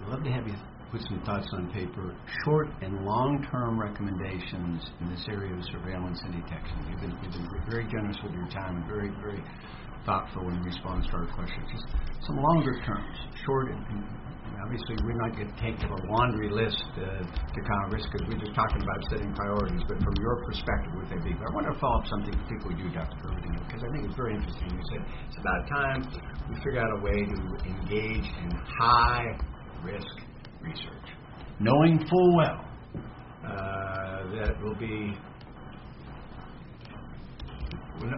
[0.02, 0.54] I'd love to have you
[0.90, 2.14] put some thoughts on paper,
[2.44, 6.76] short and long-term recommendations in this area of surveillance and detection.
[6.90, 9.42] You've been, you've been very generous with your time very, very
[10.04, 11.66] thoughtful in response to our questions.
[11.72, 11.86] Just
[12.26, 13.16] some longer terms,
[13.46, 14.04] short and, and
[14.64, 18.54] Obviously, we're not going to take a laundry list uh, to Congress because we're just
[18.56, 19.84] talking about setting priorities.
[19.86, 21.36] But from your perspective, would they be?
[21.36, 23.12] But I want to follow up something particularly you, Dr.
[23.20, 24.72] Gerberding, because I think it's very interesting.
[24.72, 26.00] You said it's about time
[26.48, 27.36] we figure out a way to
[27.68, 28.50] engage in
[28.80, 29.36] high
[29.84, 30.16] risk
[30.64, 31.08] research,
[31.60, 32.64] knowing full well
[33.44, 35.12] uh, that it will be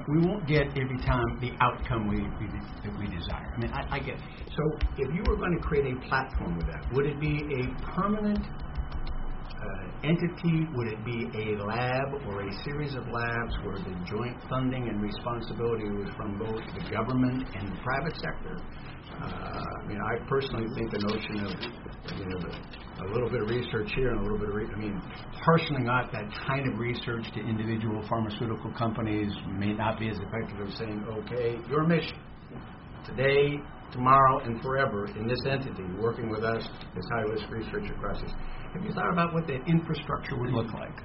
[0.08, 2.46] we won't get every time the outcome we, we
[2.84, 3.52] that we desire.
[3.54, 4.18] I mean, I, I get.
[4.50, 4.62] So,
[4.98, 8.44] if you were going to create a platform with that, would it be a permanent
[8.44, 10.66] uh, entity?
[10.74, 15.02] Would it be a lab or a series of labs where the joint funding and
[15.02, 18.56] responsibility was from both the government and the private sector?
[19.20, 23.48] Uh, I mean, I personally think the notion of you know a little bit of
[23.48, 25.02] research here and a little bit of re- I mean,
[25.44, 30.66] parceling out that kind of research to individual pharmaceutical companies may not be as effective
[30.66, 32.16] as saying, okay, your mission
[33.04, 33.58] today,
[33.92, 36.66] tomorrow, and forever in this entity, working with us
[36.96, 38.32] as high risk research across this.
[38.72, 40.96] Have you thought about what the infrastructure would look like?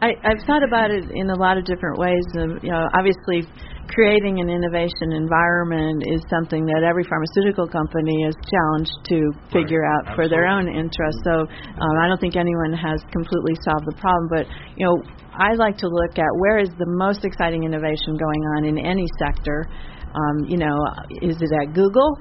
[0.00, 2.24] I, I've thought about it in a lot of different ways.
[2.38, 3.50] Um, you know, obviously,
[3.88, 10.14] creating an innovation environment is something that every pharmaceutical company is challenged to figure out
[10.14, 11.18] for their own interest.
[11.24, 14.28] So um, I don't think anyone has completely solved the problem.
[14.28, 14.46] But
[14.76, 14.96] you know,
[15.32, 19.06] I like to look at where is the most exciting innovation going on in any
[19.18, 19.66] sector.
[20.08, 20.76] Um, you know,
[21.22, 22.16] is it at Google?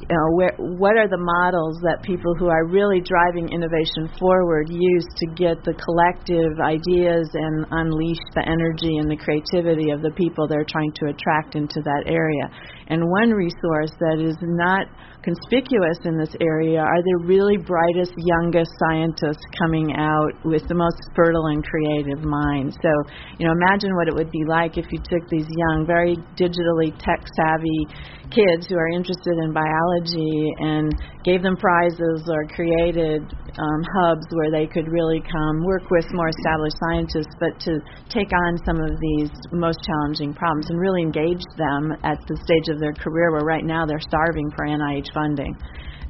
[0.00, 4.68] You know, where, what are the models that people who are really driving innovation forward
[4.70, 10.12] use to get the collective ideas and unleash the energy and the creativity of the
[10.12, 12.46] people they're trying to attract into that area?
[12.88, 14.86] And one resource that is not
[15.22, 20.96] conspicuous in this area are the really brightest, youngest scientists coming out with the most
[21.16, 22.78] fertile and creative minds.
[22.80, 22.92] So,
[23.38, 26.94] you know, imagine what it would be like if you took these young, very digitally
[27.02, 27.90] tech savvy
[28.30, 30.94] kids who are interested in biology and
[31.24, 33.22] gave them prizes or created
[33.56, 38.28] um, hubs where they could really come work with more established scientists, but to take
[38.32, 42.80] on some of these most challenging problems and really engage them at the stage of
[42.80, 45.56] their career where right now they're starving for NIH funding.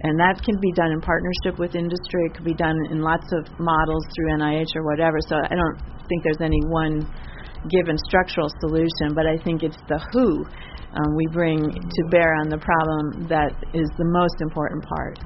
[0.02, 2.26] And that can be done in partnership with industry.
[2.26, 5.16] It could be done in lots of models through NIH or whatever.
[5.26, 5.78] So I don't
[6.08, 7.06] think there's any one
[7.70, 10.44] given structural solution, but I think it's the who
[10.94, 15.18] um, we bring to bear on the problem that is the most important part.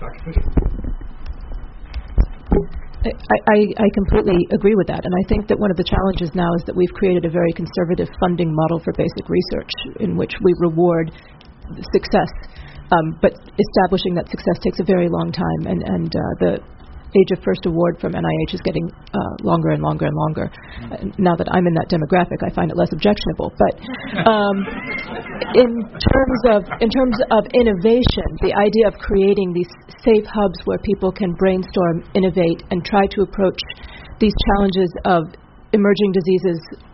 [0.00, 0.93] I,
[3.04, 6.48] I, I completely agree with that, and I think that one of the challenges now
[6.56, 10.54] is that we've created a very conservative funding model for basic research in which we
[10.58, 11.12] reward
[11.92, 12.32] success.
[12.92, 16.52] Um, but establishing that success takes a very long time, and, and uh, the
[17.14, 20.50] age of first award from NIH is getting uh, longer and longer and longer.
[20.90, 23.52] Uh, now that I'm in that demographic, I find it less objectionable.
[23.54, 23.74] But
[24.26, 24.56] um,
[25.54, 29.70] in terms of in terms of innovation, the idea of creating these
[30.02, 33.60] safe hubs where people can brainstorm, innovate, and try to approach
[34.18, 35.22] these challenges of
[35.72, 36.58] emerging diseases